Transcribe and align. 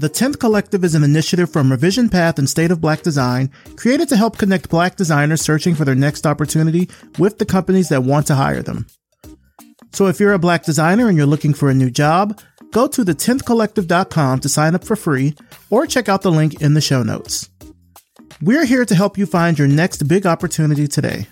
The 0.00 0.08
10th 0.08 0.38
Collective 0.38 0.84
is 0.84 0.94
an 0.94 1.02
initiative 1.02 1.50
from 1.50 1.72
Revision 1.72 2.08
Path 2.08 2.38
and 2.38 2.48
State 2.48 2.70
of 2.70 2.80
Black 2.80 3.02
Design 3.02 3.50
created 3.74 4.08
to 4.10 4.16
help 4.16 4.38
connect 4.38 4.68
black 4.68 4.94
designers 4.94 5.42
searching 5.42 5.74
for 5.74 5.84
their 5.84 5.96
next 5.96 6.24
opportunity 6.24 6.88
with 7.18 7.38
the 7.38 7.44
companies 7.44 7.88
that 7.88 8.04
want 8.04 8.28
to 8.28 8.36
hire 8.36 8.62
them. 8.62 8.86
So 9.92 10.06
if 10.06 10.20
you're 10.20 10.34
a 10.34 10.38
black 10.38 10.64
designer 10.64 11.08
and 11.08 11.16
you're 11.16 11.26
looking 11.26 11.52
for 11.52 11.68
a 11.68 11.74
new 11.74 11.90
job, 11.90 12.40
go 12.70 12.86
to 12.86 13.04
the10thcollective.com 13.04 14.38
to 14.38 14.48
sign 14.48 14.76
up 14.76 14.84
for 14.84 14.94
free 14.94 15.34
or 15.68 15.84
check 15.84 16.08
out 16.08 16.22
the 16.22 16.30
link 16.30 16.62
in 16.62 16.74
the 16.74 16.80
show 16.80 17.02
notes. 17.02 17.50
We're 18.40 18.66
here 18.66 18.84
to 18.84 18.94
help 18.94 19.18
you 19.18 19.26
find 19.26 19.58
your 19.58 19.66
next 19.66 20.06
big 20.06 20.26
opportunity 20.26 20.86
today. 20.86 21.26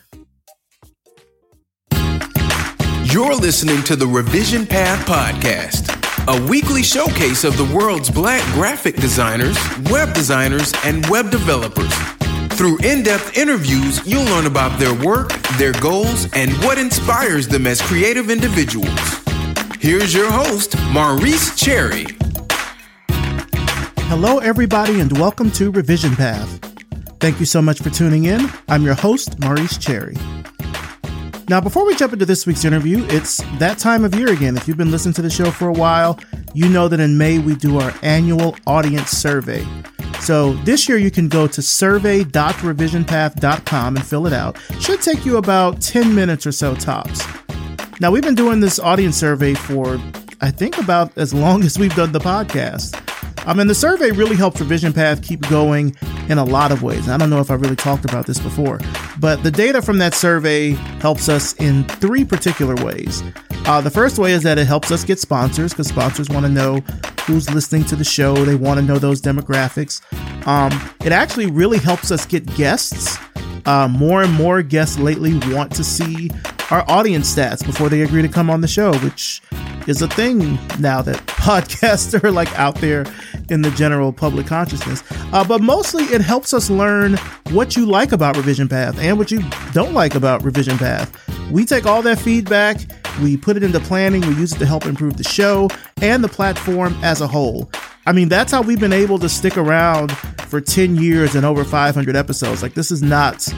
You're 3.13 3.37
listening 3.37 3.85
to 3.85 3.95
the 3.95 4.09
Revision 4.11 4.67
Path 4.67 5.07
Podcast, 5.07 5.96
a 6.29 6.47
weekly 6.49 6.83
showcase 6.83 7.45
of 7.45 7.57
the 7.57 7.65
world's 7.73 8.11
black 8.11 8.43
graphic 8.53 8.97
designers, 8.97 9.57
web 9.91 10.13
designers, 10.13 10.73
and 10.85 11.07
web 11.09 11.31
developers. 11.31 11.93
Through 12.57 12.79
in 12.79 13.05
depth 13.05 13.37
interviews, 13.37 14.05
you'll 14.05 14.25
learn 14.25 14.47
about 14.47 14.77
their 14.79 14.93
work, 15.05 15.33
their 15.57 15.73
goals, 15.75 16.27
and 16.33 16.51
what 16.65 16.79
inspires 16.79 17.47
them 17.47 17.65
as 17.67 17.81
creative 17.81 18.29
individuals. 18.29 18.99
Here's 19.79 20.13
your 20.13 20.31
host, 20.31 20.75
Maurice 20.91 21.55
Cherry. 21.55 22.07
Hello, 24.09 24.39
everybody, 24.39 24.99
and 25.01 25.17
welcome 25.19 25.53
to 25.53 25.71
Revision 25.71 26.17
Path. 26.17 26.59
Thank 27.21 27.39
you 27.39 27.47
so 27.47 27.63
much 27.63 27.81
for 27.81 27.91
tuning 27.91 28.25
in. 28.25 28.51
I'm 28.69 28.83
your 28.83 28.95
host, 28.95 29.39
Maurice 29.39 29.79
Cherry. 29.79 30.17
Now, 31.49 31.61
before 31.61 31.87
we 31.87 31.95
jump 31.95 32.13
into 32.13 32.27
this 32.27 32.45
week's 32.45 32.65
interview, 32.65 33.07
it's 33.09 33.37
that 33.59 33.79
time 33.79 34.05
of 34.05 34.13
year 34.17 34.33
again. 34.33 34.57
If 34.57 34.67
you've 34.67 34.77
been 34.77 34.91
listening 34.91 35.15
to 35.15 35.23
the 35.23 35.31
show 35.31 35.53
for 35.53 35.69
a 35.69 35.73
while, 35.73 36.19
you 36.55 36.69
know 36.69 36.89
that 36.89 36.99
in 36.99 37.17
May 37.17 37.39
we 37.39 37.55
do 37.55 37.79
our 37.79 37.95
annual 38.03 38.57
audience 38.67 39.11
survey. 39.11 39.65
So 40.19 40.55
this 40.65 40.89
year 40.89 40.99
you 40.99 41.13
can 41.13 41.29
go 41.29 41.47
to 41.47 41.63
survey.revisionpath.com 41.63 43.97
and 43.97 44.05
fill 44.05 44.27
it 44.27 44.33
out. 44.33 44.59
Should 44.81 45.03
take 45.03 45.25
you 45.25 45.37
about 45.37 45.81
10 45.81 46.17
minutes 46.17 46.49
or 46.49 46.53
so 46.53 46.75
tops. 46.75 47.25
Now, 48.01 48.11
we've 48.11 48.25
been 48.25 48.35
doing 48.35 48.59
this 48.59 48.81
audience 48.81 49.17
survey 49.17 49.55
for, 49.55 50.01
I 50.41 50.51
think, 50.51 50.79
about 50.79 51.17
as 51.17 51.33
long 51.33 51.63
as 51.65 51.79
we've 51.79 51.95
done 51.95 52.11
the 52.11 52.19
podcast. 52.19 53.01
I 53.47 53.55
mean, 53.55 53.69
the 53.69 53.75
survey 53.75 54.11
really 54.11 54.35
helps 54.35 54.59
Revision 54.59 54.93
Path 54.93 55.23
keep 55.23 55.49
going 55.49 55.97
in 56.29 56.39
a 56.39 56.45
lot 56.45 56.73
of 56.73 56.83
ways. 56.83 57.09
I 57.09 57.17
don't 57.17 57.31
know 57.31 57.41
if 57.41 57.51
I 57.51 57.55
really 57.55 57.77
talked 57.77 58.05
about 58.05 58.27
this 58.27 58.39
before, 58.39 58.81
but 59.19 59.43
the 59.43 59.51
data 59.51 59.81
from 59.81 59.99
that 59.99 60.15
survey 60.15 60.71
helps 61.01 61.29
us 61.29 61.55
in 61.55 61.85
three 61.85 62.25
particular 62.25 62.75
ways. 62.85 63.23
Uh, 63.67 63.81
the 63.81 63.91
first 63.91 64.19
way 64.19 64.33
is 64.33 64.43
that 64.45 64.59
it 64.59 64.67
helps 64.67 64.91
us 64.91 65.05
get 65.05 65.19
sponsors 65.19 65.73
because 65.73 65.89
sponsors 65.89 66.29
want 66.29 66.47
to 66.47 66.51
know 66.51 66.81
who's 67.27 67.53
listening 67.53 67.85
to 67.85 67.97
the 67.97 68.05
show. 68.05 68.35
They 68.45 68.55
want 68.55 68.79
to 68.79 68.87
know 68.87 68.99
those 68.99 69.21
demographics. 69.21 70.01
Um, 70.47 70.73
it 71.05 71.13
actually 71.13 71.51
really 71.51 71.79
helps 71.79 72.11
us 72.11 72.25
get 72.25 72.47
guests. 72.55 73.19
Uh, 73.65 73.89
more 73.89 74.23
and 74.23 74.33
more 74.33 74.63
guests 74.63 74.97
lately 74.99 75.37
want 75.53 75.75
to 75.75 75.83
see 75.83 76.31
our 76.71 76.89
audience 76.89 77.35
stats 77.35 77.67
before 77.67 77.89
they 77.89 78.03
agree 78.03 78.23
to 78.23 78.29
come 78.29 78.49
on 78.49 78.61
the 78.61 78.69
show, 78.69 78.97
which 78.99 79.43
is 79.87 80.03
a 80.03 80.09
thing 80.09 80.59
now 80.79 81.03
that 81.03 81.17
podcasts 81.27 82.23
are 82.23 82.31
like 82.31 82.53
out 82.59 82.77
there 82.77 83.05
in 83.49 83.63
the 83.63 83.71
general 83.73 84.13
public 84.13 84.47
consciousness. 84.47 85.03
Uh, 85.33 85.45
but 85.45 85.61
mostly 85.61 86.05
it 86.05 86.21
helps 86.21 86.53
us 86.53 86.71
learn 86.71 87.17
what 87.51 87.77
you 87.77 87.87
like 87.87 88.13
about 88.13 88.37
Revision 88.37 88.69
Path 88.69 88.99
and 88.99 89.19
what 89.19 89.31
you 89.31 89.43
don't 89.73 89.95
like 89.95 90.15
about 90.15 90.43
Revision 90.43 90.79
Path. 90.79 91.13
We 91.51 91.65
take 91.65 91.87
all 91.87 92.03
that 92.03 92.19
feedback, 92.19 92.81
we 93.23 93.37
put 93.37 93.57
it 93.57 93.63
into 93.63 93.81
planning, 93.81 94.21
we 94.23 94.35
use 94.35 94.53
it 94.53 94.59
to 94.59 94.67
help 94.67 94.85
improve 94.87 95.17
the 95.17 95.25
show 95.25 95.69
and 96.03 96.23
the 96.25 96.29
platform 96.29 96.95
as 97.03 97.21
a 97.21 97.27
whole. 97.27 97.71
I 98.07 98.13
mean, 98.13 98.29
that's 98.29 98.53
how 98.53 98.63
we've 98.63 98.81
been 98.81 98.93
able 98.93 99.19
to 99.19 99.29
stick 99.29 99.57
around 99.57 100.17
for 100.49 100.61
10 100.61 100.97
years 100.97 101.35
and 101.35 101.45
over 101.45 101.65
500 101.65 102.17
episodes. 102.17 102.63
Like, 102.63 102.75
this 102.75 102.91
is 102.91 103.03
not 103.03 103.49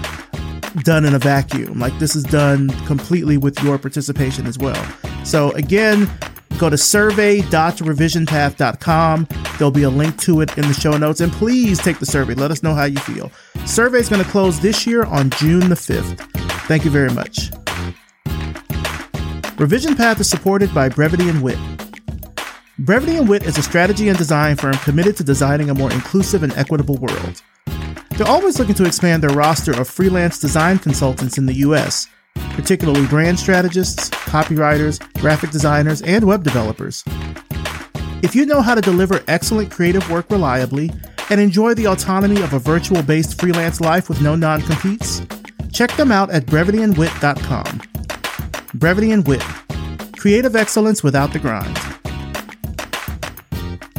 done 0.79 1.05
in 1.05 1.15
a 1.15 1.19
vacuum. 1.19 1.79
Like, 1.79 1.99
this 1.99 2.17
is 2.17 2.25
done 2.25 2.69
completely 2.87 3.37
with 3.37 3.63
your 3.63 3.79
participation 3.79 4.47
as 4.47 4.59
well. 4.59 4.83
So, 5.29 5.53
again, 5.53 6.11
go 6.59 6.71
to 6.71 6.79
survey.revisionpath.com. 6.79 9.29
There'll 9.59 9.71
be 9.71 9.83
a 9.83 9.91
link 9.91 10.19
to 10.21 10.41
it 10.41 10.57
in 10.57 10.67
the 10.67 10.73
show 10.73 10.97
notes. 10.97 11.21
And 11.21 11.31
please 11.31 11.79
take 11.79 11.99
the 11.99 12.07
survey. 12.07 12.33
Let 12.33 12.51
us 12.51 12.63
know 12.63 12.73
how 12.73 12.85
you 12.85 12.97
feel. 12.97 13.31
Survey 13.67 13.99
is 13.99 14.09
going 14.09 14.25
to 14.25 14.31
close 14.31 14.59
this 14.59 14.87
year 14.87 15.05
on 15.05 15.29
June 15.29 15.69
the 15.69 15.75
5th. 15.75 16.19
Thank 16.63 16.87
you 16.87 16.91
very 16.91 17.11
much. 17.11 17.51
Revision 19.59 19.97
Path 19.97 20.19
is 20.19 20.31
supported 20.31 20.73
by 20.73 20.89
Brevity 20.89 21.29
and 21.29 21.43
Wit. 21.43 21.59
Brevity 22.79 23.19
and 23.19 23.29
Wit 23.29 23.43
is 23.43 23.59
a 23.59 23.63
strategy 23.63 24.09
and 24.09 24.17
design 24.17 24.57
firm 24.57 24.79
committed 24.79 25.15
to 25.19 25.25
designing 25.25 25.69
a 25.69 25.75
more 25.75 25.93
inclusive 25.93 26.43
and 26.43 26.57
equitable 26.57 26.97
world. 26.97 27.43
They're 28.17 28.27
always 28.27 28.59
looking 28.59 28.77
to 28.77 28.87
expand 28.87 29.23
their 29.23 29.37
roster 29.37 29.79
of 29.79 29.89
freelance 29.89 30.39
design 30.39 30.79
consultants 30.79 31.37
in 31.37 31.45
the 31.45 31.53
US, 31.55 32.09
particularly 32.55 33.07
brand 33.07 33.39
strategists, 33.39 34.11
copywriters, 34.11 35.01
graphic 35.21 35.51
designers, 35.51 36.03
and 36.03 36.25
web 36.25 36.43
developers. 36.43 37.05
If 38.23 38.35
you 38.35 38.47
know 38.47 38.61
how 38.61 38.75
to 38.75 38.81
deliver 38.81 39.23
excellent 39.29 39.71
creative 39.71 40.11
work 40.11 40.31
reliably 40.31 40.91
and 41.31 41.41
enjoy 41.41 41.75
the 41.75 41.87
autonomy 41.87 42.43
of 42.43 42.53
a 42.53 42.59
virtual 42.59 43.03
based 43.03 43.41
freelance 43.41 43.81
life 43.81 44.09
with 44.09 44.21
no 44.21 44.35
non 44.35 44.63
competes, 44.63 45.23
check 45.73 45.95
them 45.97 46.11
out 46.11 46.31
at 46.31 46.47
brevityandwit.com. 46.47 47.83
Brevity 48.75 49.13
and 49.13 49.27
Wit 49.27 49.43
Creative 50.19 50.57
excellence 50.57 51.05
without 51.05 51.33
the 51.33 51.39
grind. 51.39 51.79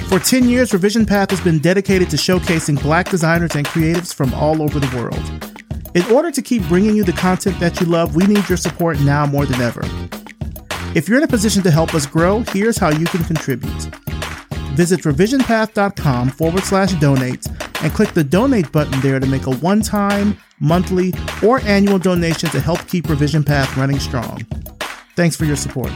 For 0.09 0.19
10 0.19 0.49
years, 0.49 0.73
Revision 0.73 1.05
Path 1.05 1.29
has 1.29 1.39
been 1.39 1.59
dedicated 1.59 2.09
to 2.09 2.17
showcasing 2.17 2.81
black 2.81 3.09
designers 3.09 3.55
and 3.55 3.65
creatives 3.65 4.13
from 4.13 4.33
all 4.33 4.61
over 4.61 4.79
the 4.79 4.97
world. 4.97 5.58
In 5.95 6.03
order 6.11 6.29
to 6.29 6.41
keep 6.43 6.61
bringing 6.67 6.95
you 6.95 7.03
the 7.03 7.13
content 7.13 7.59
that 7.59 7.79
you 7.79 7.87
love, 7.87 8.15
we 8.15 8.27
need 8.27 8.47
your 8.47 8.57
support 8.57 8.99
now 8.99 9.25
more 9.25 9.47
than 9.47 9.59
ever. 9.59 9.81
If 10.93 11.07
you're 11.07 11.17
in 11.17 11.23
a 11.23 11.27
position 11.27 11.63
to 11.63 11.71
help 11.71 11.95
us 11.95 12.05
grow, 12.05 12.43
here's 12.49 12.77
how 12.77 12.89
you 12.89 13.05
can 13.05 13.23
contribute. 13.23 13.81
Visit 14.75 15.01
revisionpath.com 15.01 16.29
forward 16.29 16.63
slash 16.63 16.93
donate 16.99 17.45
and 17.81 17.91
click 17.91 18.13
the 18.13 18.23
donate 18.23 18.71
button 18.71 18.99
there 19.01 19.19
to 19.19 19.25
make 19.25 19.47
a 19.47 19.55
one 19.57 19.81
time, 19.81 20.37
monthly, 20.59 21.11
or 21.43 21.59
annual 21.61 21.97
donation 21.97 22.49
to 22.49 22.59
help 22.59 22.85
keep 22.87 23.09
Revision 23.09 23.43
Path 23.43 23.75
running 23.75 23.99
strong. 23.99 24.45
Thanks 25.15 25.35
for 25.35 25.45
your 25.45 25.55
support. 25.55 25.91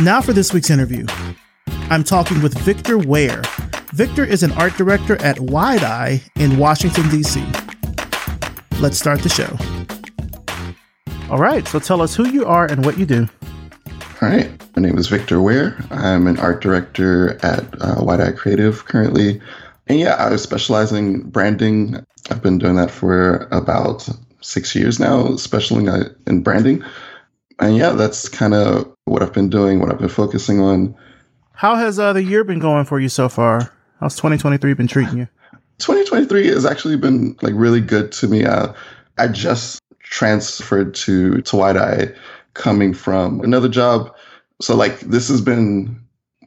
Now 0.00 0.20
for 0.20 0.32
this 0.32 0.52
week's 0.52 0.70
interview. 0.70 1.06
I'm 1.90 2.02
talking 2.02 2.42
with 2.42 2.58
Victor 2.58 2.98
Ware. 2.98 3.42
Victor 3.96 4.24
is 4.26 4.42
an 4.42 4.52
art 4.52 4.74
director 4.74 5.16
at 5.22 5.40
Wide 5.40 5.82
Eye 5.82 6.22
in 6.34 6.58
Washington, 6.58 7.08
D.C. 7.08 7.42
Let's 8.78 8.98
start 8.98 9.22
the 9.22 9.30
show. 9.30 9.56
All 11.30 11.38
right, 11.38 11.66
so 11.66 11.78
tell 11.78 12.02
us 12.02 12.14
who 12.14 12.28
you 12.28 12.44
are 12.44 12.66
and 12.66 12.84
what 12.84 12.98
you 12.98 13.06
do. 13.06 13.26
All 14.20 14.28
right, 14.28 14.50
my 14.76 14.82
name 14.82 14.98
is 14.98 15.08
Victor 15.08 15.40
Ware. 15.40 15.82
I'm 15.90 16.26
an 16.26 16.38
art 16.38 16.60
director 16.60 17.42
at 17.42 17.64
uh, 17.80 18.04
Wide 18.04 18.20
Eye 18.20 18.32
Creative 18.32 18.84
currently. 18.84 19.40
And 19.86 19.98
yeah, 19.98 20.16
I 20.16 20.28
was 20.28 20.42
specializing 20.42 21.14
in 21.14 21.30
branding. 21.30 21.96
I've 22.28 22.42
been 22.42 22.58
doing 22.58 22.76
that 22.76 22.90
for 22.90 23.48
about 23.50 24.06
six 24.42 24.74
years 24.74 25.00
now, 25.00 25.36
specializing 25.36 26.14
in 26.26 26.42
branding. 26.42 26.84
And 27.60 27.78
yeah, 27.78 27.92
that's 27.92 28.28
kind 28.28 28.52
of 28.52 28.94
what 29.06 29.22
I've 29.22 29.32
been 29.32 29.48
doing, 29.48 29.80
what 29.80 29.90
I've 29.90 29.98
been 29.98 30.10
focusing 30.10 30.60
on. 30.60 30.94
How 31.52 31.76
has 31.76 31.98
uh, 31.98 32.12
the 32.12 32.22
year 32.22 32.44
been 32.44 32.58
going 32.58 32.84
for 32.84 33.00
you 33.00 33.08
so 33.08 33.30
far? 33.30 33.72
How's 34.00 34.16
2023 34.16 34.74
been 34.74 34.86
treating 34.86 35.18
you? 35.18 35.28
2023 35.78 36.48
has 36.48 36.66
actually 36.66 36.96
been 36.96 37.36
like 37.42 37.54
really 37.56 37.80
good 37.80 38.12
to 38.12 38.28
me. 38.28 38.44
Uh, 38.44 38.72
I 39.18 39.28
just 39.28 39.80
transferred 40.00 40.94
to 40.94 41.40
to 41.42 41.56
Wide 41.56 41.76
Eye, 41.76 42.12
coming 42.54 42.92
from 42.92 43.40
another 43.40 43.68
job. 43.68 44.14
So 44.60 44.74
like 44.74 45.00
this 45.00 45.28
has 45.28 45.40
been 45.40 46.00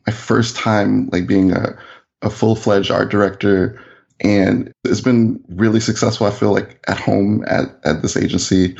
my 0.05 0.13
first 0.13 0.55
time 0.55 1.09
like 1.11 1.27
being 1.27 1.51
a, 1.51 1.77
a 2.21 2.29
full 2.29 2.55
fledged 2.55 2.91
art 2.91 3.09
director, 3.09 3.81
and 4.19 4.71
it's 4.83 5.01
been 5.01 5.43
really 5.49 5.79
successful. 5.79 6.27
I 6.27 6.31
feel 6.31 6.51
like 6.51 6.83
at 6.87 6.99
home 6.99 7.45
at 7.47 7.79
at 7.83 8.01
this 8.01 8.17
agency. 8.17 8.75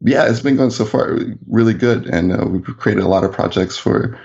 Yeah, 0.00 0.28
it's 0.28 0.40
been 0.40 0.56
going 0.56 0.70
so 0.70 0.84
far 0.84 1.18
really 1.48 1.74
good, 1.74 2.06
and 2.06 2.32
uh, 2.32 2.46
we've 2.46 2.64
created 2.64 3.02
a 3.02 3.08
lot 3.08 3.24
of 3.24 3.32
projects 3.32 3.76
for 3.76 4.18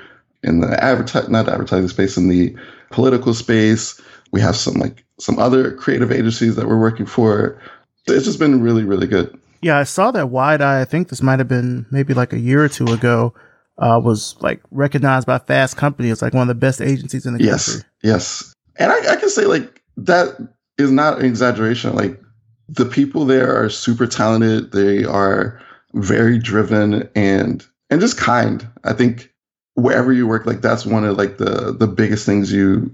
in 0.44 0.60
the 0.60 0.84
advertise 0.84 1.30
not 1.30 1.50
advertising 1.50 1.88
space 1.88 2.18
in 2.18 2.30
the 2.30 2.56
political 2.94 3.34
space. 3.34 4.00
We 4.32 4.40
have 4.40 4.56
some 4.56 4.76
like 4.76 5.04
some 5.20 5.38
other 5.40 5.74
creative 5.74 6.12
agencies 6.12 6.56
that 6.56 6.68
we're 6.68 6.80
working 6.80 7.06
for. 7.06 7.62
It's 8.08 8.26
just 8.26 8.40
been 8.40 8.62
really, 8.62 8.84
really 8.84 9.08
good. 9.08 9.38
Yeah, 9.62 9.78
I 9.78 9.84
saw 9.84 10.12
that 10.12 10.30
Wide 10.30 10.62
Eye. 10.62 10.82
I 10.82 10.86
think 10.86 11.10
this 11.10 11.22
might 11.22 11.40
have 11.40 11.48
been 11.48 11.86
maybe 11.92 12.14
like 12.14 12.34
a 12.34 12.40
year 12.40 12.64
or 12.64 12.70
two 12.70 12.86
ago. 12.86 13.34
Uh, 13.76 14.00
was 14.04 14.36
like 14.40 14.62
recognized 14.70 15.26
by 15.26 15.40
Fast 15.40 15.78
Company 15.78 16.12
as 16.12 16.22
like 16.22 16.34
one 16.34 16.44
of 16.44 16.48
the 16.48 16.54
best 16.54 16.80
agencies 16.80 17.26
in 17.26 17.34
the 17.34 17.44
yes, 17.44 17.72
country. 17.72 17.90
Yes, 18.04 18.54
and 18.78 18.92
I, 18.92 19.14
I 19.14 19.16
can 19.16 19.30
say 19.30 19.46
like 19.46 19.82
that 19.98 20.38
is 20.78 20.92
not 20.92 21.20
an 21.20 21.26
exaggeration. 21.26 21.96
Like 21.96 22.22
the 22.70 22.86
people 22.86 23.26
there 23.26 23.56
are 23.56 23.70
super 23.70 24.06
talented. 24.06 24.72
They 24.74 25.04
are 25.06 25.60
very 25.94 26.38
driven 26.38 27.10
and 27.16 27.66
and 27.90 28.00
just 28.00 28.18
kind. 28.18 28.68
I 28.84 28.94
think 28.94 29.33
wherever 29.76 30.14
you 30.14 30.28
work, 30.28 30.46
like 30.46 30.62
that's 30.62 30.86
one 30.86 31.04
of 31.04 31.18
like 31.18 31.38
the 31.38 31.76
the 31.78 31.88
biggest 31.88 32.26
things 32.26 32.52
you 32.52 32.94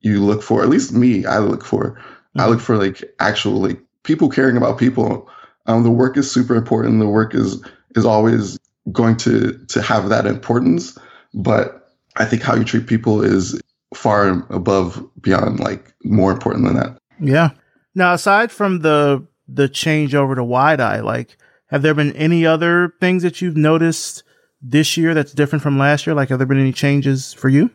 you 0.00 0.20
look 0.20 0.42
for. 0.42 0.62
At 0.62 0.68
least 0.68 0.92
me, 0.92 1.24
I 1.26 1.38
look 1.38 1.64
for. 1.64 1.92
Mm-hmm. 1.92 2.40
I 2.40 2.46
look 2.46 2.60
for 2.60 2.76
like 2.76 3.02
actual 3.18 3.60
like 3.60 3.80
people 4.02 4.28
caring 4.28 4.56
about 4.56 4.78
people. 4.78 5.28
Um, 5.66 5.82
the 5.82 5.90
work 5.90 6.16
is 6.16 6.30
super 6.30 6.54
important. 6.54 7.00
The 7.00 7.08
work 7.08 7.34
is 7.34 7.62
is 7.96 8.04
always 8.04 8.58
going 8.92 9.16
to 9.18 9.58
to 9.68 9.82
have 9.82 10.08
that 10.08 10.26
importance, 10.26 10.96
but 11.34 11.92
I 12.16 12.24
think 12.24 12.42
how 12.42 12.54
you 12.54 12.64
treat 12.64 12.86
people 12.86 13.22
is 13.22 13.60
far 13.94 14.46
above 14.50 15.04
beyond 15.20 15.60
like 15.60 15.92
more 16.04 16.32
important 16.32 16.64
than 16.64 16.76
that. 16.76 16.98
Yeah. 17.20 17.50
Now, 17.94 18.14
aside 18.14 18.52
from 18.52 18.80
the 18.80 19.26
the 19.48 19.68
change 19.68 20.14
over 20.14 20.34
to 20.34 20.44
wide 20.44 20.80
eye, 20.80 21.00
like, 21.00 21.36
have 21.66 21.82
there 21.82 21.94
been 21.94 22.12
any 22.12 22.46
other 22.46 22.94
things 23.00 23.22
that 23.22 23.42
you've 23.42 23.56
noticed 23.56 24.22
this 24.62 24.96
year 24.96 25.14
that's 25.14 25.32
different 25.32 25.62
from 25.62 25.78
last 25.78 26.06
year? 26.06 26.14
Like, 26.14 26.28
have 26.28 26.38
there 26.38 26.46
been 26.46 26.60
any 26.60 26.72
changes 26.72 27.32
for 27.32 27.48
you? 27.48 27.70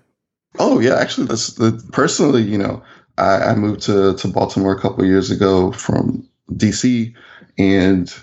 Oh 0.58 0.80
yeah, 0.80 0.96
actually, 0.96 1.28
this 1.28 1.48
the, 1.56 1.84
personally, 1.92 2.42
you 2.42 2.58
know, 2.58 2.82
I, 3.18 3.38
I 3.38 3.56
moved 3.56 3.82
to 3.84 4.16
to 4.16 4.28
Baltimore 4.28 4.74
a 4.74 4.80
couple 4.80 5.06
years 5.06 5.32
ago 5.32 5.72
from 5.72 6.28
DC 6.54 7.14
and 7.58 8.14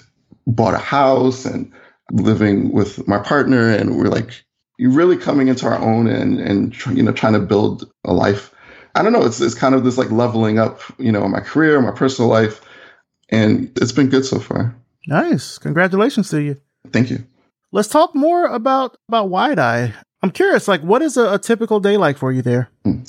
bought 0.46 0.74
a 0.74 0.78
house 0.78 1.44
and 1.44 1.72
living 2.10 2.72
with 2.72 3.06
my 3.06 3.18
partner, 3.18 3.70
and 3.70 3.96
we're 3.98 4.08
like 4.08 4.44
you 4.78 4.90
really 4.90 5.16
coming 5.16 5.48
into 5.48 5.66
our 5.66 5.78
own 5.78 6.06
and 6.06 6.40
and 6.40 6.86
you 6.86 7.02
know 7.02 7.12
trying 7.12 7.34
to 7.34 7.40
build 7.40 7.90
a 8.04 8.12
life. 8.12 8.54
I 8.94 9.02
don't 9.02 9.12
know. 9.12 9.24
It's 9.24 9.40
it's 9.40 9.54
kind 9.54 9.74
of 9.74 9.84
this 9.84 9.98
like 9.98 10.10
leveling 10.10 10.58
up, 10.58 10.80
you 10.98 11.12
know, 11.12 11.26
my 11.28 11.40
career, 11.40 11.80
my 11.80 11.92
personal 11.92 12.30
life, 12.30 12.60
and 13.28 13.70
it's 13.76 13.92
been 13.92 14.08
good 14.08 14.24
so 14.24 14.38
far. 14.38 14.74
Nice. 15.06 15.58
Congratulations 15.58 16.28
to 16.30 16.40
you. 16.40 16.60
Thank 16.92 17.10
you. 17.10 17.24
Let's 17.72 17.88
talk 17.88 18.14
more 18.14 18.46
about 18.46 18.98
about 19.08 19.30
Wide 19.30 19.58
Eye. 19.58 19.94
I'm 20.22 20.30
curious, 20.30 20.68
like, 20.68 20.82
what 20.82 21.02
is 21.02 21.16
a, 21.16 21.34
a 21.34 21.38
typical 21.38 21.80
day 21.80 21.96
like 21.96 22.16
for 22.18 22.30
you 22.30 22.42
there? 22.42 22.70
Hmm. 22.84 23.00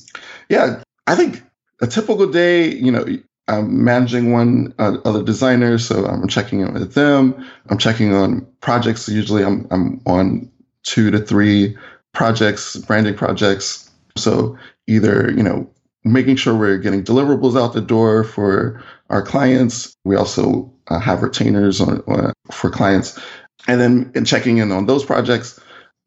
Yeah, 0.50 0.82
I 1.06 1.16
think 1.16 1.44
a 1.82 1.88
typical 1.88 2.28
day, 2.28 2.74
you 2.74 2.92
know, 2.92 3.06
I'm 3.48 3.84
managing 3.84 4.32
one 4.32 4.74
uh, 4.80 4.98
other 5.06 5.22
designer, 5.22 5.78
so 5.78 6.06
I'm 6.06 6.28
checking 6.28 6.62
in 6.62 6.74
with 6.74 6.94
them. 6.94 7.46
I'm 7.70 7.78
checking 7.78 8.14
on 8.16 8.48
projects. 8.62 9.10
Usually, 9.10 9.44
I'm 9.44 9.68
I'm 9.70 10.02
on 10.06 10.50
two 10.84 11.12
to 11.12 11.20
three 11.20 11.78
projects, 12.14 12.78
branding 12.78 13.16
projects. 13.16 13.92
So 14.16 14.58
either 14.88 15.30
you 15.36 15.44
know 15.44 15.70
making 16.06 16.38
sure 16.38 16.56
we're 16.56 16.78
getting 16.78 17.04
deliverables 17.04 17.62
out 17.62 17.74
the 17.74 17.82
door 17.82 18.24
for 18.24 18.82
our 19.10 19.22
clients. 19.22 19.96
We 20.06 20.16
also 20.16 20.72
uh, 20.88 21.00
have 21.00 21.22
retainers 21.22 21.80
on, 21.82 22.04
uh, 22.08 22.32
for 22.52 22.70
clients, 22.70 23.20
and 23.68 23.80
then 23.80 24.12
and 24.16 24.26
checking 24.26 24.58
in 24.58 24.72
on 24.72 24.86
those 24.86 25.06
projects. 25.06 25.60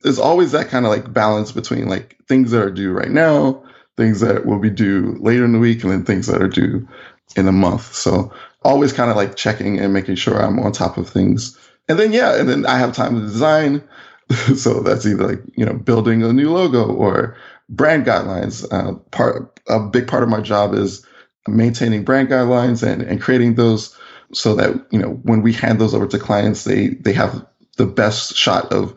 There's 0.03 0.19
always 0.19 0.53
that 0.53 0.69
kind 0.69 0.85
of 0.85 0.91
like 0.91 1.13
balance 1.13 1.53
between 1.53 1.89
like 1.89 2.17
things 2.29 2.51
that 2.51 2.63
are 2.63 2.71
due 2.71 2.93
right 2.93 3.11
now, 3.11 3.63
things 3.97 4.21
that 4.21 4.47
will 4.47 4.59
be 4.59 4.71
due 4.71 5.17
later 5.21 5.45
in 5.45 5.53
the 5.53 5.59
week, 5.59 5.83
and 5.83 5.93
then 5.93 6.05
things 6.05 6.27
that 6.27 6.43
are 6.43 6.49
due 6.49 6.87
in 7.35 7.49
a 7.49 7.53
month. 7.53 7.95
So 7.95 8.33
always 8.63 8.93
kind 8.93 9.11
of 9.11 9.17
like 9.17 9.37
checking 9.37 9.79
and 9.79 9.93
making 9.93 10.17
sure 10.17 10.41
I'm 10.41 10.59
on 10.59 10.73
top 10.73 10.97
of 10.99 11.09
things. 11.09 11.59
And 11.89 11.99
then 11.99 12.13
yeah, 12.13 12.39
and 12.39 12.49
then 12.49 12.67
I 12.67 12.79
have 12.79 12.95
time 12.95 13.15
to 13.15 13.21
design. 13.21 13.83
so 14.57 14.81
that's 14.81 15.07
either 15.07 15.29
like 15.29 15.43
you 15.57 15.65
know 15.65 15.75
building 15.75 16.23
a 16.23 16.33
new 16.33 16.53
logo 16.53 16.93
or 16.93 17.37
brand 17.69 18.05
guidelines. 18.05 18.67
Uh, 18.71 18.95
part 19.11 19.61
a 19.69 19.81
big 19.81 20.07
part 20.07 20.23
of 20.23 20.29
my 20.29 20.41
job 20.41 20.75
is 20.75 21.05
maintaining 21.49 22.05
brand 22.05 22.29
guidelines 22.29 22.87
and, 22.87 23.03
and 23.03 23.21
creating 23.21 23.55
those 23.55 23.97
so 24.33 24.55
that 24.57 24.87
you 24.91 24.99
know 24.99 25.11
when 25.23 25.43
we 25.43 25.53
hand 25.53 25.81
those 25.81 25.95
over 25.95 26.07
to 26.07 26.19
clients, 26.19 26.65
they 26.65 26.89
they 26.89 27.13
have 27.13 27.45
the 27.77 27.87
best 27.87 28.35
shot 28.37 28.73
of 28.73 28.95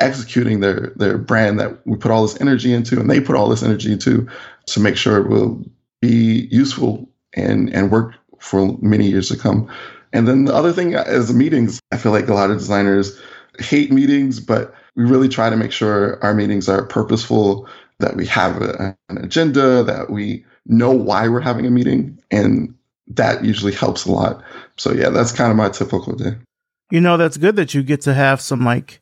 executing 0.00 0.60
their 0.60 0.92
their 0.96 1.18
brand 1.18 1.60
that 1.60 1.86
we 1.86 1.96
put 1.96 2.10
all 2.10 2.22
this 2.22 2.40
energy 2.40 2.72
into 2.72 2.98
and 2.98 3.10
they 3.10 3.20
put 3.20 3.36
all 3.36 3.48
this 3.48 3.62
energy 3.62 3.92
into 3.92 4.26
to 4.66 4.80
make 4.80 4.96
sure 4.96 5.18
it 5.18 5.28
will 5.28 5.64
be 6.00 6.48
useful 6.50 7.08
and 7.34 7.72
and 7.74 7.90
work 7.90 8.14
for 8.38 8.76
many 8.80 9.06
years 9.08 9.28
to 9.28 9.36
come. 9.36 9.70
And 10.12 10.28
then 10.28 10.44
the 10.44 10.54
other 10.54 10.72
thing 10.72 10.92
is 10.94 11.32
meetings. 11.32 11.80
I 11.92 11.96
feel 11.96 12.12
like 12.12 12.28
a 12.28 12.34
lot 12.34 12.50
of 12.50 12.58
designers 12.58 13.20
hate 13.58 13.92
meetings, 13.92 14.40
but 14.40 14.74
we 14.96 15.04
really 15.04 15.28
try 15.28 15.48
to 15.48 15.56
make 15.56 15.72
sure 15.72 16.22
our 16.22 16.34
meetings 16.34 16.68
are 16.68 16.84
purposeful, 16.86 17.68
that 17.98 18.16
we 18.16 18.26
have 18.26 18.60
a, 18.60 18.96
an 19.08 19.18
agenda, 19.18 19.82
that 19.84 20.10
we 20.10 20.44
know 20.66 20.90
why 20.90 21.28
we're 21.28 21.40
having 21.40 21.66
a 21.66 21.70
meeting, 21.70 22.18
and 22.30 22.74
that 23.08 23.44
usually 23.44 23.72
helps 23.72 24.06
a 24.06 24.12
lot. 24.12 24.42
So 24.76 24.92
yeah, 24.92 25.10
that's 25.10 25.32
kind 25.32 25.50
of 25.50 25.56
my 25.56 25.68
typical 25.68 26.14
day. 26.14 26.36
You 26.90 27.00
know, 27.00 27.16
that's 27.16 27.36
good 27.36 27.56
that 27.56 27.74
you 27.74 27.82
get 27.82 28.02
to 28.02 28.14
have 28.14 28.40
some 28.40 28.64
like 28.64 29.00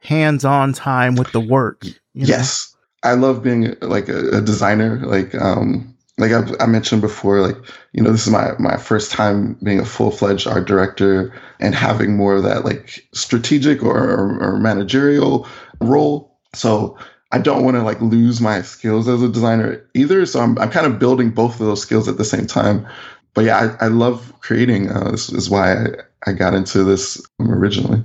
hands-on 0.00 0.72
time 0.72 1.14
with 1.14 1.32
the 1.32 1.40
work. 1.40 1.84
Yes. 2.14 2.74
Know? 3.04 3.10
I 3.10 3.14
love 3.14 3.42
being 3.42 3.76
like 3.80 4.08
a, 4.08 4.38
a 4.38 4.40
designer. 4.40 5.00
Like, 5.06 5.34
um, 5.34 5.96
like 6.18 6.32
I, 6.32 6.42
I, 6.58 6.66
mentioned 6.66 7.00
before, 7.00 7.40
like 7.40 7.56
you 7.92 8.02
know, 8.02 8.10
this 8.10 8.26
is 8.26 8.32
my 8.32 8.52
my 8.58 8.76
first 8.76 9.12
time 9.12 9.56
being 9.62 9.78
a 9.78 9.84
full 9.84 10.10
fledged 10.10 10.48
art 10.48 10.66
director 10.66 11.32
and 11.60 11.74
having 11.74 12.16
more 12.16 12.34
of 12.34 12.42
that 12.42 12.64
like 12.64 13.06
strategic 13.12 13.84
or, 13.84 13.96
or, 13.96 14.38
or 14.40 14.58
managerial 14.58 15.46
role. 15.80 16.36
So 16.54 16.98
I 17.30 17.38
don't 17.38 17.62
want 17.62 17.76
to 17.76 17.82
like 17.82 18.00
lose 18.00 18.40
my 18.40 18.62
skills 18.62 19.06
as 19.06 19.22
a 19.22 19.28
designer 19.28 19.86
either. 19.94 20.26
So 20.26 20.40
I'm 20.40 20.58
I'm 20.58 20.70
kind 20.70 20.86
of 20.86 20.98
building 20.98 21.30
both 21.30 21.60
of 21.60 21.66
those 21.66 21.82
skills 21.82 22.08
at 22.08 22.18
the 22.18 22.24
same 22.24 22.46
time. 22.46 22.86
But 23.38 23.44
yeah, 23.44 23.76
I, 23.80 23.84
I 23.84 23.86
love 23.86 24.32
creating. 24.40 24.90
Uh, 24.90 25.12
this 25.12 25.30
is 25.30 25.48
why 25.48 25.72
I, 25.74 25.86
I 26.26 26.32
got 26.32 26.54
into 26.54 26.82
this 26.82 27.24
originally. 27.38 28.04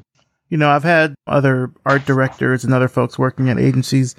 You 0.50 0.58
know, 0.60 0.70
I've 0.70 0.84
had 0.84 1.16
other 1.26 1.72
art 1.88 2.06
directors 2.06 2.64
and 2.64 2.72
other 2.72 2.88
folks 2.88 3.18
working 3.18 3.50
at 3.50 3.58
agencies 3.58 4.14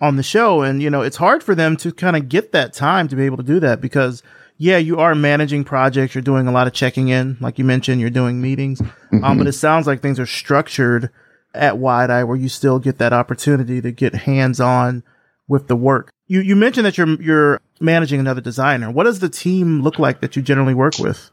on 0.00 0.14
the 0.14 0.22
show. 0.22 0.62
And, 0.62 0.80
you 0.80 0.88
know, 0.88 1.02
it's 1.02 1.16
hard 1.16 1.42
for 1.42 1.56
them 1.56 1.76
to 1.78 1.90
kind 1.90 2.14
of 2.14 2.28
get 2.28 2.52
that 2.52 2.74
time 2.74 3.08
to 3.08 3.16
be 3.16 3.24
able 3.24 3.38
to 3.38 3.42
do 3.42 3.58
that 3.58 3.80
because, 3.80 4.22
yeah, 4.56 4.76
you 4.76 5.00
are 5.00 5.16
managing 5.16 5.64
projects. 5.64 6.14
You're 6.14 6.22
doing 6.22 6.46
a 6.46 6.52
lot 6.52 6.68
of 6.68 6.72
checking 6.74 7.08
in. 7.08 7.38
Like 7.40 7.58
you 7.58 7.64
mentioned, 7.64 8.00
you're 8.00 8.08
doing 8.08 8.40
meetings. 8.40 8.80
Mm-hmm. 8.80 9.24
Um, 9.24 9.38
but 9.38 9.48
it 9.48 9.54
sounds 9.54 9.88
like 9.88 10.00
things 10.00 10.20
are 10.20 10.26
structured 10.26 11.10
at 11.56 11.76
Wide 11.76 12.08
Eye 12.08 12.22
where 12.22 12.36
you 12.36 12.48
still 12.48 12.78
get 12.78 12.98
that 12.98 13.12
opportunity 13.12 13.80
to 13.80 13.90
get 13.90 14.14
hands 14.14 14.60
on 14.60 15.02
with 15.48 15.66
the 15.66 15.74
work. 15.74 16.12
You, 16.32 16.40
you 16.40 16.56
mentioned 16.56 16.86
that 16.86 16.96
you're, 16.96 17.20
you're 17.20 17.60
managing 17.78 18.18
another 18.18 18.40
designer. 18.40 18.90
What 18.90 19.04
does 19.04 19.18
the 19.18 19.28
team 19.28 19.82
look 19.82 19.98
like 19.98 20.22
that 20.22 20.34
you 20.34 20.40
generally 20.40 20.72
work 20.72 20.98
with? 20.98 21.30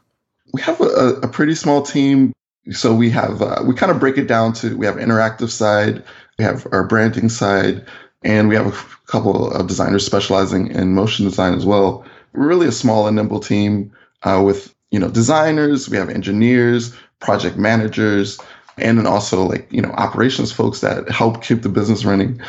We 0.52 0.60
have 0.60 0.78
a, 0.78 1.20
a 1.22 1.28
pretty 1.28 1.54
small 1.54 1.80
team. 1.80 2.34
So 2.72 2.94
we 2.94 3.08
have, 3.08 3.40
uh, 3.40 3.62
we 3.66 3.74
kind 3.74 3.90
of 3.90 3.98
break 3.98 4.18
it 4.18 4.26
down 4.26 4.52
to, 4.54 4.76
we 4.76 4.84
have 4.84 4.96
interactive 4.96 5.48
side, 5.48 6.04
we 6.36 6.44
have 6.44 6.66
our 6.70 6.86
branding 6.86 7.30
side, 7.30 7.86
and 8.22 8.50
we 8.50 8.54
have 8.56 8.66
a 8.66 8.76
couple 9.06 9.50
of 9.50 9.68
designers 9.68 10.04
specializing 10.04 10.70
in 10.72 10.92
motion 10.92 11.24
design 11.24 11.54
as 11.54 11.64
well. 11.64 12.04
We're 12.34 12.46
really 12.46 12.66
a 12.66 12.72
small 12.72 13.06
and 13.06 13.16
nimble 13.16 13.40
team 13.40 13.92
uh, 14.24 14.42
with 14.44 14.74
you 14.90 14.98
know 14.98 15.08
designers. 15.08 15.88
We 15.88 15.96
have 15.96 16.10
engineers, 16.10 16.94
project 17.20 17.56
managers, 17.56 18.38
and 18.76 18.98
then 18.98 19.06
also 19.06 19.44
like 19.44 19.66
you 19.72 19.80
know 19.80 19.92
operations 19.92 20.52
folks 20.52 20.80
that 20.80 21.08
help 21.08 21.42
keep 21.42 21.62
the 21.62 21.70
business 21.70 22.04
running. 22.04 22.42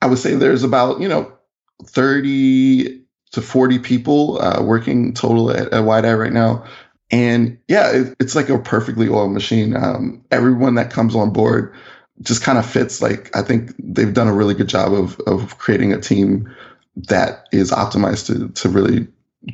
I 0.00 0.06
would 0.06 0.18
say 0.18 0.36
there's 0.36 0.62
about 0.62 1.00
you 1.00 1.08
know 1.08 1.37
30 1.84 3.02
to 3.32 3.42
40 3.42 3.78
people 3.78 4.40
uh, 4.40 4.62
working 4.62 5.14
total 5.14 5.50
at, 5.50 5.72
at 5.72 5.84
Wide 5.84 6.04
Eye 6.04 6.14
right 6.14 6.32
now. 6.32 6.64
And 7.10 7.58
yeah, 7.68 7.90
it, 7.90 8.16
it's 8.20 8.34
like 8.34 8.48
a 8.48 8.58
perfectly 8.58 9.08
oiled 9.08 9.32
machine. 9.32 9.76
Um, 9.76 10.22
everyone 10.30 10.74
that 10.74 10.92
comes 10.92 11.14
on 11.14 11.32
board 11.32 11.74
just 12.22 12.42
kind 12.42 12.58
of 12.58 12.66
fits. 12.68 13.00
Like 13.00 13.34
I 13.36 13.42
think 13.42 13.72
they've 13.78 14.12
done 14.12 14.28
a 14.28 14.34
really 14.34 14.54
good 14.54 14.68
job 14.68 14.92
of 14.92 15.18
of 15.20 15.58
creating 15.58 15.92
a 15.92 16.00
team 16.00 16.54
that 16.96 17.48
is 17.52 17.70
optimized 17.70 18.26
to 18.26 18.48
to 18.60 18.68
really 18.68 19.06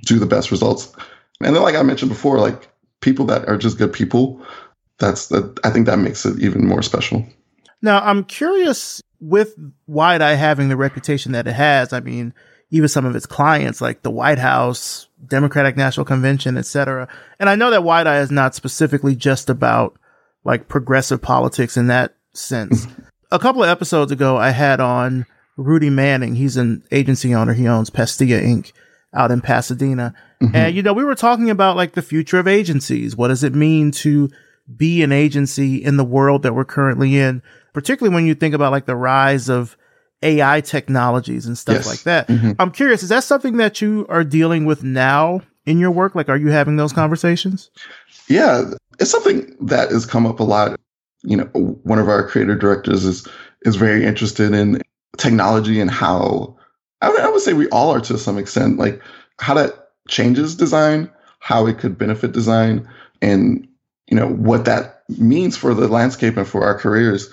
do 0.03 0.19
the 0.19 0.27
best 0.27 0.51
results. 0.51 0.93
And 1.41 1.55
then, 1.55 1.63
like 1.63 1.77
I 1.77 1.83
mentioned 1.83 2.11
before, 2.11 2.39
like 2.39 2.69
people 3.01 3.27
that 3.27 3.49
are 3.49 3.59
just 3.59 3.79
good 3.79 3.93
people. 3.93 4.45
That's 4.99 5.29
that. 5.29 5.59
I 5.65 5.71
think 5.71 5.87
that 5.87 5.99
makes 5.99 6.25
it 6.25 6.41
even 6.41 6.67
more 6.67 6.83
special. 6.83 7.25
Now, 7.83 8.01
I'm 8.01 8.25
curious 8.25 9.03
with 9.25 9.55
Wide 9.87 10.21
Eye 10.21 10.35
having 10.35 10.69
the 10.69 10.77
reputation 10.77 11.33
that 11.33 11.47
it 11.47 11.55
has. 11.55 11.93
I 11.93 12.01
mean, 12.01 12.35
even 12.71 12.89
some 12.89 13.07
of 13.07 13.17
its 13.17 13.27
clients, 13.27 13.81
like 13.81 14.03
the 14.03 14.11
White 14.11 14.39
House, 14.39 15.09
Democratic 15.27 15.77
National 15.77 16.05
Convention, 16.05 16.59
etc. 16.59 17.09
And 17.39 17.49
I 17.49 17.55
know 17.55 17.71
that 17.71 17.85
Wide 17.85 18.07
Eye 18.07 18.21
is 18.21 18.31
not 18.31 18.55
specifically 18.55 19.17
just 19.17 19.49
about 19.49 19.99
like 20.45 20.69
progressive 20.69 21.23
politics 21.23 21.77
in 21.77 21.87
that 21.87 22.15
sense. 22.35 22.87
a 23.31 23.39
couple 23.39 23.63
of 23.63 23.71
episodes 23.71 24.13
ago, 24.13 24.37
I 24.37 24.51
had 24.51 24.79
on 24.81 25.25
Rudy 25.57 25.91
Manning. 25.91 26.35
He's 26.35 26.59
an 26.59 26.85
agency 26.93 27.35
owner. 27.35 27.55
He 27.55 27.67
owns 27.67 27.89
Pastilla 27.89 28.41
Inc. 28.41 28.73
out 29.15 29.31
in 29.31 29.41
Pasadena. 29.41 30.15
Mm-hmm. 30.43 30.57
And, 30.57 30.77
you 30.77 30.83
know, 30.83 30.93
we 30.93 31.05
were 31.05 31.15
talking 31.15 31.49
about 31.49 31.77
like 31.77 31.93
the 31.93 32.03
future 32.03 32.39
of 32.39 32.47
agencies. 32.47 33.17
What 33.17 33.29
does 33.29 33.43
it 33.43 33.55
mean 33.55 33.91
to 33.93 34.29
be 34.77 35.03
an 35.03 35.13
agency 35.13 35.83
in 35.83 35.97
the 35.97 36.05
world 36.05 36.43
that 36.43 36.55
we're 36.55 36.65
currently 36.65 37.19
in? 37.19 37.43
Particularly 37.73 38.15
when 38.15 38.27
you 38.27 38.35
think 38.35 38.55
about 38.55 38.73
like 38.73 38.87
the 38.87 38.97
rise 38.97 39.49
of 39.49 39.77
AI 40.23 40.61
technologies 40.61 41.47
and 41.47 41.59
stuff 41.59 41.77
yes. 41.77 41.87
like 41.87 42.03
that. 42.03 42.29
Mm-hmm. 42.29 42.53
I'm 42.59 42.71
curious, 42.71 43.03
is 43.03 43.09
that 43.11 43.25
something 43.25 43.57
that 43.59 43.81
you 43.81 44.07
are 44.09 44.25
dealing 44.25 44.65
with 44.65 44.83
now 44.83 45.43
in 45.67 45.79
your 45.79 45.91
work? 45.91 46.15
Like, 46.15 46.29
are 46.29 46.37
you 46.37 46.49
having 46.49 46.77
those 46.77 46.93
conversations? 46.93 47.71
Yeah, 48.29 48.71
it's 48.99 49.11
something 49.11 49.55
that 49.61 49.91
has 49.91 50.07
come 50.07 50.27
up 50.27 50.41
a 50.41 50.45
lot 50.45 50.79
you 51.25 51.37
know, 51.37 51.45
one 51.83 51.99
of 51.99 52.09
our 52.09 52.29
creative 52.29 52.61
directors 52.61 53.05
is 53.05 53.27
is 53.63 53.77
very 53.77 54.05
interested 54.05 54.53
in 54.53 54.81
technology 55.17 55.81
and 55.81 55.91
how 55.91 56.57
I 57.01 57.09
would, 57.09 57.21
I 57.21 57.31
would 57.31 57.41
say 57.41 57.55
we 57.55 57.69
all 57.71 57.91
are 57.93 58.01
to 58.03 58.19
some 58.19 58.39
extent, 58.39 58.79
like 58.79 59.03
how 59.39 59.55
that 59.55 59.89
changes 60.09 60.55
design, 60.55 61.11
how 61.41 61.67
it 61.67 61.79
could 61.79 61.99
benefit 61.99 62.33
design, 62.33 62.89
and 63.23 63.67
you 64.07 64.17
know 64.17 64.29
what 64.29 64.67
that 64.67 65.03
means 65.09 65.57
for 65.57 65.75
the 65.75 65.89
landscape 65.89 66.37
and 66.37 66.47
for 66.47 66.65
our 66.65 66.79
careers. 66.79 67.33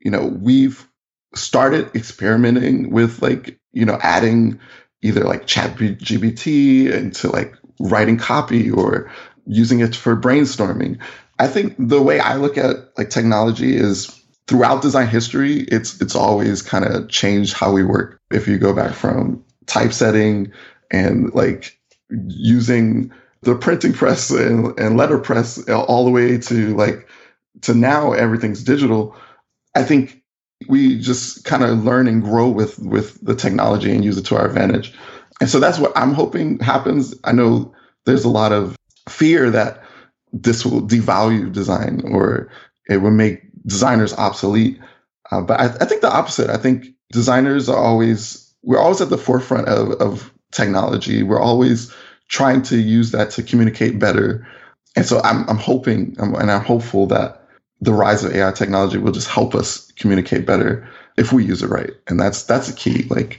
You 0.00 0.10
know, 0.10 0.26
we've 0.26 0.86
started 1.34 1.94
experimenting 1.94 2.90
with 2.90 3.22
like 3.22 3.58
you 3.72 3.84
know 3.84 3.98
adding 4.02 4.58
either 5.02 5.24
like 5.24 5.46
chat 5.46 5.76
gpt 5.76 6.92
into 6.92 7.30
like 7.30 7.54
writing 7.80 8.16
copy 8.16 8.70
or 8.70 9.10
using 9.46 9.80
it 9.80 9.96
for 9.96 10.16
brainstorming 10.16 10.98
i 11.38 11.46
think 11.46 11.74
the 11.78 12.02
way 12.02 12.20
i 12.20 12.36
look 12.36 12.58
at 12.58 12.76
like 12.98 13.10
technology 13.10 13.74
is 13.76 14.22
throughout 14.46 14.82
design 14.82 15.08
history 15.08 15.60
it's 15.60 16.00
it's 16.00 16.14
always 16.14 16.60
kind 16.62 16.84
of 16.84 17.08
changed 17.08 17.54
how 17.54 17.72
we 17.72 17.82
work 17.82 18.20
if 18.30 18.46
you 18.46 18.58
go 18.58 18.74
back 18.74 18.94
from 18.94 19.42
typesetting 19.66 20.52
and 20.90 21.32
like 21.34 21.78
using 22.28 23.10
the 23.42 23.54
printing 23.56 23.92
press 23.92 24.30
and, 24.30 24.78
and 24.78 24.96
letterpress 24.96 25.68
all 25.68 26.04
the 26.04 26.10
way 26.10 26.38
to 26.38 26.76
like 26.76 27.08
to 27.62 27.74
now 27.74 28.12
everything's 28.12 28.62
digital 28.62 29.16
i 29.74 29.82
think 29.82 30.22
we 30.68 30.98
just 30.98 31.44
kind 31.44 31.62
of 31.62 31.84
learn 31.84 32.08
and 32.08 32.22
grow 32.22 32.48
with 32.48 32.78
with 32.78 33.24
the 33.24 33.34
technology 33.34 33.92
and 33.92 34.04
use 34.04 34.16
it 34.18 34.26
to 34.26 34.36
our 34.36 34.46
advantage. 34.46 34.94
And 35.40 35.48
so 35.48 35.58
that's 35.58 35.78
what 35.78 35.92
I'm 35.96 36.12
hoping 36.12 36.58
happens. 36.58 37.14
I 37.24 37.32
know 37.32 37.74
there's 38.04 38.24
a 38.24 38.30
lot 38.30 38.52
of 38.52 38.76
fear 39.08 39.50
that 39.50 39.82
this 40.32 40.64
will 40.64 40.82
devalue 40.82 41.52
design 41.52 42.02
or 42.04 42.50
it 42.88 42.98
will 42.98 43.10
make 43.10 43.42
designers 43.66 44.12
obsolete. 44.14 44.78
Uh, 45.30 45.42
but 45.42 45.60
I, 45.60 45.64
I, 45.64 45.84
think 45.84 46.00
the 46.00 46.12
opposite. 46.12 46.50
I 46.50 46.56
think 46.56 46.86
designers 47.10 47.68
are 47.68 47.76
always 47.76 48.54
we're 48.62 48.78
always 48.78 49.00
at 49.00 49.10
the 49.10 49.18
forefront 49.18 49.68
of, 49.68 49.92
of 50.00 50.32
technology. 50.52 51.22
We're 51.22 51.40
always 51.40 51.92
trying 52.32 52.62
to 52.62 52.78
use 52.78 53.12
that 53.12 53.30
to 53.30 53.42
communicate 53.42 53.98
better. 53.98 54.44
And 54.96 55.04
so 55.04 55.20
I'm, 55.22 55.48
I'm 55.48 55.58
hoping 55.58 56.16
and 56.18 56.50
I'm 56.50 56.64
hopeful 56.64 57.06
that 57.08 57.46
the 57.80 57.92
rise 57.92 58.24
of 58.24 58.34
AI 58.34 58.50
technology 58.52 58.96
will 58.96 59.12
just 59.12 59.28
help 59.28 59.54
us 59.54 59.92
communicate 59.92 60.46
better 60.46 60.88
if 61.18 61.32
we 61.32 61.44
use 61.44 61.62
it 61.62 61.68
right. 61.68 61.90
And 62.08 62.18
that's 62.18 62.44
that's 62.44 62.68
the 62.68 62.74
key. 62.74 63.04
Like, 63.04 63.38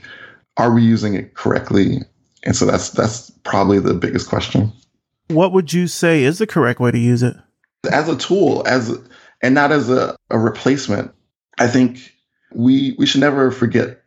are 0.56 0.72
we 0.72 0.82
using 0.82 1.14
it 1.14 1.34
correctly? 1.34 1.98
And 2.44 2.54
so 2.54 2.66
that's 2.66 2.90
that's 2.90 3.30
probably 3.42 3.80
the 3.80 3.94
biggest 3.94 4.28
question. 4.28 4.72
What 5.28 5.52
would 5.52 5.72
you 5.72 5.88
say 5.88 6.22
is 6.22 6.38
the 6.38 6.46
correct 6.46 6.78
way 6.78 6.92
to 6.92 6.98
use 6.98 7.22
it? 7.22 7.34
As 7.90 8.08
a 8.08 8.16
tool, 8.16 8.62
as 8.66 8.96
and 9.42 9.54
not 9.54 9.72
as 9.72 9.90
a, 9.90 10.16
a 10.30 10.38
replacement. 10.38 11.12
I 11.58 11.66
think 11.66 12.12
we 12.52 12.94
we 12.98 13.06
should 13.06 13.20
never 13.20 13.50
forget 13.50 14.02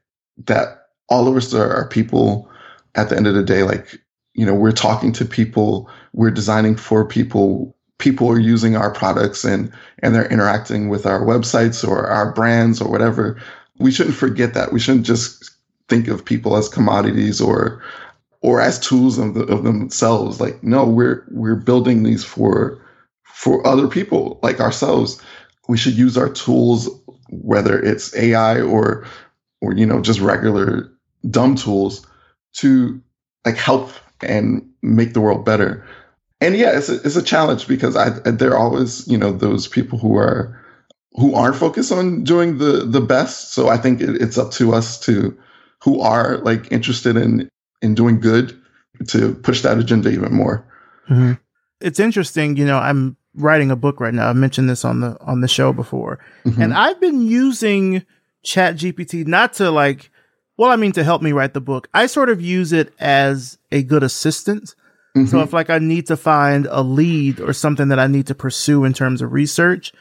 that 0.46 0.88
all 1.10 1.28
of 1.28 1.36
us 1.36 1.54
are, 1.54 1.74
are 1.74 1.90
people 1.90 2.50
at 2.96 3.10
the 3.10 3.18
end 3.18 3.28
of 3.28 3.34
the 3.34 3.44
day. 3.44 3.64
Like, 3.64 4.00
you 4.38 4.46
know, 4.46 4.54
we're 4.54 4.72
talking 4.72 5.12
to 5.14 5.26
people, 5.26 5.90
we're 6.14 6.32
designing 6.32 6.78
for 6.78 7.04
people, 7.04 7.76
people 7.98 8.30
are 8.30 8.40
using 8.40 8.78
our 8.78 8.92
products 8.92 9.44
and 9.44 9.74
and 10.00 10.14
they're 10.14 10.32
interacting 10.32 10.90
with 10.90 11.06
our 11.06 11.22
websites 11.22 11.86
or 11.86 12.08
our 12.08 12.32
brands 12.32 12.80
or 12.80 12.90
whatever. 12.90 13.42
We 13.80 13.92
shouldn't 13.92 14.16
forget 14.16 14.54
that. 14.54 14.72
We 14.72 14.80
shouldn't 14.80 15.08
just 15.08 15.52
think 15.90 16.08
of 16.08 16.24
people 16.24 16.56
as 16.56 16.70
commodities 16.70 17.42
or 17.42 17.82
or 18.42 18.62
as 18.62 18.80
tools 18.80 19.18
of, 19.18 19.34
the, 19.34 19.44
of 19.46 19.64
themselves. 19.64 20.40
Like 20.40 20.64
no 20.64 20.86
we're 20.86 21.26
we're 21.32 21.56
building 21.56 22.04
these 22.04 22.24
for 22.24 22.80
for 23.24 23.66
other 23.66 23.88
people 23.88 24.40
like 24.44 24.60
ourselves. 24.60 25.20
We 25.68 25.78
should 25.78 25.98
use 25.98 26.16
our 26.16 26.30
tools 26.30 26.90
whether 27.30 27.78
it's 27.78 28.16
ai 28.16 28.62
or 28.62 29.06
or 29.62 29.74
you 29.74 29.86
know 29.86 30.00
just 30.00 30.20
regular 30.20 30.90
dumb 31.30 31.56
tools 31.56 32.06
to 32.54 33.02
like 33.44 33.58
help 33.58 33.92
and 34.22 34.68
make 34.82 35.14
the 35.14 35.22
world 35.22 35.46
better 35.46 35.86
and 36.40 36.56
yeah, 36.56 36.78
it's 36.78 36.90
a, 36.90 36.96
it's 36.96 37.16
a 37.16 37.24
challenge 37.24 37.68
because 37.68 37.96
I 37.96 38.10
there 38.10 38.52
are 38.52 38.58
always 38.58 39.08
you 39.08 39.18
know 39.18 39.32
those 39.32 39.68
people 39.68 39.98
who 39.98 40.18
are 40.18 40.62
who 41.14 41.34
aren't 41.34 41.56
focused 41.56 41.92
on 41.92 42.24
doing 42.24 42.60
the 42.60 42.86
the 42.86 43.02
best. 43.02 43.54
So 43.54 43.70
I 43.70 43.78
think 43.78 44.02
it, 44.02 44.22
it's 44.22 44.38
up 44.38 44.52
to 44.54 44.74
us 44.74 45.00
to 45.02 45.38
who 45.84 46.00
are 46.00 46.38
like 46.38 46.72
interested 46.72 47.18
in 47.18 47.50
in 47.82 47.96
doing 47.96 48.20
good 48.20 48.60
to 49.08 49.34
push 49.36 49.62
that 49.62 49.78
agenda 49.78 50.10
even 50.10 50.34
more. 50.34 50.66
Mm-hmm. 51.10 51.34
It's 51.82 52.00
interesting, 52.00 52.56
you 52.58 52.66
know. 52.66 52.78
I'm 52.78 53.18
writing 53.34 53.72
a 53.72 53.76
book 53.76 54.00
right 54.00 54.14
now. 54.14 54.30
I've 54.30 54.36
mentioned 54.36 54.70
this 54.70 54.86
on 54.86 55.00
the 55.00 55.18
on 55.22 55.42
the 55.42 55.48
show 55.48 55.74
before, 55.74 56.20
mm-hmm. 56.46 56.62
and 56.62 56.74
I've 56.74 57.02
been 57.02 57.22
using 57.22 58.06
Chat 58.44 58.76
GPT 58.76 59.26
not 59.26 59.54
to 59.54 59.72
like, 59.72 60.12
well, 60.58 60.72
I 60.72 60.76
mean 60.76 60.92
to 60.94 61.04
help 61.04 61.22
me 61.22 61.32
write 61.32 61.54
the 61.54 61.62
book. 61.62 61.88
I 61.94 62.08
sort 62.08 62.30
of 62.30 62.42
use 62.42 62.74
it 62.74 62.94
as 63.00 63.58
a 63.72 63.84
good 63.84 64.04
assistant 64.04 64.76
Mm-hmm. 65.18 65.30
So 65.30 65.42
if 65.42 65.54
like 65.54 65.70
I 65.70 65.80
need 65.80 66.08
to 66.08 66.18
find 66.18 66.68
a 66.70 66.82
lead 66.82 67.40
or 67.40 67.54
something 67.54 67.88
that 67.90 68.00
I 68.00 68.08
need 68.08 68.28
to 68.28 68.36
pursue 68.36 68.84
in 68.84 68.94
terms 68.94 69.22
of 69.22 69.34
research, 69.34 69.94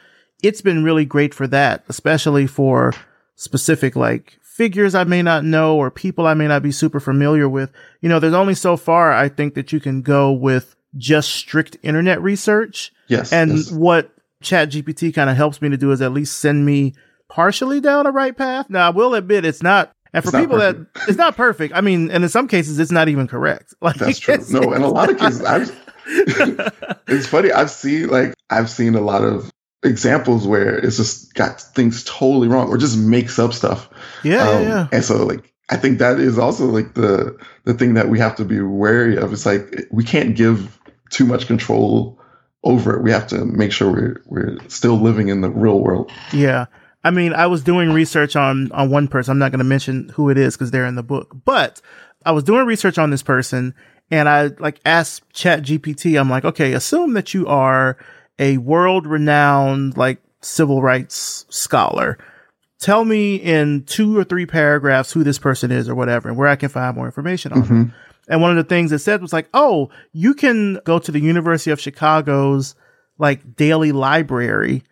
it's 0.43 0.61
been 0.61 0.83
really 0.83 1.05
great 1.05 1.33
for 1.33 1.47
that, 1.47 1.83
especially 1.89 2.47
for 2.47 2.93
specific 3.35 3.95
like 3.95 4.39
figures 4.43 4.95
I 4.95 5.03
may 5.03 5.21
not 5.21 5.43
know 5.43 5.77
or 5.77 5.91
people 5.91 6.25
I 6.25 6.33
may 6.33 6.47
not 6.47 6.63
be 6.63 6.71
super 6.71 6.99
familiar 6.99 7.47
with. 7.49 7.71
You 8.01 8.09
know, 8.09 8.19
there's 8.19 8.33
only 8.33 8.55
so 8.55 8.77
far 8.77 9.13
I 9.13 9.29
think 9.29 9.55
that 9.55 9.71
you 9.71 9.79
can 9.79 10.01
go 10.01 10.31
with 10.31 10.75
just 10.95 11.31
strict 11.31 11.77
internet 11.83 12.21
research. 12.21 12.91
Yes. 13.07 13.31
And 13.31 13.57
yes. 13.57 13.71
what 13.71 14.11
Chat 14.41 14.69
GPT 14.69 15.13
kind 15.13 15.29
of 15.29 15.35
helps 15.35 15.61
me 15.61 15.69
to 15.69 15.77
do 15.77 15.91
is 15.91 16.01
at 16.01 16.13
least 16.13 16.37
send 16.37 16.65
me 16.65 16.93
partially 17.27 17.81
down 17.81 18.05
a 18.05 18.11
right 18.11 18.37
path. 18.37 18.69
Now 18.69 18.87
I 18.87 18.89
will 18.91 19.15
admit 19.15 19.45
it's 19.45 19.63
not 19.63 19.91
and 20.13 20.23
for 20.23 20.31
people 20.31 20.57
perfect. 20.57 20.93
that 20.93 21.07
it's 21.07 21.17
not 21.17 21.35
perfect, 21.35 21.73
I 21.75 21.81
mean, 21.81 22.11
and 22.11 22.23
in 22.23 22.29
some 22.29 22.47
cases 22.47 22.79
it's 22.79 22.91
not 22.91 23.09
even 23.09 23.27
correct. 23.27 23.73
Like 23.81 23.95
that's 23.95 24.19
true. 24.19 24.37
No, 24.49 24.73
in 24.73 24.81
a 24.81 24.87
lot 24.87 25.09
of 25.09 25.17
cases, 25.17 25.43
I've. 25.43 25.71
it's 27.07 27.27
funny. 27.27 27.51
I've 27.51 27.69
seen 27.69 28.09
like 28.09 28.33
I've 28.49 28.69
seen 28.69 28.95
a 28.95 29.01
lot 29.01 29.23
of 29.23 29.51
examples 29.83 30.47
where 30.47 30.77
it's 30.77 30.97
just 30.97 31.33
got 31.33 31.61
things 31.61 32.03
totally 32.03 32.47
wrong 32.47 32.69
or 32.69 32.77
just 32.77 32.97
makes 32.97 33.39
up 33.39 33.53
stuff. 33.53 33.89
Yeah, 34.23 34.49
um, 34.49 34.63
yeah, 34.63 34.69
yeah. 34.69 34.87
And 34.91 35.03
so 35.03 35.25
like 35.25 35.53
I 35.69 35.77
think 35.77 35.99
that 35.99 36.19
is 36.19 36.37
also 36.37 36.65
like 36.65 36.93
the 36.93 37.37
the 37.65 37.73
thing 37.73 37.95
that 37.95 38.09
we 38.09 38.19
have 38.19 38.35
to 38.37 38.45
be 38.45 38.61
wary 38.61 39.17
of. 39.17 39.33
It's 39.33 39.45
like 39.45 39.87
we 39.91 40.03
can't 40.03 40.35
give 40.35 40.79
too 41.09 41.25
much 41.25 41.47
control 41.47 42.19
over 42.63 42.95
it. 42.95 43.03
We 43.03 43.11
have 43.11 43.27
to 43.27 43.45
make 43.45 43.71
sure 43.71 43.91
we're 43.91 44.23
we're 44.25 44.57
still 44.69 44.95
living 44.95 45.27
in 45.29 45.41
the 45.41 45.49
real 45.49 45.79
world. 45.79 46.11
Yeah. 46.31 46.65
I 47.03 47.11
mean, 47.11 47.33
I 47.33 47.47
was 47.47 47.63
doing 47.63 47.91
research 47.91 48.35
on 48.35 48.71
on 48.71 48.89
one 48.89 49.07
person. 49.07 49.31
I'm 49.31 49.39
not 49.39 49.51
going 49.51 49.59
to 49.59 49.65
mention 49.65 50.09
who 50.09 50.29
it 50.29 50.37
is 50.37 50.55
because 50.55 50.71
they're 50.71 50.85
in 50.85 50.95
the 50.95 51.03
book, 51.03 51.35
but 51.45 51.81
I 52.25 52.31
was 52.31 52.43
doing 52.43 52.65
research 52.65 52.97
on 52.97 53.11
this 53.11 53.23
person, 53.23 53.73
and 54.11 54.27
I 54.27 54.47
like 54.59 54.79
asked 54.85 55.29
Chat 55.31 55.61
GPT. 55.61 56.19
I'm 56.19 56.29
like, 56.29 56.45
okay, 56.45 56.73
assume 56.73 57.13
that 57.13 57.33
you 57.33 57.47
are 57.47 57.97
a 58.39 58.57
world 58.57 59.07
renowned 59.07 59.97
like 59.97 60.21
civil 60.41 60.81
rights 60.81 61.45
scholar. 61.49 62.17
Tell 62.79 63.05
me 63.05 63.35
in 63.35 63.83
two 63.85 64.17
or 64.17 64.23
three 64.23 64.45
paragraphs 64.45 65.11
who 65.11 65.23
this 65.23 65.39
person 65.39 65.71
is 65.71 65.89
or 65.89 65.95
whatever, 65.95 66.29
and 66.29 66.37
where 66.37 66.47
I 66.47 66.55
can 66.55 66.69
find 66.69 66.95
more 66.95 67.05
information 67.05 67.53
on 67.53 67.63
mm-hmm. 67.63 67.73
them. 67.73 67.93
And 68.27 68.41
one 68.41 68.51
of 68.51 68.57
the 68.57 68.67
things 68.67 68.91
it 68.91 68.99
said 68.99 69.21
was 69.21 69.33
like, 69.33 69.47
oh, 69.53 69.89
you 70.11 70.33
can 70.33 70.79
go 70.83 70.99
to 70.99 71.11
the 71.11 71.19
University 71.19 71.71
of 71.71 71.79
Chicago's 71.79 72.75
like 73.17 73.55
daily 73.55 73.91
library 73.91 74.83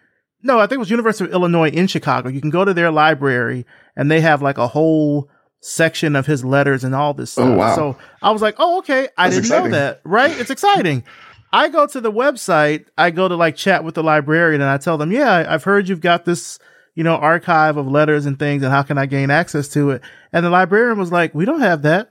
no, 0.46 0.60
I 0.60 0.68
think 0.68 0.74
it 0.74 0.80
was 0.80 0.92
University 0.92 1.26
of 1.26 1.34
Illinois 1.34 1.70
in 1.70 1.88
Chicago. 1.88 2.30
You 2.30 2.40
can 2.40 2.52
go 2.52 2.64
to 2.64 2.74
their 2.74 2.92
library 2.92 3.66
and 3.96 4.10
they 4.10 4.22
have 4.22 4.42
like 4.42 4.58
a 4.58 4.68
whole 4.68 5.30
section 5.60 6.16
of 6.16 6.28
his 6.28 6.46
letters 6.46 6.84
and 6.84 6.94
all 6.94 7.14
this 7.14 7.36
oh, 7.38 7.42
stuff. 7.42 7.54
Oh, 7.54 7.58
wow. 7.58 7.76
So 7.76 7.98
I 8.22 8.32
was 8.32 8.42
like, 8.42 8.56
oh, 8.60 8.78
okay. 8.80 9.10
I 9.18 9.30
That's 9.30 9.36
didn't 9.36 9.46
exciting. 9.46 9.72
know 9.72 9.78
that. 9.78 10.02
Right? 10.04 10.40
It's 10.40 10.52
exciting. 10.52 11.04
I 11.52 11.70
go 11.70 11.88
to 11.88 12.02
the 12.02 12.12
website, 12.12 12.86
I 12.98 13.12
go 13.12 13.28
to 13.28 13.36
like 13.36 13.56
chat 13.56 13.84
with 13.84 13.96
the 13.96 14.04
librarian 14.04 14.62
and 14.62 14.70
I 14.70 14.78
tell 14.78 14.98
them, 14.98 15.12
yeah, 15.12 15.46
I've 15.48 15.64
heard 15.64 15.88
you've 15.90 16.02
got 16.02 16.26
this, 16.26 16.60
you 16.96 17.04
know, 17.04 17.16
archive 17.16 17.78
of 17.78 17.88
letters 17.88 18.26
and 18.26 18.40
things 18.40 18.64
and 18.64 18.72
how 18.72 18.82
can 18.82 18.98
I 18.98 19.06
gain 19.06 19.30
access 19.30 19.68
to 19.70 19.92
it? 19.92 20.02
And 20.32 20.46
the 20.46 20.50
librarian 20.50 20.98
was 20.98 21.12
like, 21.12 21.36
we 21.36 21.46
don't 21.46 21.60
have 21.60 21.84
that. 21.84 22.10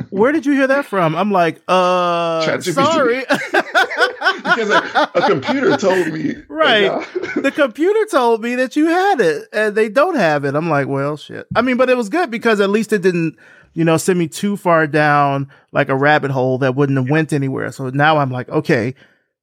Where 0.10 0.30
did 0.32 0.46
you 0.46 0.52
hear 0.52 0.66
that 0.66 0.84
from? 0.84 1.16
I'm 1.16 1.32
like, 1.32 1.62
uh, 1.68 2.60
sorry. 2.60 3.24
because 4.36 4.70
a, 4.70 5.10
a, 5.14 5.28
computer 5.28 5.76
told 5.76 6.08
me. 6.08 6.34
Right. 6.48 6.90
the 7.36 7.52
computer 7.54 8.04
told 8.06 8.42
me 8.42 8.54
that 8.56 8.76
you 8.76 8.86
had 8.86 9.20
it 9.20 9.48
and 9.52 9.74
they 9.74 9.88
don't 9.88 10.16
have 10.16 10.44
it. 10.44 10.54
I'm 10.54 10.68
like, 10.68 10.86
well, 10.88 11.16
shit. 11.16 11.46
I 11.54 11.62
mean, 11.62 11.76
but 11.76 11.88
it 11.88 11.96
was 11.96 12.08
good 12.08 12.30
because 12.30 12.60
at 12.60 12.70
least 12.70 12.92
it 12.92 13.02
didn't, 13.02 13.36
you 13.74 13.84
know, 13.84 13.96
send 13.96 14.18
me 14.18 14.28
too 14.28 14.56
far 14.56 14.86
down 14.86 15.48
like 15.72 15.88
a 15.88 15.96
rabbit 15.96 16.30
hole 16.30 16.58
that 16.58 16.74
wouldn't 16.74 16.98
have 16.98 17.08
went 17.08 17.32
anywhere. 17.32 17.70
So 17.72 17.90
now 17.90 18.18
I'm 18.18 18.30
like, 18.30 18.48
okay, 18.48 18.94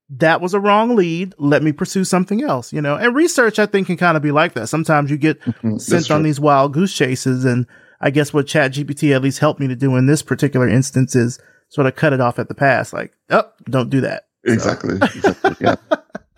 that 0.09 0.41
was 0.41 0.53
a 0.53 0.59
wrong 0.59 0.95
lead. 0.95 1.33
Let 1.37 1.63
me 1.63 1.71
pursue 1.71 2.03
something 2.03 2.43
else, 2.43 2.71
you 2.71 2.81
know, 2.81 2.95
and 2.95 3.15
research 3.15 3.59
I 3.59 3.65
think 3.65 3.87
can 3.87 3.97
kind 3.97 4.17
of 4.17 4.23
be 4.23 4.31
like 4.31 4.53
that. 4.53 4.67
Sometimes 4.67 5.09
you 5.09 5.17
get 5.17 5.39
mm-hmm. 5.41 5.77
sent 5.77 6.11
on 6.11 6.23
these 6.23 6.39
wild 6.39 6.73
goose 6.73 6.93
chases 6.93 7.45
and 7.45 7.65
I 8.01 8.11
guess 8.11 8.33
what 8.33 8.47
Chat 8.47 8.73
GPT 8.73 9.15
at 9.15 9.21
least 9.21 9.39
helped 9.39 9.59
me 9.59 9.67
to 9.67 9.75
do 9.75 9.95
in 9.95 10.05
this 10.05 10.21
particular 10.21 10.67
instance 10.67 11.15
is 11.15 11.39
sort 11.69 11.87
of 11.87 11.95
cut 11.95 12.13
it 12.13 12.21
off 12.21 12.39
at 12.39 12.49
the 12.49 12.55
pass. 12.55 12.93
Like, 12.93 13.13
oh, 13.29 13.49
don't 13.69 13.89
do 13.89 14.01
that. 14.01 14.27
Exactly. 14.43 14.97
Exactly. 14.97 15.55
Yeah. 15.59 15.75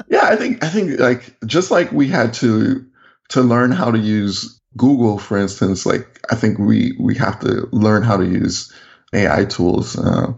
yeah. 0.07 0.23
I 0.23 0.35
think, 0.35 0.63
I 0.63 0.69
think 0.69 0.99
like, 0.99 1.35
just 1.45 1.71
like 1.71 1.91
we 1.91 2.07
had 2.07 2.33
to, 2.35 2.85
to 3.29 3.41
learn 3.41 3.71
how 3.71 3.91
to 3.91 3.97
use 3.97 4.57
Google, 4.77 5.17
for 5.17 5.37
instance, 5.37 5.85
like 5.85 6.19
I 6.31 6.35
think 6.35 6.59
we 6.59 6.95
we 6.99 7.15
have 7.15 7.39
to 7.41 7.67
learn 7.71 8.03
how 8.03 8.15
to 8.15 8.25
use 8.25 8.71
AI 9.13 9.45
tools. 9.45 9.97
Uh, 9.97 10.33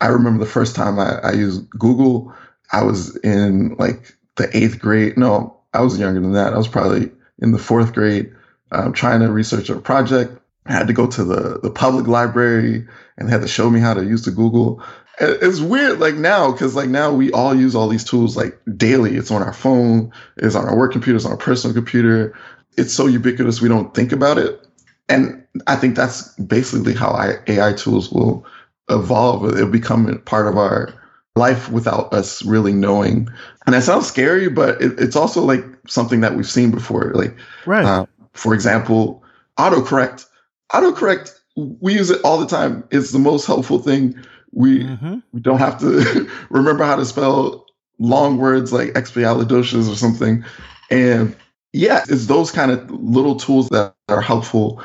I 0.00 0.08
remember 0.08 0.44
the 0.44 0.50
first 0.50 0.74
time 0.74 0.98
I, 0.98 1.18
I 1.22 1.32
used 1.32 1.68
Google, 1.70 2.34
I 2.72 2.82
was 2.82 3.16
in 3.16 3.76
like 3.76 4.14
the 4.36 4.54
eighth 4.56 4.78
grade. 4.80 5.16
No, 5.16 5.60
I 5.74 5.82
was 5.82 5.98
younger 5.98 6.20
than 6.20 6.32
that. 6.32 6.54
I 6.54 6.56
was 6.56 6.68
probably 6.68 7.10
in 7.38 7.52
the 7.52 7.58
fourth 7.58 7.92
grade, 7.92 8.32
um, 8.70 8.92
trying 8.92 9.20
to 9.20 9.30
research 9.30 9.68
a 9.70 9.78
project. 9.78 10.38
I 10.66 10.72
had 10.72 10.86
to 10.86 10.92
go 10.92 11.06
to 11.06 11.24
the 11.24 11.60
the 11.62 11.70
public 11.70 12.06
library 12.06 12.86
and 13.18 13.28
had 13.28 13.42
to 13.42 13.48
show 13.48 13.68
me 13.68 13.80
how 13.80 13.94
to 13.94 14.04
use 14.04 14.24
the 14.24 14.30
Google. 14.30 14.82
It's 15.20 15.60
weird, 15.60 16.00
like 16.00 16.14
now, 16.14 16.52
because 16.52 16.74
like 16.74 16.88
now 16.88 17.12
we 17.12 17.30
all 17.32 17.54
use 17.54 17.74
all 17.74 17.88
these 17.88 18.04
tools 18.04 18.36
like 18.36 18.58
daily. 18.76 19.16
It's 19.16 19.30
on 19.30 19.42
our 19.42 19.52
phone, 19.52 20.10
it's 20.38 20.54
on 20.54 20.66
our 20.66 20.76
work 20.76 20.92
computers, 20.92 21.26
on 21.26 21.32
our 21.32 21.36
personal 21.36 21.74
computer. 21.74 22.34
It's 22.78 22.94
so 22.94 23.06
ubiquitous 23.06 23.60
we 23.60 23.68
don't 23.68 23.94
think 23.94 24.12
about 24.12 24.38
it. 24.38 24.66
And 25.08 25.44
I 25.66 25.76
think 25.76 25.96
that's 25.96 26.34
basically 26.36 26.94
how 26.94 27.14
AI 27.46 27.74
tools 27.74 28.10
will 28.10 28.46
evolve. 28.88 29.44
It'll 29.52 29.68
become 29.68 30.22
part 30.24 30.46
of 30.46 30.56
our 30.56 30.94
life 31.36 31.70
without 31.70 32.12
us 32.12 32.44
really 32.44 32.72
knowing. 32.72 33.28
And 33.66 33.74
that 33.74 33.82
sounds 33.82 34.06
scary, 34.06 34.48
but 34.48 34.80
it, 34.82 34.98
it's 34.98 35.16
also 35.16 35.42
like 35.42 35.64
something 35.88 36.20
that 36.20 36.36
we've 36.36 36.48
seen 36.48 36.70
before. 36.70 37.12
Like, 37.14 37.36
right. 37.66 37.84
Uh, 37.84 38.06
for 38.34 38.54
example, 38.54 39.22
autocorrect. 39.58 40.26
Autocorrect, 40.72 41.32
we 41.56 41.94
use 41.94 42.10
it 42.10 42.20
all 42.24 42.38
the 42.38 42.46
time. 42.46 42.84
It's 42.90 43.12
the 43.12 43.18
most 43.18 43.46
helpful 43.46 43.78
thing. 43.78 44.18
We 44.52 44.84
mm-hmm. 44.84 45.18
we 45.32 45.40
don't 45.40 45.58
have 45.58 45.80
to 45.80 46.30
remember 46.50 46.84
how 46.84 46.96
to 46.96 47.06
spell 47.06 47.66
long 47.98 48.36
words 48.36 48.72
like 48.72 48.90
expialidocious 48.90 49.90
or 49.90 49.96
something. 49.96 50.44
And 50.90 51.34
yeah, 51.72 52.04
it's 52.08 52.26
those 52.26 52.50
kind 52.50 52.70
of 52.70 52.90
little 52.90 53.36
tools 53.36 53.70
that 53.70 53.94
are 54.08 54.20
helpful, 54.20 54.82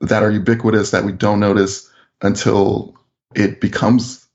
that 0.00 0.22
are 0.22 0.30
ubiquitous, 0.30 0.92
that 0.92 1.04
we 1.04 1.12
don't 1.12 1.40
notice 1.40 1.90
until 2.22 2.96
it 3.34 3.60
becomes 3.60 4.27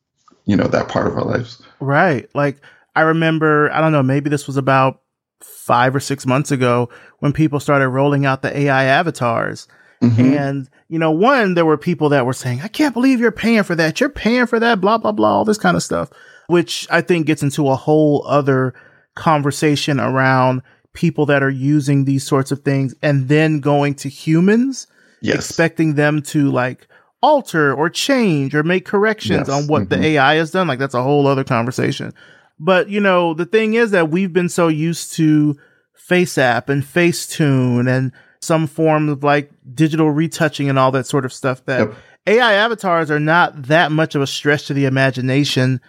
you 0.45 0.55
know 0.55 0.67
that 0.67 0.87
part 0.87 1.07
of 1.07 1.15
our 1.15 1.23
lives 1.23 1.61
right 1.79 2.29
like 2.35 2.61
i 2.95 3.01
remember 3.01 3.71
i 3.71 3.81
don't 3.81 3.91
know 3.91 4.03
maybe 4.03 4.29
this 4.29 4.47
was 4.47 4.57
about 4.57 5.01
five 5.41 5.95
or 5.95 5.99
six 5.99 6.25
months 6.25 6.51
ago 6.51 6.89
when 7.19 7.33
people 7.33 7.59
started 7.59 7.89
rolling 7.89 8.25
out 8.25 8.41
the 8.41 8.57
ai 8.57 8.85
avatars 8.85 9.67
mm-hmm. 10.01 10.33
and 10.33 10.69
you 10.87 10.99
know 10.99 11.11
one 11.11 11.53
there 11.53 11.65
were 11.65 11.77
people 11.77 12.09
that 12.09 12.25
were 12.25 12.33
saying 12.33 12.61
i 12.61 12.67
can't 12.67 12.93
believe 12.93 13.19
you're 13.19 13.31
paying 13.31 13.63
for 13.63 13.75
that 13.75 13.99
you're 13.99 14.09
paying 14.09 14.45
for 14.45 14.59
that 14.59 14.79
blah 14.79 14.97
blah 14.97 15.11
blah 15.11 15.29
all 15.37 15.45
this 15.45 15.57
kind 15.57 15.75
of 15.75 15.83
stuff 15.83 16.09
which 16.47 16.87
i 16.89 17.01
think 17.01 17.25
gets 17.25 17.43
into 17.43 17.67
a 17.69 17.75
whole 17.75 18.25
other 18.27 18.73
conversation 19.15 19.99
around 19.99 20.61
people 20.93 21.25
that 21.25 21.43
are 21.43 21.49
using 21.49 22.05
these 22.05 22.25
sorts 22.25 22.51
of 22.51 22.59
things 22.59 22.93
and 23.01 23.27
then 23.27 23.59
going 23.59 23.93
to 23.95 24.09
humans 24.09 24.87
yes. 25.21 25.35
expecting 25.35 25.95
them 25.95 26.21
to 26.21 26.51
like 26.51 26.87
alter 27.23 27.73
or 27.73 27.89
change 27.89 28.53
or 28.53 28.61
make 28.61 28.85
corrections 28.85 29.47
yes. 29.47 29.49
on 29.49 29.65
what 29.67 29.83
mm-hmm. 29.83 30.01
the 30.01 30.07
AI 30.09 30.35
has 30.35 30.51
done. 30.51 30.67
Like 30.67 30.77
that's 30.77 30.93
a 30.93 31.01
whole 31.01 31.25
other 31.25 31.45
conversation. 31.45 32.13
But 32.59 32.89
you 32.89 32.99
know, 32.99 33.33
the 33.33 33.45
thing 33.45 33.73
is 33.73 33.91
that 33.91 34.11
we've 34.11 34.33
been 34.33 34.49
so 34.49 34.67
used 34.67 35.13
to 35.13 35.57
FaceApp 36.07 36.69
and 36.69 36.83
Facetune 36.83 37.89
and 37.89 38.11
some 38.41 38.67
form 38.67 39.07
of 39.07 39.23
like 39.23 39.49
digital 39.73 40.11
retouching 40.11 40.69
and 40.69 40.77
all 40.77 40.91
that 40.91 41.07
sort 41.07 41.23
of 41.23 41.31
stuff 41.31 41.63
that 41.65 41.79
yep. 41.79 41.95
AI 42.27 42.53
avatars 42.53 43.09
are 43.09 43.21
not 43.21 43.63
that 43.63 43.91
much 43.91 44.15
of 44.15 44.21
a 44.21 44.27
stretch 44.27 44.67
to 44.67 44.73
the 44.73 44.85
imagination 44.85 45.79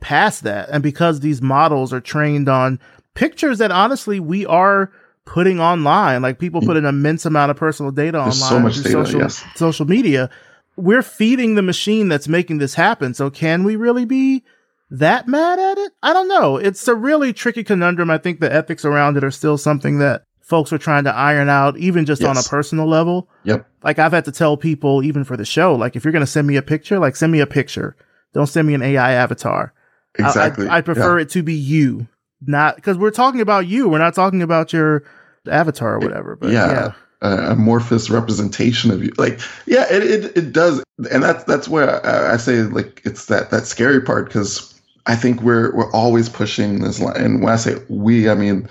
past 0.00 0.42
that. 0.44 0.70
And 0.70 0.82
because 0.82 1.20
these 1.20 1.42
models 1.42 1.92
are 1.92 2.00
trained 2.00 2.48
on 2.48 2.80
pictures 3.14 3.58
that 3.58 3.70
honestly 3.70 4.20
we 4.20 4.46
are 4.46 4.90
putting 5.26 5.60
online, 5.60 6.22
like 6.22 6.38
people 6.38 6.62
put 6.62 6.78
an 6.78 6.86
immense 6.86 7.26
amount 7.26 7.50
of 7.50 7.58
personal 7.58 7.92
data 7.92 8.18
There's 8.22 8.42
online 8.42 8.50
so 8.50 8.60
much 8.60 8.76
data, 8.76 9.04
social, 9.04 9.20
yes. 9.20 9.44
social 9.54 9.84
media 9.84 10.30
we're 10.78 11.02
feeding 11.02 11.56
the 11.56 11.62
machine 11.62 12.08
that's 12.08 12.28
making 12.28 12.58
this 12.58 12.74
happen. 12.74 13.12
So 13.12 13.30
can 13.30 13.64
we 13.64 13.74
really 13.76 14.04
be 14.04 14.44
that 14.90 15.26
mad 15.26 15.58
at 15.58 15.76
it? 15.76 15.92
I 16.02 16.12
don't 16.12 16.28
know. 16.28 16.56
It's 16.56 16.86
a 16.86 16.94
really 16.94 17.32
tricky 17.32 17.64
conundrum. 17.64 18.10
I 18.10 18.18
think 18.18 18.38
the 18.40 18.52
ethics 18.52 18.84
around 18.84 19.16
it 19.16 19.24
are 19.24 19.30
still 19.30 19.58
something 19.58 19.98
that 19.98 20.22
folks 20.40 20.72
are 20.72 20.78
trying 20.78 21.04
to 21.04 21.14
iron 21.14 21.48
out, 21.48 21.76
even 21.78 22.06
just 22.06 22.22
yes. 22.22 22.30
on 22.30 22.38
a 22.38 22.42
personal 22.48 22.86
level. 22.86 23.28
Yep. 23.42 23.66
Like 23.82 23.98
I've 23.98 24.12
had 24.12 24.24
to 24.26 24.32
tell 24.32 24.56
people, 24.56 25.02
even 25.02 25.24
for 25.24 25.36
the 25.36 25.44
show, 25.44 25.74
like 25.74 25.96
if 25.96 26.04
you're 26.04 26.12
going 26.12 26.24
to 26.24 26.26
send 26.26 26.46
me 26.46 26.56
a 26.56 26.62
picture, 26.62 26.98
like 26.98 27.16
send 27.16 27.32
me 27.32 27.40
a 27.40 27.46
picture. 27.46 27.96
Don't 28.32 28.46
send 28.46 28.68
me 28.68 28.74
an 28.74 28.82
AI 28.82 29.12
avatar. 29.12 29.74
Exactly. 30.14 30.68
I, 30.68 30.78
I, 30.78 30.80
prefer 30.80 31.18
yeah. 31.18 31.22
it 31.22 31.30
to 31.30 31.42
be 31.42 31.54
you, 31.54 32.08
not 32.40 32.76
because 32.76 32.96
we're 32.96 33.10
talking 33.10 33.40
about 33.40 33.66
you. 33.66 33.88
We're 33.88 33.98
not 33.98 34.14
talking 34.14 34.42
about 34.42 34.72
your 34.72 35.04
avatar 35.50 35.94
or 35.94 35.98
whatever. 35.98 36.36
But 36.36 36.50
yeah. 36.50 36.70
yeah 36.70 36.92
uh, 37.22 37.46
amorphous 37.50 38.10
representation 38.10 38.90
of 38.90 39.02
you. 39.02 39.12
Like, 39.18 39.40
yeah, 39.66 39.86
it, 39.90 40.02
it, 40.02 40.36
it 40.36 40.52
does. 40.52 40.82
And 41.10 41.22
that's, 41.22 41.44
that's 41.44 41.68
where 41.68 42.04
I, 42.06 42.34
I 42.34 42.36
say 42.36 42.62
like, 42.62 43.02
it's 43.04 43.26
that, 43.26 43.50
that 43.50 43.66
scary 43.66 44.00
part. 44.00 44.30
Cause 44.30 44.74
I 45.06 45.16
think 45.16 45.42
we're, 45.42 45.74
we're 45.74 45.90
always 45.92 46.28
pushing 46.28 46.80
this 46.80 47.00
line. 47.00 47.16
And 47.16 47.42
when 47.42 47.52
I 47.52 47.56
say 47.56 47.76
we, 47.88 48.28
I 48.28 48.34
mean, 48.34 48.68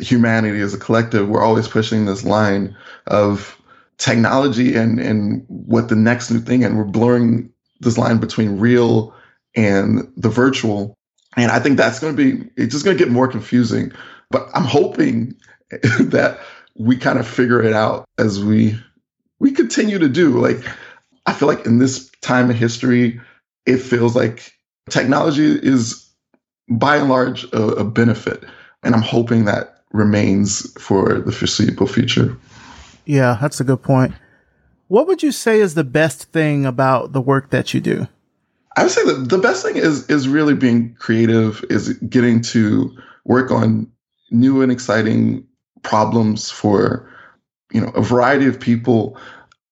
humanity 0.00 0.60
as 0.60 0.74
a 0.74 0.78
collective, 0.78 1.28
we're 1.28 1.42
always 1.42 1.66
pushing 1.66 2.04
this 2.04 2.24
line 2.24 2.76
of 3.06 3.60
technology 3.96 4.76
and, 4.76 5.00
and 5.00 5.44
what 5.48 5.88
the 5.88 5.96
next 5.96 6.30
new 6.30 6.40
thing, 6.40 6.62
and 6.62 6.76
we're 6.76 6.84
blurring 6.84 7.50
this 7.80 7.98
line 7.98 8.18
between 8.18 8.58
real 8.58 9.14
and 9.56 10.10
the 10.16 10.28
virtual. 10.28 10.94
And 11.36 11.50
I 11.50 11.58
think 11.58 11.76
that's 11.78 11.98
going 11.98 12.14
to 12.14 12.22
be, 12.22 12.50
it's 12.56 12.72
just 12.72 12.84
going 12.84 12.96
to 12.96 13.02
get 13.02 13.12
more 13.12 13.28
confusing. 13.28 13.92
But 14.30 14.48
I'm 14.54 14.64
hoping 14.64 15.34
that 15.70 16.38
we 16.78 16.96
kind 16.96 17.18
of 17.18 17.26
figure 17.26 17.62
it 17.62 17.72
out 17.72 18.04
as 18.18 18.42
we 18.42 18.78
we 19.40 19.50
continue 19.52 19.98
to 19.98 20.08
do. 20.08 20.38
Like 20.38 20.58
I 21.26 21.32
feel 21.32 21.48
like 21.48 21.66
in 21.66 21.78
this 21.78 22.10
time 22.22 22.50
of 22.50 22.56
history, 22.56 23.20
it 23.66 23.78
feels 23.78 24.16
like 24.16 24.52
technology 24.88 25.58
is 25.62 26.08
by 26.70 26.96
and 26.96 27.08
large 27.08 27.44
a, 27.52 27.62
a 27.62 27.84
benefit, 27.84 28.44
and 28.82 28.94
I'm 28.94 29.02
hoping 29.02 29.44
that 29.44 29.82
remains 29.92 30.70
for 30.80 31.20
the 31.20 31.32
foreseeable 31.32 31.86
future. 31.86 32.36
Yeah, 33.06 33.38
that's 33.40 33.60
a 33.60 33.64
good 33.64 33.82
point. 33.82 34.14
What 34.88 35.06
would 35.06 35.22
you 35.22 35.32
say 35.32 35.60
is 35.60 35.74
the 35.74 35.84
best 35.84 36.24
thing 36.32 36.64
about 36.64 37.12
the 37.12 37.20
work 37.20 37.50
that 37.50 37.74
you 37.74 37.80
do? 37.80 38.06
I 38.76 38.84
would 38.84 38.92
say 38.92 39.04
that 39.04 39.28
the 39.28 39.38
best 39.38 39.64
thing 39.64 39.76
is 39.76 40.08
is 40.08 40.28
really 40.28 40.54
being 40.54 40.94
creative, 40.98 41.64
is 41.68 41.94
getting 41.94 42.40
to 42.42 42.96
work 43.24 43.50
on 43.50 43.90
new 44.30 44.62
and 44.62 44.70
exciting 44.70 45.47
problems 45.82 46.50
for 46.50 47.08
you 47.72 47.80
know 47.80 47.88
a 47.88 48.02
variety 48.02 48.46
of 48.46 48.58
people. 48.58 49.18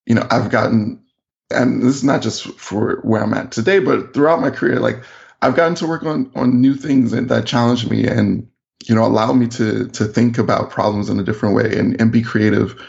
You 0.07 0.15
know 0.15 0.27
i've 0.31 0.53
gotten 0.53 1.03
and 1.51 1.83
this 1.83 1.97
is 1.97 2.05
not 2.05 2.23
just 2.23 2.45
for 2.61 3.01
where 3.03 3.25
i'm 3.25 3.35
at 3.35 3.51
today 3.51 3.81
but 3.81 4.15
throughout 4.15 4.41
my 4.41 4.51
career 4.51 4.79
like 4.79 5.03
i've 5.43 5.57
gotten 5.57 5.75
to 5.77 5.87
work 5.87 6.05
on 6.05 6.31
on 6.37 6.61
new 6.61 6.75
things 6.75 7.11
that, 7.11 7.27
that 7.27 7.45
challenge 7.45 7.91
me 7.91 8.07
and 8.07 8.47
you 8.85 8.95
know 8.95 9.05
allow 9.05 9.33
me 9.33 9.49
to 9.49 9.89
to 9.89 10.05
think 10.05 10.39
about 10.39 10.71
problems 10.71 11.11
in 11.11 11.19
a 11.19 11.25
different 11.25 11.57
way 11.57 11.77
and, 11.77 12.01
and 12.01 12.13
be 12.13 12.23
creative. 12.23 12.81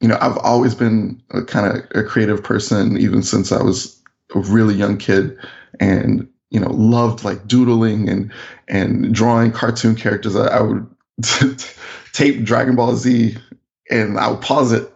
You 0.00 0.08
know 0.08 0.18
i've 0.20 0.38
always 0.38 0.74
been 0.74 1.22
a 1.30 1.44
kind 1.44 1.66
of 1.68 1.84
a 1.94 2.02
creative 2.02 2.42
person 2.42 2.98
even 2.98 3.22
since 3.22 3.52
i 3.52 3.62
was 3.62 4.02
a 4.34 4.40
really 4.40 4.74
young 4.74 4.98
kid 4.98 5.38
and 5.78 6.28
you 6.50 6.60
know 6.60 6.70
loved 6.70 7.24
like 7.24 7.46
doodling 7.46 8.08
and 8.08 8.32
and 8.68 9.14
drawing 9.14 9.52
cartoon 9.52 9.94
characters. 9.94 10.36
I, 10.36 10.46
I 10.46 10.60
would 10.62 10.86
tape 12.16 12.44
Dragon 12.44 12.76
Ball 12.76 12.96
Z 12.96 13.36
and 13.90 14.18
I 14.18 14.30
would 14.30 14.40
pause 14.40 14.72
it 14.72 14.90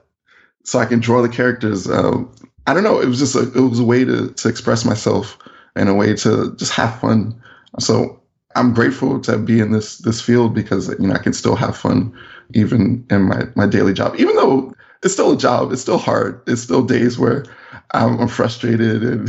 so 0.64 0.78
I 0.78 0.86
can 0.86 1.00
draw 1.00 1.20
the 1.20 1.28
characters. 1.28 1.86
Um, 1.88 2.34
I 2.66 2.72
don't 2.72 2.82
know. 2.82 2.98
It 2.98 3.08
was 3.08 3.18
just 3.18 3.36
a, 3.36 3.40
it 3.52 3.60
was 3.60 3.78
a 3.78 3.84
way 3.84 4.06
to, 4.06 4.30
to 4.30 4.48
express 4.48 4.86
myself 4.86 5.36
and 5.76 5.90
a 5.90 5.94
way 5.94 6.14
to 6.16 6.56
just 6.56 6.72
have 6.72 6.98
fun. 6.98 7.38
So 7.78 8.18
I'm 8.56 8.72
grateful 8.72 9.20
to 9.20 9.36
be 9.36 9.60
in 9.60 9.70
this, 9.70 9.98
this 9.98 10.22
field 10.22 10.54
because, 10.54 10.88
you 10.98 11.08
know, 11.08 11.14
I 11.14 11.18
can 11.18 11.34
still 11.34 11.56
have 11.56 11.76
fun 11.76 12.16
even 12.54 13.04
in 13.10 13.22
my, 13.22 13.42
my 13.54 13.66
daily 13.66 13.92
job, 13.92 14.14
even 14.16 14.34
though 14.36 14.74
it's 15.02 15.12
still 15.12 15.32
a 15.32 15.38
job. 15.38 15.72
It's 15.72 15.82
still 15.82 15.98
hard. 15.98 16.40
It's 16.46 16.62
still 16.62 16.82
days 16.82 17.18
where 17.18 17.44
I'm, 17.90 18.18
I'm 18.18 18.28
frustrated 18.28 19.02
and 19.02 19.28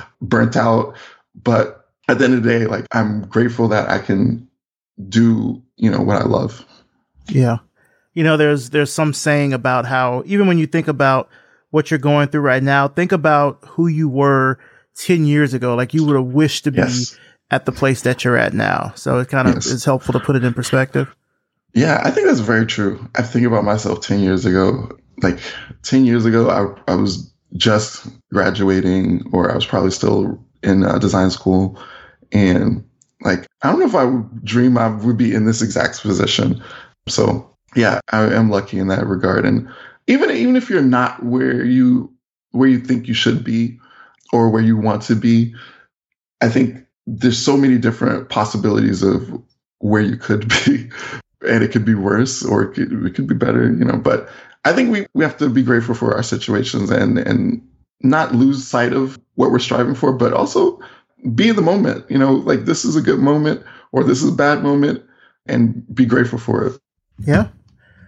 burnt 0.22 0.56
out. 0.56 0.96
But 1.34 1.86
at 2.08 2.18
the 2.18 2.24
end 2.24 2.34
of 2.34 2.42
the 2.42 2.48
day, 2.48 2.66
like 2.66 2.86
I'm 2.92 3.26
grateful 3.26 3.68
that 3.68 3.90
I 3.90 3.98
can 3.98 4.48
do, 5.06 5.62
you 5.76 5.90
know, 5.90 6.00
what 6.00 6.16
I 6.16 6.24
love. 6.24 6.64
Yeah. 7.28 7.58
You 8.14 8.24
know, 8.24 8.36
there's 8.36 8.70
there's 8.70 8.92
some 8.92 9.12
saying 9.12 9.52
about 9.52 9.84
how 9.84 10.22
even 10.26 10.46
when 10.46 10.58
you 10.58 10.66
think 10.66 10.88
about 10.88 11.28
what 11.70 11.90
you're 11.90 11.98
going 11.98 12.28
through 12.28 12.40
right 12.40 12.62
now, 12.62 12.88
think 12.88 13.12
about 13.12 13.62
who 13.66 13.86
you 13.86 14.08
were 14.08 14.58
10 14.96 15.26
years 15.26 15.54
ago. 15.54 15.74
Like 15.74 15.94
you 15.94 16.04
would 16.04 16.16
have 16.16 16.24
wished 16.24 16.64
to 16.64 16.72
yes. 16.72 17.10
be 17.10 17.18
at 17.50 17.66
the 17.66 17.72
place 17.72 18.02
that 18.02 18.24
you're 18.24 18.36
at 18.36 18.54
now. 18.54 18.92
So 18.96 19.18
it 19.18 19.28
kind 19.28 19.48
of 19.48 19.54
yes. 19.54 19.66
is 19.66 19.84
helpful 19.84 20.12
to 20.12 20.20
put 20.20 20.36
it 20.36 20.44
in 20.44 20.54
perspective. 20.54 21.14
Yeah, 21.74 22.00
I 22.02 22.10
think 22.10 22.26
that's 22.26 22.40
very 22.40 22.66
true. 22.66 23.06
I 23.16 23.22
think 23.22 23.46
about 23.46 23.64
myself 23.64 24.00
10 24.00 24.20
years 24.20 24.46
ago. 24.46 24.88
Like 25.22 25.38
10 25.82 26.06
years 26.06 26.24
ago, 26.24 26.48
I, 26.48 26.92
I 26.92 26.94
was 26.94 27.32
just 27.54 28.06
graduating, 28.32 29.28
or 29.32 29.50
I 29.50 29.54
was 29.54 29.66
probably 29.66 29.90
still 29.90 30.42
in 30.62 30.84
uh, 30.84 30.98
design 30.98 31.30
school. 31.30 31.78
And 32.32 32.84
like, 33.20 33.46
I 33.62 33.70
don't 33.70 33.80
know 33.80 33.86
if 33.86 33.94
I 33.94 34.04
would 34.04 34.44
dream 34.44 34.78
I 34.78 34.88
would 34.88 35.16
be 35.16 35.34
in 35.34 35.44
this 35.44 35.62
exact 35.62 36.00
position. 36.00 36.62
So 37.08 37.56
yeah, 37.74 38.00
I 38.10 38.24
am 38.34 38.50
lucky 38.50 38.78
in 38.78 38.88
that 38.88 39.06
regard. 39.06 39.44
And 39.44 39.68
even 40.06 40.30
even 40.30 40.56
if 40.56 40.70
you're 40.70 40.82
not 40.82 41.24
where 41.24 41.64
you 41.64 42.12
where 42.52 42.68
you 42.68 42.78
think 42.78 43.06
you 43.06 43.14
should 43.14 43.44
be 43.44 43.78
or 44.32 44.48
where 44.48 44.62
you 44.62 44.76
want 44.76 45.02
to 45.02 45.14
be, 45.14 45.54
I 46.40 46.48
think 46.48 46.84
there's 47.06 47.38
so 47.38 47.56
many 47.56 47.78
different 47.78 48.28
possibilities 48.28 49.02
of 49.02 49.30
where 49.78 50.02
you 50.02 50.16
could 50.16 50.48
be, 50.48 50.90
and 51.48 51.62
it 51.62 51.70
could 51.70 51.84
be 51.84 51.94
worse 51.94 52.44
or 52.44 52.62
it 52.64 52.74
could, 52.74 52.92
it 53.06 53.14
could 53.14 53.26
be 53.26 53.34
better, 53.34 53.72
you 53.72 53.84
know. 53.84 53.98
But 53.98 54.28
I 54.64 54.72
think 54.72 54.90
we, 54.90 55.06
we 55.14 55.22
have 55.22 55.36
to 55.38 55.48
be 55.48 55.62
grateful 55.62 55.94
for 55.94 56.14
our 56.14 56.22
situations 56.22 56.90
and 56.90 57.18
and 57.18 57.62
not 58.02 58.34
lose 58.34 58.66
sight 58.66 58.92
of 58.92 59.18
what 59.34 59.50
we're 59.50 59.58
striving 59.58 59.94
for, 59.94 60.12
but 60.12 60.32
also 60.32 60.80
be 61.34 61.48
in 61.48 61.56
the 61.56 61.62
moment. 61.62 62.08
You 62.10 62.18
know, 62.18 62.34
like 62.34 62.64
this 62.64 62.84
is 62.84 62.96
a 62.96 63.02
good 63.02 63.20
moment 63.20 63.62
or 63.92 64.02
this 64.04 64.22
is 64.22 64.30
a 64.32 64.36
bad 64.36 64.62
moment, 64.62 65.02
and 65.46 65.84
be 65.94 66.04
grateful 66.04 66.38
for 66.38 66.66
it. 66.66 66.80
Yeah. 67.18 67.48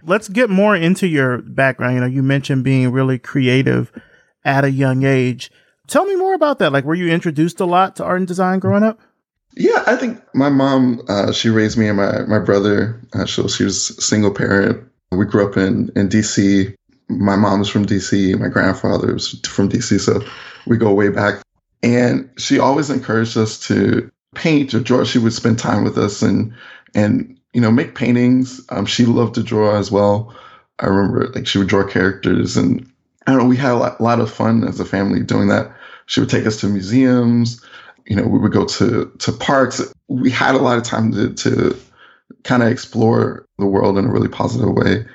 Let's 0.03 0.29
get 0.29 0.49
more 0.49 0.75
into 0.75 1.07
your 1.07 1.39
background. 1.39 1.95
You 1.95 2.01
know, 2.01 2.07
you 2.07 2.23
mentioned 2.23 2.63
being 2.63 2.91
really 2.91 3.19
creative 3.19 3.91
at 4.45 4.63
a 4.63 4.71
young 4.71 5.03
age. 5.03 5.51
Tell 5.87 6.05
me 6.05 6.15
more 6.15 6.33
about 6.33 6.59
that. 6.59 6.71
Like, 6.71 6.85
were 6.85 6.95
you 6.95 7.09
introduced 7.09 7.59
a 7.59 7.65
lot 7.65 7.95
to 7.97 8.03
art 8.03 8.19
and 8.19 8.27
design 8.27 8.59
growing 8.59 8.83
up? 8.83 8.99
Yeah, 9.55 9.83
I 9.87 9.95
think 9.95 10.21
my 10.33 10.49
mom, 10.49 11.01
uh, 11.09 11.31
she 11.31 11.49
raised 11.49 11.77
me 11.77 11.87
and 11.87 11.97
my, 11.97 12.21
my 12.21 12.39
brother. 12.39 13.01
Uh, 13.13 13.25
she, 13.25 13.47
she 13.47 13.63
was 13.63 13.89
a 13.89 14.01
single 14.01 14.31
parent. 14.31 14.87
We 15.11 15.25
grew 15.25 15.47
up 15.47 15.57
in, 15.57 15.91
in 15.95 16.07
DC. 16.07 16.75
My 17.09 17.35
mom's 17.35 17.67
from 17.67 17.85
DC. 17.85 18.39
My 18.39 18.47
grandfather 18.47 19.13
was 19.13 19.39
from 19.47 19.69
DC. 19.69 19.99
So 19.99 20.21
we 20.67 20.77
go 20.77 20.93
way 20.93 21.09
back. 21.09 21.41
And 21.81 22.29
she 22.37 22.59
always 22.59 22.89
encouraged 22.89 23.37
us 23.37 23.59
to 23.67 24.09
paint 24.35 24.73
or 24.73 24.79
draw. 24.79 25.03
She 25.03 25.17
would 25.17 25.33
spend 25.33 25.57
time 25.57 25.83
with 25.83 25.97
us 25.97 26.21
and, 26.21 26.53
and, 26.93 27.38
you 27.59 27.65
know, 27.65 27.71
make 27.71 27.93
paintings. 27.93 28.61
Um, 28.69 28.85
she 28.85 29.05
loved 29.05 29.35
to 29.35 29.43
draw 29.43 29.75
as 29.75 29.91
well. 29.91 30.33
I 30.79 30.85
remember 30.85 31.27
like 31.35 31.45
she 31.45 31.57
would 31.57 31.67
draw 31.67 31.85
characters 31.85 32.55
and 32.55 32.89
I 33.27 33.33
don't 33.33 33.41
know, 33.41 33.49
we 33.49 33.57
had 33.57 33.73
a 33.73 33.75
lot, 33.75 33.99
lot 33.99 34.21
of 34.21 34.31
fun 34.31 34.63
as 34.63 34.79
a 34.79 34.85
family 34.85 35.19
doing 35.19 35.49
that. 35.49 35.69
She 36.05 36.21
would 36.21 36.29
take 36.29 36.45
us 36.45 36.61
to 36.61 36.67
museums. 36.67 37.61
You 38.05 38.15
know, 38.15 38.23
we 38.23 38.39
would 38.39 38.53
go 38.53 38.63
to 38.63 39.11
to 39.19 39.31
parks. 39.33 39.81
We 40.07 40.31
had 40.31 40.55
a 40.55 40.59
lot 40.59 40.77
of 40.77 40.85
time 40.85 41.11
to 41.11 41.33
to 41.33 41.77
kind 42.45 42.63
of 42.63 42.69
explore 42.69 43.45
the 43.57 43.65
world 43.65 43.97
in 43.97 44.05
a 44.05 44.09
really 44.09 44.29
positive 44.29 44.69
way. 44.69 45.05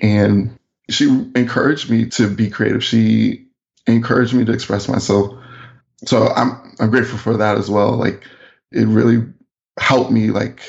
And 0.00 0.58
she 0.90 1.04
encouraged 1.36 1.88
me 1.88 2.06
to 2.06 2.28
be 2.28 2.50
creative. 2.50 2.82
She 2.82 3.46
encouraged 3.86 4.34
me 4.34 4.44
to 4.44 4.52
express 4.52 4.88
myself. 4.88 5.32
So 6.04 6.26
I'm 6.34 6.74
I'm 6.80 6.90
grateful 6.90 7.18
for 7.18 7.36
that 7.36 7.58
as 7.58 7.70
well. 7.70 7.92
Like 7.92 8.24
it 8.72 8.88
really 8.88 9.24
helped 9.78 10.10
me 10.10 10.32
like 10.32 10.62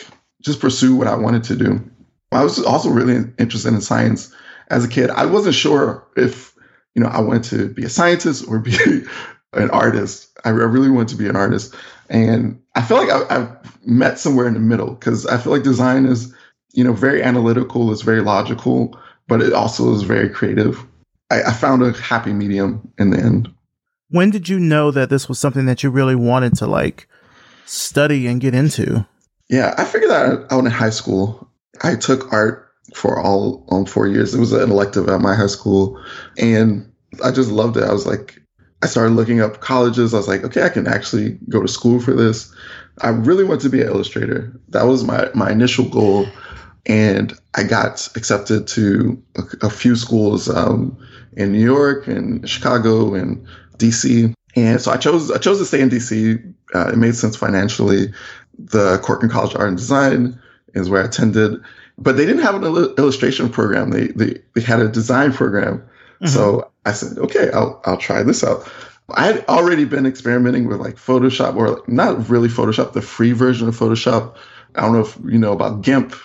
just 0.43 0.59
pursue 0.59 0.95
what 0.95 1.07
I 1.07 1.15
wanted 1.15 1.43
to 1.45 1.55
do. 1.55 1.91
I 2.31 2.43
was 2.43 2.63
also 2.63 2.89
really 2.89 3.29
interested 3.37 3.73
in 3.73 3.81
science 3.81 4.33
as 4.69 4.85
a 4.85 4.89
kid. 4.89 5.09
I 5.09 5.25
wasn't 5.25 5.55
sure 5.55 6.05
if 6.15 6.53
you 6.95 7.01
know 7.01 7.09
I 7.09 7.21
wanted 7.21 7.43
to 7.45 7.69
be 7.69 7.83
a 7.83 7.89
scientist 7.89 8.45
or 8.47 8.59
be 8.59 8.75
an 9.53 9.69
artist. 9.71 10.29
I 10.45 10.49
really 10.49 10.89
wanted 10.89 11.09
to 11.09 11.15
be 11.15 11.27
an 11.27 11.35
artist. 11.35 11.75
And 12.09 12.61
I 12.75 12.81
feel 12.81 12.97
like 12.97 13.09
I, 13.09 13.33
have 13.33 13.79
met 13.85 14.19
somewhere 14.19 14.47
in 14.47 14.53
the 14.53 14.59
middle 14.59 14.91
because 14.91 15.25
I 15.25 15.37
feel 15.37 15.53
like 15.53 15.63
design 15.63 16.05
is, 16.05 16.33
you 16.73 16.83
know, 16.83 16.93
very 16.93 17.23
analytical, 17.23 17.91
it's 17.91 18.01
very 18.01 18.21
logical, 18.21 18.99
but 19.27 19.41
it 19.41 19.53
also 19.53 19.93
is 19.93 20.03
very 20.03 20.29
creative. 20.29 20.83
I, 21.31 21.43
I 21.43 21.53
found 21.53 21.81
a 21.81 21.93
happy 21.93 22.33
medium 22.33 22.91
in 22.97 23.11
the 23.11 23.19
end. 23.19 23.53
When 24.09 24.29
did 24.29 24.49
you 24.49 24.59
know 24.59 24.91
that 24.91 25.09
this 25.09 25.27
was 25.27 25.39
something 25.39 25.65
that 25.65 25.81
you 25.81 25.89
really 25.89 26.15
wanted 26.15 26.55
to 26.57 26.67
like 26.67 27.07
study 27.65 28.27
and 28.27 28.41
get 28.41 28.53
into? 28.53 29.07
Yeah, 29.53 29.75
I 29.77 29.83
figured 29.85 30.09
that 30.09 30.51
out 30.51 30.65
in 30.65 30.65
high 30.65 30.89
school. 30.89 31.47
I 31.83 31.95
took 31.95 32.33
art 32.33 32.71
for 32.95 33.19
all, 33.19 33.63
all 33.67 33.85
four 33.85 34.07
years. 34.07 34.33
It 34.33 34.39
was 34.39 34.51
an 34.51 34.71
elective 34.71 35.07
at 35.07 35.21
my 35.21 35.35
high 35.35 35.45
school, 35.45 36.03
and 36.39 36.91
I 37.23 37.29
just 37.29 37.51
loved 37.51 37.77
it. 37.77 37.83
I 37.83 37.93
was 37.93 38.07
like, 38.07 38.41
I 38.81 38.87
started 38.87 39.13
looking 39.13 39.41
up 39.41 39.59
colleges. 39.59 40.11
I 40.11 40.17
was 40.17 40.27
like, 40.27 40.43
okay, 40.43 40.63
I 40.63 40.69
can 40.69 40.87
actually 40.87 41.37
go 41.49 41.61
to 41.61 41.67
school 41.67 41.99
for 41.99 42.15
this. 42.15 42.51
I 43.01 43.09
really 43.09 43.43
want 43.43 43.61
to 43.61 43.69
be 43.69 43.79
an 43.81 43.89
illustrator. 43.89 44.59
That 44.69 44.87
was 44.87 45.03
my 45.03 45.29
my 45.35 45.51
initial 45.51 45.87
goal, 45.87 46.25
and 46.87 47.31
I 47.53 47.61
got 47.61 48.09
accepted 48.15 48.65
to 48.69 49.21
a, 49.35 49.67
a 49.67 49.69
few 49.69 49.95
schools 49.95 50.49
um, 50.49 50.97
in 51.33 51.51
New 51.51 51.63
York 51.63 52.07
and 52.07 52.49
Chicago 52.49 53.13
and 53.13 53.45
DC. 53.77 54.33
And 54.55 54.81
so 54.81 54.91
I 54.91 54.97
chose 54.97 55.29
I 55.29 55.37
chose 55.37 55.59
to 55.59 55.65
stay 55.65 55.81
in 55.81 55.91
DC. 55.91 56.53
Uh, 56.73 56.87
it 56.87 56.97
made 56.97 57.15
sense 57.15 57.35
financially. 57.35 58.11
The 58.57 58.99
Corcoran 58.99 59.31
College 59.31 59.53
of 59.53 59.59
Art 59.59 59.69
and 59.69 59.77
Design 59.77 60.39
is 60.73 60.89
where 60.89 61.01
I 61.01 61.05
attended, 61.05 61.61
but 61.97 62.17
they 62.17 62.25
didn't 62.25 62.43
have 62.43 62.55
an 62.55 62.63
il- 62.63 62.95
illustration 62.95 63.49
program. 63.49 63.91
They, 63.91 64.07
they 64.07 64.39
they 64.53 64.61
had 64.61 64.79
a 64.79 64.87
design 64.87 65.33
program. 65.33 65.79
Mm-hmm. 65.79 66.27
So 66.27 66.71
I 66.85 66.93
said, 66.93 67.17
okay, 67.17 67.51
I'll 67.51 67.81
I'll 67.85 67.97
try 67.97 68.23
this 68.23 68.43
out. 68.43 68.69
I 69.09 69.25
had 69.25 69.45
already 69.47 69.85
been 69.85 70.05
experimenting 70.05 70.67
with 70.67 70.79
like 70.79 70.95
Photoshop 70.95 71.55
or 71.55 71.71
like, 71.71 71.87
not 71.89 72.29
really 72.29 72.47
Photoshop, 72.47 72.93
the 72.93 73.01
free 73.01 73.33
version 73.33 73.67
of 73.67 73.77
Photoshop. 73.77 74.35
I 74.75 74.81
don't 74.81 74.93
know 74.93 75.01
if 75.01 75.17
you 75.25 75.37
know 75.37 75.51
about 75.51 75.81
GIMP 75.81 76.15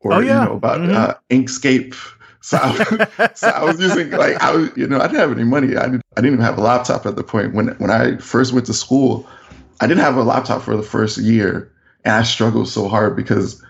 or 0.00 0.14
oh, 0.14 0.18
yeah. 0.18 0.42
you 0.42 0.48
know 0.48 0.56
about 0.56 0.80
mm-hmm. 0.80 0.96
uh, 0.96 1.14
Inkscape. 1.30 1.94
So 2.40 2.58
I, 2.60 3.32
so 3.34 3.48
I 3.48 3.64
was 3.64 3.80
using 3.80 4.10
like 4.10 4.40
I 4.42 4.54
was, 4.54 4.70
you 4.76 4.86
know, 4.86 4.98
I 4.98 5.06
didn't 5.06 5.20
have 5.20 5.32
any 5.32 5.44
money. 5.44 5.76
I, 5.76 5.88
did, 5.88 6.02
I 6.16 6.20
didn't 6.20 6.34
even 6.34 6.44
have 6.44 6.58
a 6.58 6.62
laptop 6.62 7.06
at 7.06 7.16
the 7.16 7.24
point 7.24 7.54
when 7.54 7.68
when 7.78 7.90
I 7.90 8.16
first 8.18 8.52
went 8.52 8.66
to 8.66 8.74
school. 8.74 9.26
I 9.80 9.86
didn't 9.86 10.02
have 10.02 10.16
a 10.16 10.22
laptop 10.22 10.62
for 10.62 10.76
the 10.76 10.82
first 10.82 11.18
year, 11.18 11.70
and 12.04 12.14
I 12.14 12.22
struggled 12.22 12.68
so 12.68 12.88
hard 12.88 13.16
because 13.16 13.62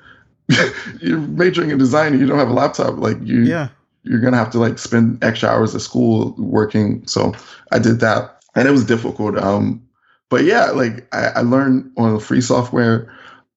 you're 1.01 1.19
majoring 1.19 1.71
in 1.71 1.79
design 1.79 2.12
and 2.12 2.21
you 2.21 2.27
don't 2.27 2.38
have 2.38 2.51
a 2.51 2.55
laptop. 2.55 2.99
Like 2.99 3.19
you, 3.23 3.42
yeah 3.42 3.69
you're 4.07 4.21
gonna 4.21 4.37
have 4.37 4.51
to 4.51 4.59
like 4.59 4.79
spend 4.79 5.23
extra 5.23 5.49
hours 5.49 5.75
at 5.75 5.81
school 5.81 6.35
working. 6.38 7.07
So 7.07 7.35
I 7.73 7.79
did 7.79 8.01
that, 8.01 8.40
and 8.55 8.66
it 8.66 8.71
was 8.71 8.85
difficult. 8.85 9.37
Um, 9.37 9.87
but 10.31 10.45
yeah, 10.45 10.71
like 10.71 11.12
I, 11.14 11.27
I 11.37 11.40
learned 11.40 11.90
on 11.97 12.14
the 12.14 12.21
free 12.21 12.40
software, 12.40 13.12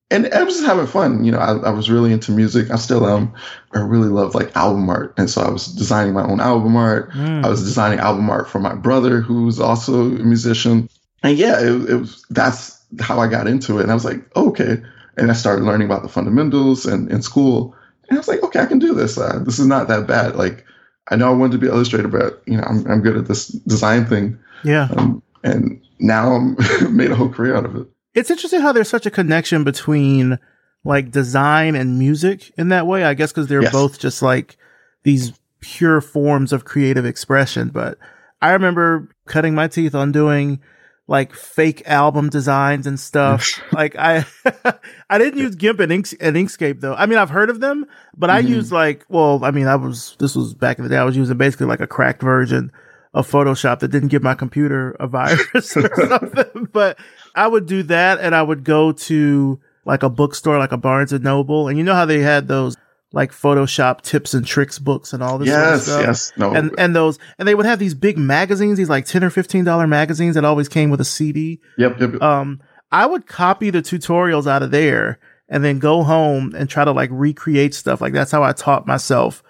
and 0.10 0.28
I 0.34 0.44
was 0.44 0.56
just 0.56 0.66
having 0.66 0.88
fun. 0.88 1.24
You 1.24 1.32
know, 1.32 1.38
I, 1.38 1.56
I 1.58 1.70
was 1.70 1.90
really 1.90 2.12
into 2.12 2.32
music. 2.32 2.72
I 2.72 2.78
still 2.78 3.08
am. 3.08 3.32
I 3.74 3.80
really 3.80 4.10
love 4.10 4.34
like 4.36 4.56
album 4.56 4.90
art, 4.90 5.14
and 5.18 5.30
so 5.30 5.42
I 5.42 5.50
was 5.50 5.68
designing 5.68 6.14
my 6.14 6.24
own 6.24 6.40
album 6.40 6.76
art. 6.76 7.12
Mm. 7.12 7.46
I 7.46 7.50
was 7.50 7.64
designing 7.64 8.00
album 8.00 8.30
art 8.30 8.50
for 8.50 8.60
my 8.60 8.74
brother, 8.74 9.22
who's 9.22 9.60
also 9.60 10.02
a 10.02 10.10
musician. 10.10 10.90
And 11.24 11.38
yeah, 11.38 11.60
it, 11.60 11.90
it 11.90 11.96
was 11.96 12.26
that's 12.30 12.84
how 13.00 13.20
I 13.20 13.28
got 13.28 13.48
into 13.48 13.80
it. 13.80 13.84
And 13.84 13.92
I 13.92 13.94
was 13.94 14.06
like, 14.06 14.22
oh, 14.36 14.50
okay. 14.50 14.82
And 15.18 15.30
I 15.30 15.34
started 15.34 15.66
learning 15.66 15.88
about 15.88 16.04
the 16.04 16.10
fundamentals 16.10 16.86
and 16.86 17.12
in 17.12 17.22
school. 17.22 17.76
And 18.08 18.18
I 18.18 18.20
was 18.20 18.28
like, 18.28 18.42
okay, 18.44 18.60
I 18.60 18.66
can 18.66 18.80
do 18.80 18.94
this. 18.94 19.18
Uh, 19.18 19.40
this 19.46 19.60
is 19.60 19.68
not 19.68 19.88
that 19.90 20.08
bad. 20.08 20.36
Like, 20.36 20.66
I 21.10 21.16
know 21.16 21.28
I 21.28 21.36
wanted 21.36 21.54
to 21.54 21.58
be 21.58 21.68
an 21.68 21.74
illustrator, 21.74 22.08
but 22.08 22.42
you 22.46 22.58
know, 22.58 22.64
I'm 22.64 22.86
I'm 22.88 23.02
good 23.02 23.18
at 23.18 23.28
this 23.28 23.48
design 23.48 24.06
thing. 24.06 24.40
Yeah. 24.64 24.90
Um, 24.96 25.22
and 25.44 25.82
now 26.00 26.34
I'm 26.34 26.58
made 26.96 27.12
a 27.12 27.16
whole 27.16 27.30
career 27.30 27.56
out 27.56 27.66
of 27.66 27.76
it. 27.76 27.88
It's 28.14 28.32
interesting 28.32 28.62
how 28.62 28.72
there's 28.72 28.90
such 28.90 29.06
a 29.06 29.12
connection 29.12 29.64
between 29.64 30.40
like 30.84 31.12
design 31.12 31.76
and 31.76 32.00
music 32.00 32.52
in 32.58 32.70
that 32.70 32.88
way. 32.88 33.04
I 33.04 33.14
guess 33.14 33.32
because 33.32 33.48
they're 33.48 33.64
yes. 33.64 33.72
both 33.72 34.00
just 34.00 34.22
like 34.22 34.58
these 35.04 35.34
pure 35.60 36.02
forms 36.02 36.54
of 36.54 36.66
creative 36.66 37.06
expression. 37.06 37.70
But 37.70 37.98
I 38.42 38.52
remember 38.52 39.10
cutting 39.26 39.56
my 39.56 39.68
teeth 39.68 39.96
on 39.96 40.12
doing 40.12 40.60
like 41.10 41.34
fake 41.34 41.82
album 41.88 42.30
designs 42.30 42.86
and 42.86 43.00
stuff. 43.00 43.60
like 43.74 43.96
I, 43.98 44.26
I 45.10 45.18
didn't 45.18 45.40
use 45.40 45.56
GIMP 45.56 45.80
and, 45.80 45.92
Inks- 45.92 46.14
and 46.14 46.36
Inkscape 46.36 46.82
though. 46.82 46.94
I 46.94 47.08
mean, 47.08 47.18
I've 47.18 47.32
heard 47.32 47.50
of 47.50 47.60
them, 47.60 47.88
but 48.16 48.30
mm-hmm. 48.30 48.38
I 48.38 48.40
used 48.48 48.72
like, 48.72 49.06
well, 49.10 49.44
I 49.44 49.50
mean, 49.50 49.66
I 49.66 49.76
was, 49.76 50.16
this 50.20 50.36
was 50.36 50.54
back 50.54 50.78
in 50.78 50.84
the 50.84 50.90
day. 50.90 50.98
I 50.98 51.04
was 51.04 51.18
using 51.18 51.36
basically 51.36 51.66
like 51.66 51.80
a 51.80 51.88
cracked 51.88 52.22
version 52.22 52.72
of 53.16 53.30
Photoshop 53.30 53.80
that 53.80 53.88
didn't 53.88 54.10
give 54.10 54.22
my 54.22 54.36
computer 54.36 54.92
a 55.00 55.08
virus 55.08 55.46
or 55.76 55.90
something. 56.08 56.70
But 56.72 57.00
I 57.34 57.48
would 57.48 57.66
do 57.66 57.82
that 57.84 58.20
and 58.20 58.36
I 58.36 58.44
would 58.44 58.64
go 58.64 58.92
to 58.92 59.60
like 59.86 60.04
a 60.04 60.10
bookstore, 60.12 60.60
like 60.60 60.74
a 60.74 60.78
Barnes 60.78 61.12
and 61.12 61.24
Noble. 61.24 61.70
And 61.70 61.78
you 61.80 61.84
know 61.84 61.96
how 61.96 62.06
they 62.06 62.20
had 62.20 62.48
those 62.48 62.78
like 63.12 63.32
Photoshop 63.32 64.02
tips 64.02 64.34
and 64.34 64.46
tricks 64.46 64.78
books 64.78 65.14
and 65.14 65.24
all 65.24 65.38
this 65.38 65.48
yes, 65.48 65.86
sort 65.86 66.02
of 66.02 66.08
Yes, 66.08 66.32
no. 66.38 66.54
And 66.54 66.74
and 66.78 66.96
those 66.96 67.18
and 67.38 67.48
they 67.48 67.56
would 67.56 67.66
have 67.66 67.80
these 67.80 67.94
big 67.94 68.18
magazines, 68.18 68.78
these 68.78 68.90
like 68.90 69.06
ten 69.06 69.24
or 69.24 69.30
fifteen 69.30 69.64
dollar 69.64 69.88
magazines 69.88 70.36
that 70.36 70.46
always 70.46 70.70
came 70.70 70.90
with 70.90 71.02
a 71.02 71.06
CD. 71.06 71.60
Yep, 71.78 72.00
yep, 72.00 72.14
yep. 72.14 72.22
Um, 72.22 72.62
I 72.92 73.06
would 73.06 73.26
copy 73.26 73.70
the 73.70 73.82
tutorials 73.82 74.48
out 74.48 74.64
of 74.64 74.72
there 74.72 75.20
and 75.48 75.64
then 75.64 75.80
go 75.80 76.04
home 76.04 76.54
and 76.56 76.70
try 76.70 76.86
to 76.86 76.92
like 76.92 77.10
recreate 77.12 77.74
stuff. 77.74 78.02
Like 78.02 78.14
that's 78.14 78.32
how 78.32 78.44
I 78.44 78.54
taught 78.54 78.86
myself 78.86 79.44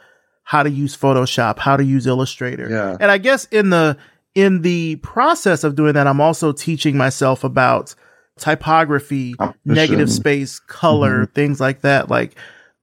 how 0.44 0.64
to 0.64 0.70
use 0.70 0.98
Photoshop, 0.98 1.60
how 1.60 1.78
to 1.78 1.84
use 1.84 2.08
Illustrator. 2.08 2.68
Yeah. 2.70 2.98
And 3.00 3.12
I 3.12 3.20
guess 3.20 3.46
in 3.52 3.70
the 3.70 3.98
in 4.34 4.62
the 4.62 4.96
process 4.98 5.64
of 5.64 5.76
doing 5.76 5.94
that, 5.94 6.08
I'm 6.08 6.22
also 6.22 6.52
teaching 6.52 6.98
myself 6.98 7.44
about 7.44 7.94
typography, 8.40 9.36
negative 9.66 10.10
space, 10.10 10.60
color, 10.60 11.26
mm-hmm. 11.26 11.34
things 11.34 11.60
like 11.60 11.82
that. 11.82 12.10
Like 12.10 12.36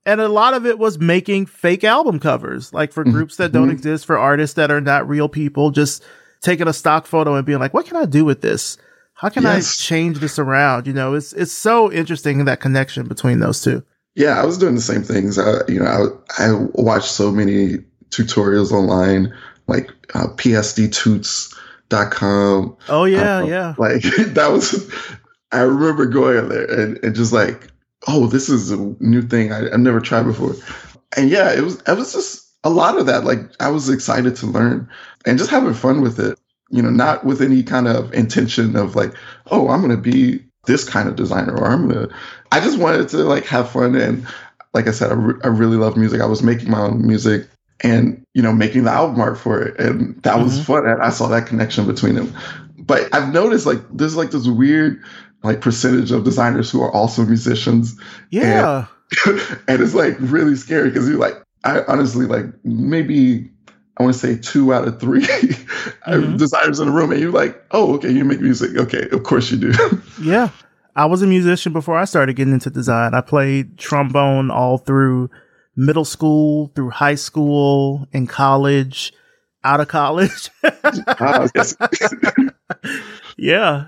and 0.07 0.21
a 0.21 0.29
lot 0.29 0.53
of 0.53 0.65
it 0.65 0.79
was 0.79 0.97
making 0.97 1.47
fake 1.47 1.83
album 1.83 2.17
covers, 2.19 2.73
like 2.73 2.93
for 2.93 3.03
mm-hmm. 3.03 3.11
groups 3.11 3.35
that 3.35 3.51
don't 3.51 3.67
mm-hmm. 3.67 3.73
exist, 3.73 4.05
for 4.05 4.17
artists 4.17 4.55
that 4.55 4.71
are 4.71 4.79
not 4.79 5.05
real 5.07 5.27
people, 5.27 5.69
just 5.69 6.01
taking 6.39 6.67
a 6.67 6.73
stock 6.73 7.05
photo 7.05 7.35
and 7.35 7.45
being 7.45 7.59
like, 7.59 7.73
what 7.73 7.85
can 7.85 7.97
I 7.97 8.05
do 8.05 8.23
with 8.23 8.41
this? 8.41 8.77
How 9.15 9.27
can 9.27 9.43
yes. 9.43 9.67
I 9.67 9.71
change 9.83 10.19
this 10.19 10.39
around? 10.39 10.87
You 10.87 10.93
know, 10.93 11.13
it's 11.13 11.33
it's 11.33 11.51
so 11.51 11.91
interesting 11.91 12.45
that 12.45 12.61
connection 12.61 13.05
between 13.07 13.41
those 13.41 13.61
two. 13.61 13.83
Yeah, 14.15 14.41
I 14.41 14.45
was 14.45 14.57
doing 14.57 14.75
the 14.75 14.81
same 14.81 15.03
things. 15.03 15.37
Uh, 15.37 15.63
you 15.67 15.79
know, 15.79 16.17
I 16.37 16.45
I 16.45 16.53
watched 16.73 17.11
so 17.11 17.29
many 17.29 17.79
tutorials 18.09 18.71
online, 18.71 19.33
like 19.67 19.91
uh, 20.13 20.27
psdtuts.com. 20.27 22.77
Oh 22.87 23.03
yeah, 23.03 23.39
uh, 23.39 23.45
yeah. 23.45 23.75
Like 23.77 24.03
that 24.03 24.51
was, 24.51 24.89
I 25.51 25.59
remember 25.61 26.05
going 26.05 26.47
there 26.47 26.65
and, 26.65 26.97
and 27.03 27.13
just 27.13 27.33
like, 27.33 27.67
oh, 28.07 28.27
this 28.27 28.49
is 28.49 28.71
a 28.71 28.77
new 28.99 29.21
thing 29.21 29.51
I, 29.51 29.69
have 29.69 29.79
never 29.79 29.99
tried 29.99 30.23
before. 30.23 30.55
And 31.15 31.29
yeah, 31.29 31.53
it 31.53 31.61
was, 31.61 31.81
it 31.87 31.97
was 31.97 32.13
just 32.13 32.49
a 32.63 32.69
lot 32.69 32.97
of 32.97 33.05
that. 33.05 33.23
Like 33.23 33.39
I 33.59 33.69
was 33.69 33.89
excited 33.89 34.35
to 34.37 34.45
learn 34.45 34.89
and 35.25 35.37
just 35.37 35.51
having 35.51 35.73
fun 35.73 36.01
with 36.01 36.19
it, 36.19 36.39
you 36.69 36.81
know, 36.81 36.89
not 36.89 37.25
with 37.25 37.41
any 37.41 37.63
kind 37.63 37.87
of 37.87 38.13
intention 38.13 38.75
of 38.75 38.95
like, 38.95 39.13
oh, 39.51 39.69
I'm 39.69 39.81
going 39.81 39.95
to 39.95 40.01
be 40.01 40.43
this 40.65 40.87
kind 40.87 41.07
of 41.07 41.15
designer 41.15 41.57
or 41.57 41.67
I'm 41.67 41.89
to, 41.89 42.09
I 42.51 42.59
just 42.59 42.79
wanted 42.79 43.09
to 43.09 43.17
like 43.17 43.45
have 43.45 43.71
fun. 43.71 43.95
And 43.95 44.27
like 44.73 44.87
I 44.87 44.91
said, 44.91 45.11
I, 45.11 45.15
re- 45.15 45.39
I 45.43 45.47
really 45.47 45.77
love 45.77 45.97
music. 45.97 46.21
I 46.21 46.25
was 46.25 46.43
making 46.43 46.69
my 46.69 46.81
own 46.81 47.05
music 47.05 47.47
and 47.81 48.25
you 48.33 48.41
know 48.41 48.53
making 48.53 48.83
the 48.83 48.91
album 48.91 49.19
art 49.19 49.37
for 49.37 49.61
it 49.61 49.79
and 49.79 50.21
that 50.23 50.39
was 50.39 50.55
mm-hmm. 50.55 50.63
fun 50.63 50.87
and 50.87 51.01
i 51.01 51.09
saw 51.09 51.27
that 51.27 51.45
connection 51.45 51.85
between 51.85 52.15
them 52.15 52.33
but 52.79 53.13
i've 53.13 53.31
noticed 53.31 53.65
like 53.65 53.79
there's 53.91 54.15
like 54.15 54.31
this 54.31 54.47
weird 54.47 55.01
like 55.43 55.61
percentage 55.61 56.11
of 56.11 56.23
designers 56.23 56.69
who 56.69 56.81
are 56.81 56.91
also 56.91 57.25
musicians. 57.25 57.99
Yeah. 58.29 58.87
And, 59.25 59.39
and 59.67 59.81
it's 59.81 59.93
like 59.93 60.15
really 60.19 60.55
scary 60.55 60.89
because 60.89 61.07
you're 61.07 61.17
like 61.17 61.41
i 61.63 61.81
honestly 61.87 62.25
like 62.25 62.45
maybe 62.65 63.49
i 63.97 64.03
want 64.03 64.13
to 64.13 64.19
say 64.19 64.37
two 64.37 64.73
out 64.73 64.87
of 64.87 64.99
3 64.99 65.21
mm-hmm. 65.21 66.37
designers 66.37 66.79
in 66.79 66.87
the 66.87 66.91
room 66.91 67.11
and 67.11 67.21
you're 67.21 67.31
like 67.31 67.61
oh 67.71 67.95
okay 67.95 68.11
you 68.11 68.25
make 68.25 68.41
music. 68.41 68.75
Okay 68.75 69.07
of 69.11 69.23
course 69.23 69.51
you 69.51 69.57
do. 69.57 69.73
Yeah. 70.21 70.49
I 70.95 71.05
was 71.05 71.21
a 71.21 71.27
musician 71.27 71.73
before 71.73 71.95
i 71.97 72.05
started 72.05 72.35
getting 72.35 72.53
into 72.53 72.69
design. 72.69 73.13
I 73.13 73.21
played 73.21 73.77
trombone 73.77 74.49
all 74.49 74.79
through 74.79 75.29
middle 75.75 76.05
school 76.05 76.71
through 76.75 76.89
high 76.89 77.15
school 77.15 78.07
and 78.13 78.27
college, 78.27 79.13
out 79.63 79.79
of 79.79 79.87
college. 79.87 80.49
Ah, 80.63 81.47
yeah. 83.37 83.87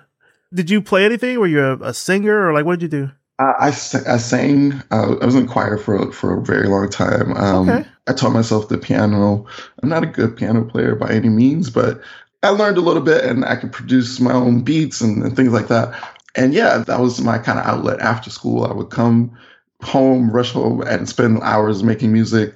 Did 0.54 0.70
you 0.70 0.82
play 0.82 1.06
anything? 1.06 1.40
Were 1.40 1.48
you 1.48 1.64
a, 1.64 1.78
a 1.78 1.94
singer 1.94 2.48
or 2.48 2.54
like 2.54 2.66
what 2.66 2.80
did 2.80 2.92
you 2.92 3.06
do? 3.06 3.12
Uh, 3.40 3.54
I, 3.58 3.68
I 3.68 3.72
sang. 4.18 4.74
Uh, 4.92 5.16
I 5.22 5.26
was 5.26 5.36
in 5.36 5.48
choir 5.48 5.78
for 5.78 6.12
for 6.12 6.38
a 6.38 6.42
very 6.42 6.68
long 6.68 6.90
time. 6.90 7.36
Um, 7.38 7.70
okay. 7.70 7.90
I 8.08 8.14
taught 8.14 8.34
myself 8.34 8.68
the 8.68 8.78
piano. 8.78 9.46
I'm 9.82 9.90
not 9.90 10.04
a 10.04 10.08
good 10.08 10.36
piano 10.36 10.66
player 10.66 10.96
by 10.96 11.12
any 11.12 11.30
means, 11.30 11.70
but 11.70 12.02
I 12.44 12.50
learned 12.50 12.78
a 12.78 12.82
little 12.82 13.02
bit, 13.02 13.24
and 13.24 13.46
I 13.46 13.56
could 13.56 13.72
produce 13.72 14.20
my 14.20 14.34
own 14.34 14.62
beats 14.62 15.02
and, 15.02 15.24
and 15.24 15.36
things 15.36 15.54
like 15.54 15.68
that. 15.68 15.94
And 16.36 16.54
yeah, 16.54 16.80
that 16.80 17.00
was 17.00 17.22
my 17.22 17.38
kind 17.38 17.60
of 17.60 17.66
outlet 17.66 18.00
after 18.02 18.30
school. 18.30 18.66
I 18.66 18.74
would 18.74 18.90
come 18.90 19.38
home, 19.82 20.30
rush 20.32 20.52
home, 20.52 20.82
and 20.82 21.08
spend 21.08 21.40
hours 21.42 21.84
making 21.84 22.12
music, 22.12 22.56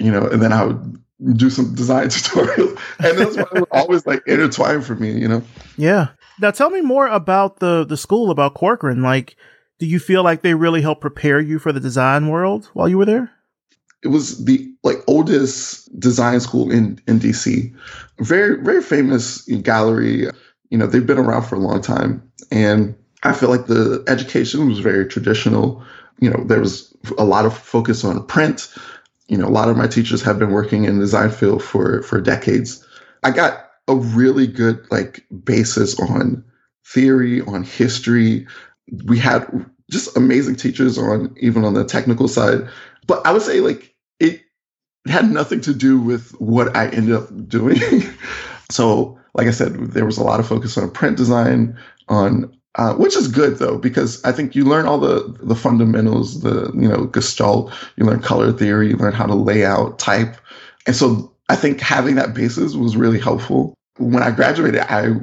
you 0.00 0.10
know, 0.10 0.26
and 0.26 0.42
then 0.42 0.52
I 0.52 0.64
would 0.64 1.00
do 1.36 1.48
some 1.50 1.74
design 1.74 2.06
tutorials, 2.08 2.78
and 2.98 3.18
that's 3.18 3.36
why 3.36 3.42
it 3.42 3.60
was 3.60 3.68
always 3.70 4.06
like 4.06 4.26
intertwined 4.26 4.84
for 4.84 4.96
me, 4.96 5.12
you 5.12 5.28
know. 5.28 5.42
Yeah. 5.76 6.08
Now, 6.40 6.50
tell 6.50 6.70
me 6.70 6.80
more 6.80 7.06
about 7.06 7.60
the 7.60 7.84
the 7.84 7.96
school 7.96 8.30
about 8.30 8.54
Corcoran. 8.54 9.02
Like, 9.02 9.36
do 9.78 9.86
you 9.86 9.98
feel 9.98 10.22
like 10.22 10.42
they 10.42 10.54
really 10.54 10.82
helped 10.82 11.00
prepare 11.00 11.40
you 11.40 11.58
for 11.58 11.72
the 11.72 11.80
design 11.80 12.28
world 12.28 12.70
while 12.72 12.88
you 12.88 12.98
were 12.98 13.04
there? 13.04 13.30
It 14.02 14.08
was 14.08 14.44
the 14.44 14.70
like 14.82 14.98
oldest 15.06 15.98
design 15.98 16.40
school 16.40 16.70
in 16.70 17.00
in 17.06 17.20
DC, 17.20 17.74
very 18.18 18.62
very 18.62 18.82
famous 18.82 19.42
gallery. 19.62 20.26
You 20.70 20.78
know, 20.78 20.86
they've 20.86 21.06
been 21.06 21.18
around 21.18 21.42
for 21.42 21.56
a 21.56 21.60
long 21.60 21.80
time, 21.80 22.22
and 22.50 22.94
I 23.22 23.32
feel 23.32 23.48
like 23.48 23.66
the 23.66 24.04
education 24.08 24.68
was 24.68 24.80
very 24.80 25.06
traditional 25.06 25.84
you 26.20 26.30
know, 26.30 26.44
there 26.44 26.60
was 26.60 26.94
a 27.18 27.24
lot 27.24 27.44
of 27.44 27.56
focus 27.56 28.04
on 28.04 28.26
print. 28.26 28.72
You 29.28 29.38
know, 29.38 29.46
a 29.46 29.50
lot 29.50 29.68
of 29.68 29.76
my 29.76 29.86
teachers 29.86 30.22
have 30.22 30.38
been 30.38 30.50
working 30.50 30.84
in 30.84 30.98
the 30.98 31.04
design 31.04 31.30
field 31.30 31.62
for 31.62 32.02
for 32.02 32.20
decades. 32.20 32.86
I 33.22 33.30
got 33.30 33.63
a 33.88 33.94
really 33.94 34.46
good 34.46 34.86
like 34.90 35.24
basis 35.44 35.98
on 36.00 36.44
theory, 36.86 37.40
on 37.42 37.64
history. 37.64 38.46
We 39.06 39.18
had 39.18 39.46
just 39.90 40.16
amazing 40.16 40.56
teachers 40.56 40.98
on 40.98 41.34
even 41.38 41.64
on 41.64 41.74
the 41.74 41.84
technical 41.84 42.28
side. 42.28 42.68
But 43.06 43.26
I 43.26 43.32
would 43.32 43.42
say 43.42 43.60
like 43.60 43.94
it, 44.20 44.42
had 45.06 45.30
nothing 45.30 45.60
to 45.62 45.74
do 45.74 45.98
with 45.98 46.30
what 46.40 46.76
I 46.76 46.88
ended 46.88 47.14
up 47.14 47.48
doing. 47.48 47.78
so, 48.70 49.18
like 49.34 49.46
I 49.46 49.50
said, 49.50 49.74
there 49.92 50.06
was 50.06 50.18
a 50.18 50.24
lot 50.24 50.40
of 50.40 50.48
focus 50.48 50.78
on 50.78 50.90
print 50.90 51.16
design, 51.16 51.76
on 52.08 52.56
uh, 52.76 52.94
which 52.94 53.16
is 53.16 53.28
good 53.28 53.58
though 53.58 53.78
because 53.78 54.24
I 54.24 54.32
think 54.32 54.54
you 54.54 54.64
learn 54.64 54.86
all 54.86 54.98
the 54.98 55.36
the 55.42 55.54
fundamentals, 55.54 56.40
the 56.40 56.72
you 56.74 56.88
know 56.88 57.04
Gestalt, 57.04 57.72
you 57.96 58.04
learn 58.04 58.20
color 58.20 58.52
theory, 58.52 58.88
you 58.88 58.96
learn 58.96 59.12
how 59.12 59.26
to 59.26 59.34
lay 59.34 59.64
out, 59.64 59.98
type, 59.98 60.36
and 60.86 60.96
so 60.96 61.33
I 61.48 61.56
think 61.56 61.80
having 61.80 62.14
that 62.16 62.34
basis 62.34 62.74
was 62.74 62.96
really 62.96 63.20
helpful. 63.20 63.74
When 63.98 64.22
I 64.22 64.30
graduated, 64.30 64.80
I 64.80 65.14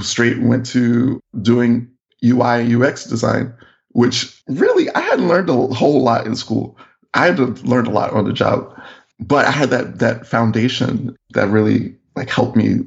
straight 0.00 0.40
went 0.40 0.66
to 0.66 1.20
doing 1.42 1.88
UI 2.24 2.62
and 2.62 2.82
UX 2.82 3.04
design, 3.04 3.52
which 3.90 4.42
really 4.48 4.90
I 4.94 5.00
hadn't 5.00 5.28
learned 5.28 5.50
a 5.50 5.66
whole 5.74 6.02
lot 6.02 6.26
in 6.26 6.36
school. 6.36 6.76
I 7.14 7.26
had 7.26 7.36
to 7.36 7.46
learn 7.66 7.86
a 7.86 7.90
lot 7.90 8.12
on 8.12 8.24
the 8.24 8.32
job, 8.32 8.80
but 9.18 9.46
I 9.46 9.50
had 9.50 9.70
that 9.70 9.98
that 9.98 10.26
foundation 10.26 11.16
that 11.30 11.48
really 11.48 11.96
like 12.16 12.30
helped 12.30 12.56
me 12.56 12.80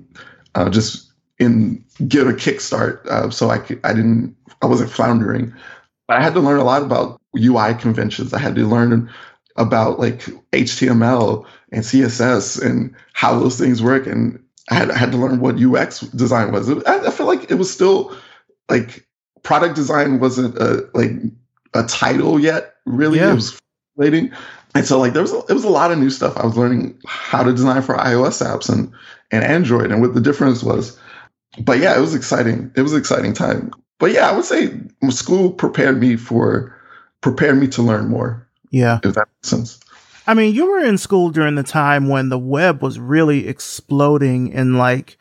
uh, 0.55 0.69
just 0.69 1.11
in 1.39 1.83
get 2.07 2.27
a 2.27 2.31
kickstart. 2.31 3.05
Uh, 3.05 3.29
so 3.29 3.49
I 3.49 3.57
I 3.83 3.93
didn't 3.93 4.35
I 4.61 4.65
wasn't 4.65 4.91
floundering. 4.91 5.53
But 6.07 6.17
I 6.17 6.23
had 6.23 6.33
to 6.33 6.39
learn 6.39 6.59
a 6.59 6.63
lot 6.63 6.81
about 6.81 7.21
UI 7.37 7.73
conventions. 7.75 8.33
I 8.33 8.39
had 8.39 8.55
to 8.55 8.67
learn 8.67 9.09
about 9.55 9.99
like 9.99 10.19
HTML 10.51 11.45
and 11.71 11.83
CSS 11.83 12.63
and 12.63 12.95
how 13.13 13.37
those 13.39 13.57
things 13.57 13.81
work. 13.81 14.07
And 14.07 14.43
I 14.69 14.75
had, 14.75 14.91
I 14.91 14.97
had 14.97 15.11
to 15.11 15.17
learn 15.17 15.39
what 15.39 15.61
UX 15.61 16.01
design 16.01 16.51
was. 16.51 16.69
I, 16.69 17.07
I 17.07 17.11
feel 17.11 17.27
like 17.27 17.49
it 17.51 17.55
was 17.55 17.71
still 17.71 18.15
like 18.69 19.05
product 19.43 19.75
design 19.75 20.19
wasn't 20.19 20.57
a, 20.57 20.89
like 20.93 21.11
a 21.73 21.83
title 21.83 22.39
yet. 22.39 22.75
Really, 22.85 23.19
yeah. 23.19 23.31
it 23.31 23.35
was 23.35 23.59
waiting. 23.95 24.31
And 24.73 24.85
so 24.85 24.99
like 24.99 25.13
there 25.13 25.21
was 25.21 25.33
a, 25.33 25.39
it 25.49 25.53
was 25.53 25.65
a 25.65 25.69
lot 25.69 25.91
of 25.91 25.99
new 25.99 26.09
stuff. 26.09 26.37
I 26.37 26.45
was 26.45 26.57
learning 26.57 26.99
how 27.05 27.43
to 27.43 27.51
design 27.51 27.81
for 27.81 27.95
iOS 27.95 28.45
apps 28.45 28.69
and 28.69 28.91
and 29.31 29.43
Android 29.43 29.91
and 29.91 30.01
what 30.01 30.13
the 30.13 30.21
difference 30.21 30.63
was 30.63 30.97
but 31.59 31.79
yeah, 31.79 31.97
it 31.97 32.01
was 32.01 32.15
exciting. 32.15 32.71
It 32.75 32.81
was 32.81 32.93
an 32.93 32.99
exciting 32.99 33.33
time. 33.33 33.71
But 33.99 34.11
yeah, 34.11 34.29
I 34.29 34.35
would 34.35 34.45
say 34.45 34.71
school 35.09 35.51
prepared 35.51 35.99
me 35.99 36.15
for 36.15 36.75
prepared 37.21 37.57
me 37.57 37.67
to 37.67 37.81
learn 37.81 38.07
more. 38.07 38.47
Yeah. 38.71 38.99
If 39.03 39.13
that 39.13 39.27
makes 39.37 39.49
sense. 39.49 39.79
I 40.25 40.33
mean, 40.33 40.55
you 40.55 40.71
were 40.71 40.83
in 40.83 40.97
school 40.97 41.29
during 41.29 41.55
the 41.55 41.63
time 41.63 42.07
when 42.07 42.29
the 42.29 42.39
web 42.39 42.81
was 42.81 42.99
really 42.99 43.47
exploding 43.47 44.49
in 44.49 44.77
like 44.77 45.17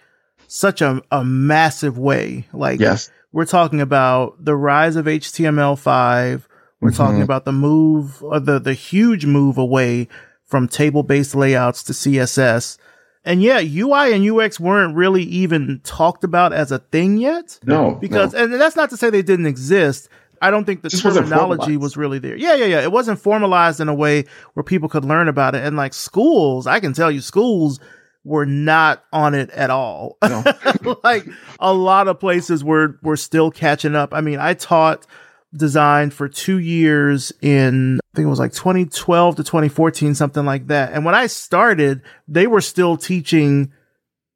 such 0.47 0.83
a, 0.83 1.03
a 1.11 1.25
massive 1.25 1.99
way. 1.99 2.47
Like 2.53 2.81
yes. 2.81 3.11
we're 3.33 3.47
talking 3.47 3.81
about 3.81 4.45
the 4.45 4.57
rise 4.57 4.97
of 4.97 5.07
HTML5. 5.07 6.43
We're 6.81 6.89
mm-hmm. 6.89 6.97
talking 6.97 7.23
about 7.23 7.45
the 7.45 7.53
move, 7.53 8.23
uh, 8.25 8.39
the 8.39 8.59
the 8.59 8.73
huge 8.73 9.27
move 9.27 9.59
away 9.59 10.09
from 10.45 10.67
table 10.67 11.03
based 11.03 11.35
layouts 11.35 11.83
to 11.85 11.93
CSS. 11.93 12.79
And 13.25 13.43
yeah, 13.43 13.61
UI 13.61 14.15
and 14.15 14.29
UX 14.29 14.59
weren't 14.59 14.97
really 14.97 15.23
even 15.25 15.81
talked 15.85 16.25
about 16.25 16.53
as 16.53 16.73
a 16.73 16.79
thing 16.79 17.19
yet. 17.19 17.59
No, 17.65 17.95
because 17.95 18.33
no. 18.33 18.45
and 18.45 18.55
that's 18.55 18.77
not 18.77 18.91
to 18.91 18.97
say 18.97 19.11
they 19.11 19.23
didn't 19.23 19.47
exist. 19.47 20.09
I 20.41 20.51
don't 20.51 20.65
think 20.65 20.83
the 20.83 20.89
Just 20.89 21.03
terminology 21.03 21.77
was 21.77 21.97
really 21.97 22.19
there. 22.19 22.37
Yeah, 22.37 22.55
yeah, 22.55 22.67
yeah. 22.67 22.81
It 22.81 22.93
wasn't 22.93 23.21
formalized 23.21 23.81
in 23.81 23.89
a 23.89 23.95
way 23.95 24.25
where 24.55 24.65
people 24.65 24.89
could 24.89 25.05
learn 25.05 25.29
about 25.29 25.55
it. 25.55 25.65
And 25.65 25.77
like 25.77 25.93
schools, 25.93 26.67
I 26.67 26.81
can 26.81 26.93
tell 26.93 27.11
you, 27.11 27.21
schools 27.21 27.79
were 28.25 28.47
not 28.47 29.05
on 29.13 29.35
it 29.35 29.51
at 29.51 29.71
all. 29.71 30.17
No. 30.23 30.45
like 31.05 31.27
a 31.59 31.73
lot 31.73 32.09
of 32.09 32.21
places 32.21 32.65
were 32.65 32.99
were 33.03 33.17
still 33.17 33.51
catching 33.51 33.95
up. 33.95 34.15
I 34.15 34.21
mean, 34.21 34.39
I 34.39 34.55
taught 34.55 35.07
design 35.55 36.11
for 36.11 36.29
two 36.29 36.59
years 36.59 37.33
in, 37.43 37.99
I 37.99 38.17
think 38.17 38.27
it 38.27 38.31
was 38.31 38.39
like 38.39 38.53
2012 38.53 39.37
to 39.37 39.45
2014, 39.45 40.15
something 40.15 40.45
like 40.45 40.69
that. 40.69 40.93
And 40.93 41.05
when 41.05 41.15
I 41.15 41.27
started, 41.27 42.03
they 42.29 42.47
were 42.47 42.61
still 42.61 42.97
teaching 42.97 43.73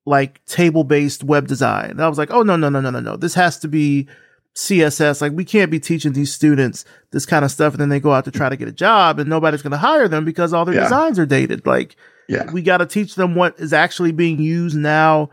like 0.06 0.44
table 0.44 0.84
based 0.84 1.24
web 1.24 1.46
design. 1.46 1.90
And 1.90 2.02
I 2.02 2.08
was 2.08 2.18
like, 2.18 2.30
oh, 2.30 2.42
no, 2.42 2.56
no, 2.56 2.68
no, 2.68 2.80
no, 2.80 2.90
no, 2.90 3.00
no. 3.00 3.16
This 3.16 3.34
has 3.34 3.58
to 3.60 3.68
be 3.68 4.08
CSS. 4.54 5.20
Like 5.20 5.32
we 5.32 5.44
can't 5.44 5.70
be 5.70 5.80
teaching 5.80 6.12
these 6.12 6.32
students 6.32 6.84
this 7.10 7.26
kind 7.26 7.44
of 7.44 7.50
stuff. 7.50 7.74
And 7.74 7.80
then 7.80 7.88
they 7.88 8.00
go 8.00 8.12
out 8.12 8.24
to 8.26 8.30
try 8.30 8.48
to 8.48 8.56
get 8.56 8.68
a 8.68 8.72
job 8.72 9.18
and 9.18 9.28
nobody's 9.28 9.62
going 9.62 9.72
to 9.72 9.76
hire 9.76 10.08
them 10.08 10.24
because 10.24 10.52
all 10.52 10.64
their 10.64 10.74
yeah. 10.74 10.82
designs 10.82 11.18
are 11.18 11.26
dated. 11.26 11.66
Like 11.66 11.96
yeah. 12.28 12.50
we 12.50 12.62
got 12.62 12.78
to 12.78 12.86
teach 12.86 13.14
them 13.14 13.34
what 13.34 13.58
is 13.58 13.72
actually 13.72 14.12
being 14.12 14.38
used 14.38 14.76
now 14.76 15.30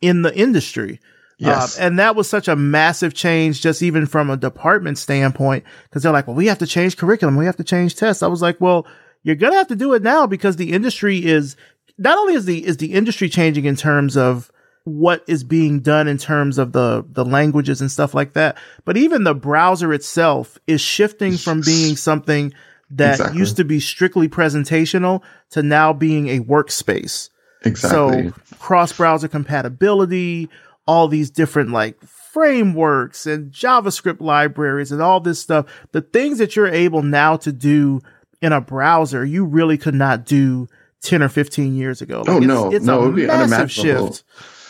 in 0.00 0.22
the 0.22 0.34
industry. 0.34 1.00
Yes. 1.38 1.78
Uh, 1.78 1.84
and 1.84 1.98
that 1.98 2.16
was 2.16 2.28
such 2.28 2.48
a 2.48 2.56
massive 2.56 3.14
change, 3.14 3.62
just 3.62 3.82
even 3.82 4.06
from 4.06 4.28
a 4.28 4.36
department 4.36 4.98
standpoint, 4.98 5.64
because 5.84 6.02
they're 6.02 6.12
like, 6.12 6.26
well, 6.26 6.36
we 6.36 6.46
have 6.46 6.58
to 6.58 6.66
change 6.66 6.98
curriculum. 6.98 7.36
We 7.36 7.46
have 7.46 7.56
to 7.56 7.64
change 7.64 7.96
tests. 7.96 8.22
I 8.22 8.26
was 8.26 8.42
like, 8.42 8.60
well, 8.60 8.86
you're 9.22 9.36
going 9.36 9.52
to 9.52 9.58
have 9.58 9.68
to 9.68 9.76
do 9.76 9.94
it 9.94 10.02
now 10.02 10.26
because 10.26 10.56
the 10.56 10.72
industry 10.72 11.24
is 11.24 11.56
not 11.96 12.18
only 12.18 12.34
is 12.34 12.44
the, 12.44 12.64
is 12.64 12.76
the 12.76 12.92
industry 12.92 13.30
changing 13.30 13.64
in 13.64 13.74
terms 13.74 14.18
of 14.18 14.52
what 14.90 15.24
is 15.26 15.44
being 15.44 15.80
done 15.80 16.08
in 16.08 16.18
terms 16.18 16.58
of 16.58 16.72
the, 16.72 17.04
the 17.10 17.24
languages 17.24 17.80
and 17.80 17.90
stuff 17.90 18.14
like 18.14 18.32
that, 18.34 18.56
but 18.84 18.96
even 18.96 19.24
the 19.24 19.34
browser 19.34 19.92
itself 19.92 20.58
is 20.66 20.80
shifting 20.80 21.36
from 21.36 21.60
being 21.60 21.96
something 21.96 22.52
that 22.90 23.14
Exactly. 23.14 23.38
used 23.38 23.56
to 23.56 23.64
be 23.64 23.78
strictly 23.80 24.28
presentational 24.28 25.22
to 25.50 25.62
now 25.62 25.92
being 25.92 26.28
a 26.28 26.40
workspace. 26.40 27.30
Exactly. 27.64 28.28
So 28.30 28.56
cross 28.58 28.92
browser 28.92 29.28
compatibility, 29.28 30.48
all 30.86 31.06
these 31.08 31.30
different 31.30 31.70
like 31.70 32.02
frameworks 32.04 33.26
and 33.26 33.52
JavaScript 33.52 34.20
libraries 34.20 34.92
and 34.92 35.00
all 35.02 35.20
this 35.20 35.40
stuff. 35.40 35.66
The 35.92 36.00
things 36.00 36.38
that 36.38 36.56
you're 36.56 36.66
able 36.68 37.02
now 37.02 37.36
to 37.38 37.52
do 37.52 38.00
in 38.40 38.52
a 38.52 38.60
browser, 38.60 39.24
you 39.24 39.44
really 39.44 39.76
could 39.78 39.94
not 39.94 40.24
do 40.24 40.68
10 41.02 41.22
or 41.22 41.28
15 41.28 41.74
years 41.76 42.02
ago. 42.02 42.24
Oh, 42.26 42.38
it's, 42.38 42.46
no. 42.46 42.72
it's 42.72 42.84
No, 42.84 43.00
a 43.00 43.02
it 43.02 43.06
would 43.06 43.16
be 43.16 43.26
massive 43.26 43.70
shift. 43.70 44.22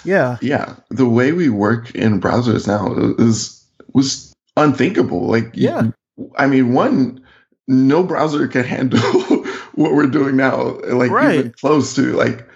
Yeah. 0.05 0.39
yeah, 0.41 0.75
the 0.91 1.09
way 1.09 1.33
we 1.33 1.49
work 1.49 1.95
in 1.95 2.21
browsers 2.21 2.67
now 2.67 2.95
is 3.19 3.65
was 3.93 4.33
unthinkable. 4.57 5.27
Like, 5.27 5.51
Yeah. 5.55 5.91
I 6.37 6.47
mean, 6.47 6.75
one, 6.75 7.25
no 7.67 8.03
browser 8.03 8.47
can 8.49 8.65
handle 8.65 9.01
what 9.75 9.93
we're 9.95 10.07
doing 10.07 10.37
now. 10.37 10.79
Like, 10.89 11.11
Right. 11.11 11.39
even 11.39 11.53
close 11.53 11.95
to 11.95 12.13
like 12.13 12.47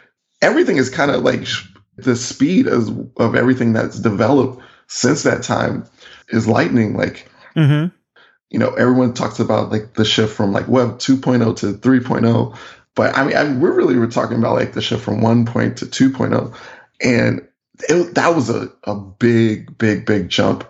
everything 0.42 0.76
is 0.76 0.90
kind 0.90 1.10
of 1.10 1.22
like 1.22 1.46
the 1.96 2.16
speed 2.16 2.66
as 2.66 2.90
of 3.16 3.34
everything 3.34 3.72
that's 3.72 3.98
developed 3.98 4.62
since 4.88 5.22
that 5.22 5.42
time 5.42 5.84
is 6.28 6.46
lightning. 6.46 6.96
Like, 6.96 7.28
mm-hmm. 7.56 7.94
you 8.50 8.58
know, 8.58 8.70
everyone 8.74 9.14
talks 9.14 9.40
about 9.40 9.70
like 9.70 9.94
the 9.94 10.04
shift 10.04 10.34
from 10.34 10.52
like 10.52 10.68
web 10.68 10.98
2.0 10.98 11.56
to 11.56 11.72
3.0. 11.74 12.56
But 12.94 13.16
I 13.16 13.24
mean, 13.24 13.36
I, 13.36 13.52
we're 13.56 13.72
really 13.72 13.96
we're 13.96 14.06
talking 14.10 14.38
about 14.38 14.54
like 14.56 14.72
the 14.72 14.82
shift 14.82 15.02
from 15.02 15.20
1. 15.20 15.46
to 15.46 15.52
2.0. 15.52 16.54
And 17.00 17.46
it, 17.88 18.14
that 18.14 18.34
was 18.34 18.50
a, 18.50 18.70
a 18.84 18.94
big, 18.94 19.76
big, 19.78 20.06
big 20.06 20.28
jump. 20.28 20.64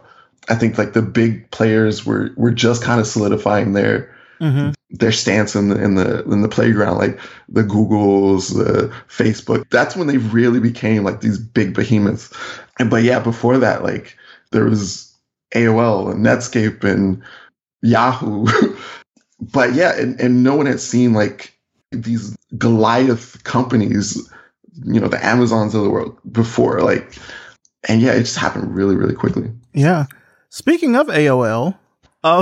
I 0.48 0.54
think 0.54 0.78
like 0.78 0.92
the 0.92 1.02
big 1.02 1.50
players 1.50 2.04
were 2.04 2.30
were 2.36 2.52
just 2.52 2.82
kind 2.82 3.00
of 3.00 3.06
solidifying 3.06 3.72
their 3.72 4.14
hmm 4.38 4.70
their 4.98 5.12
stance 5.12 5.56
in 5.56 5.68
the 5.68 5.82
in 5.82 5.94
the 5.96 6.22
in 6.24 6.42
the 6.42 6.48
playground, 6.48 6.98
like 6.98 7.18
the 7.48 7.62
Googles, 7.62 8.54
the 8.54 8.92
Facebook. 9.08 9.68
That's 9.70 9.96
when 9.96 10.06
they 10.06 10.18
really 10.18 10.60
became 10.60 11.04
like 11.04 11.20
these 11.20 11.38
big 11.38 11.74
behemoths. 11.74 12.32
And 12.78 12.90
but 12.90 13.02
yeah, 13.02 13.18
before 13.18 13.58
that, 13.58 13.82
like 13.82 14.16
there 14.52 14.64
was 14.64 15.12
AOL 15.54 16.12
and 16.12 16.24
Netscape 16.24 16.84
and 16.84 17.22
Yahoo. 17.82 18.46
but 19.40 19.74
yeah, 19.74 19.98
and, 19.98 20.20
and 20.20 20.44
no 20.44 20.54
one 20.54 20.66
had 20.66 20.80
seen 20.80 21.12
like 21.12 21.52
these 21.90 22.36
Goliath 22.56 23.42
companies, 23.44 24.30
you 24.82 25.00
know, 25.00 25.08
the 25.08 25.24
Amazons 25.24 25.74
of 25.74 25.82
the 25.82 25.90
world 25.90 26.18
before. 26.30 26.80
Like, 26.80 27.16
and 27.88 28.00
yeah, 28.00 28.12
it 28.12 28.20
just 28.20 28.38
happened 28.38 28.74
really, 28.74 28.96
really 28.96 29.14
quickly. 29.14 29.52
Yeah. 29.72 30.06
Speaking 30.50 30.96
of 30.96 31.08
AOL, 31.08 31.76
oh, 32.22 32.40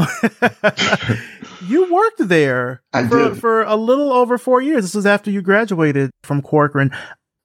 um, 0.62 1.16
you 1.66 1.92
worked 1.92 2.28
there 2.28 2.82
I 2.92 3.06
for, 3.08 3.30
did. 3.30 3.40
for 3.40 3.62
a 3.62 3.76
little 3.76 4.12
over 4.12 4.38
four 4.38 4.60
years. 4.60 4.84
This 4.84 4.94
was 4.94 5.06
after 5.06 5.30
you 5.30 5.42
graduated 5.42 6.10
from 6.22 6.42
Corcoran. 6.42 6.90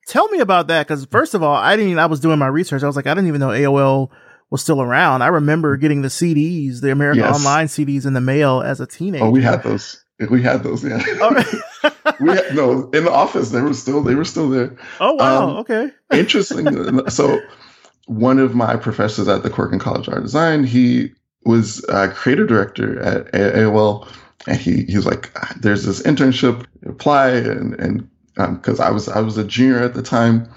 Tell 0.08 0.28
me 0.30 0.39
about 0.39 0.67
that, 0.67 0.88
because 0.88 1.06
first 1.06 1.34
of 1.34 1.43
all, 1.43 1.56
I 1.56 1.76
didn't. 1.76 2.00
I 2.00 2.06
was 2.06 2.19
doing 2.19 2.39
my 2.39 2.47
research. 2.47 2.84
I 2.84 2.88
was 2.88 2.95
like, 2.95 3.08
I 3.08 3.13
didn't 3.13 3.28
even 3.28 3.39
know 3.41 3.50
AOL 3.50 4.10
was 4.50 4.62
still 4.62 4.82
around. 4.82 5.21
I 5.21 5.28
remember 5.28 5.76
getting 5.76 6.02
the 6.02 6.08
CDs, 6.08 6.80
the 6.82 6.91
American 6.91 7.23
Yes. 7.23 7.36
Online 7.36 7.67
CDs, 7.67 8.06
in 8.06 8.13
the 8.13 8.21
mail 8.21 8.62
as 8.62 8.80
a 8.80 8.88
teenager. 8.88 9.26
Oh, 9.26 9.30
we 9.30 9.41
had 9.41 9.63
those. 9.63 10.04
We 10.30 10.41
had 10.41 10.63
those. 10.63 10.84
Yeah. 10.84 11.03
Oh, 11.21 11.91
we 12.19 12.30
had, 12.32 12.56
no 12.56 12.89
in 12.89 13.06
the 13.06 13.12
office. 13.12 13.51
They 13.51 13.62
were 13.62 13.73
still. 13.73 14.01
They 14.01 14.15
were 14.15 14.25
still 14.25 14.49
there. 14.49 14.75
oh, 14.99 15.13
wow. 15.13 15.49
Um, 15.49 15.58
okay. 15.58 15.91
interesting. 16.12 17.08
so, 17.10 17.39
one 18.08 18.39
of 18.39 18.56
my 18.56 18.77
professors 18.77 19.27
at 19.27 19.43
the 19.43 19.49
Corcoran 19.49 19.80
College 19.80 20.08
of 20.08 20.15
Art 20.15 20.23
Design, 20.23 20.63
he 20.63 21.12
was 21.45 21.84
a 21.88 22.10
creative 22.10 22.47
director 22.47 22.99
at 22.99 23.32
AOL, 23.32 24.08
and 24.47 24.58
he 24.58 24.86
he 24.86 24.95
was 24.95 25.06
like, 25.06 25.32
"Ah, 25.36 25.53
"There's 25.60 25.86
this 25.86 26.01
internship, 26.01 26.65
apply," 26.86 27.30
and 27.30 27.75
and 27.75 28.10
because 28.36 28.80
I 28.80 28.89
was 28.89 29.08
I 29.08 29.19
was 29.21 29.38
a 29.38 29.43
junior 29.43 29.80
at 29.80 29.93
the 29.93 30.01
time, 30.01 30.49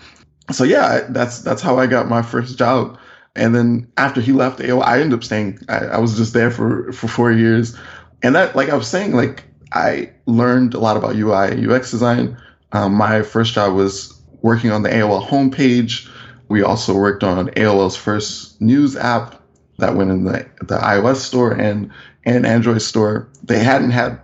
so 0.52 0.64
yeah, 0.64 1.06
that's 1.10 1.40
that's 1.40 1.62
how 1.62 1.78
I 1.78 1.86
got 1.86 2.08
my 2.08 2.22
first 2.22 2.58
job. 2.58 2.98
And 3.36 3.54
then 3.54 3.92
after 3.96 4.20
he 4.20 4.32
left 4.32 4.58
AOL, 4.58 4.82
I 4.84 5.00
ended 5.00 5.18
up 5.18 5.24
staying. 5.24 5.60
I, 5.68 5.78
I 5.86 5.98
was 5.98 6.16
just 6.16 6.32
there 6.32 6.50
for 6.50 6.92
for 6.92 7.08
four 7.08 7.30
years, 7.30 7.76
and 8.22 8.34
that 8.34 8.56
like 8.56 8.68
I 8.68 8.76
was 8.76 8.88
saying, 8.88 9.12
like 9.12 9.44
I 9.72 10.10
learned 10.26 10.74
a 10.74 10.80
lot 10.80 10.96
about 10.96 11.16
UI 11.16 11.52
and 11.52 11.70
UX 11.70 11.90
design. 11.90 12.36
Um, 12.72 12.94
my 12.94 13.22
first 13.22 13.54
job 13.54 13.74
was 13.74 14.20
working 14.42 14.70
on 14.70 14.82
the 14.82 14.88
AOL 14.88 15.26
homepage. 15.26 16.08
We 16.48 16.62
also 16.62 16.94
worked 16.94 17.22
on 17.22 17.48
AOL's 17.50 17.96
first 17.96 18.60
news 18.60 18.96
app 18.96 19.40
that 19.78 19.96
went 19.96 20.10
in 20.10 20.24
the, 20.24 20.46
the 20.60 20.78
iOS 20.78 21.16
store 21.16 21.52
and 21.52 21.90
and 22.24 22.46
Android 22.46 22.82
store. 22.82 23.28
They 23.42 23.58
hadn't 23.58 23.90
had, 23.90 24.20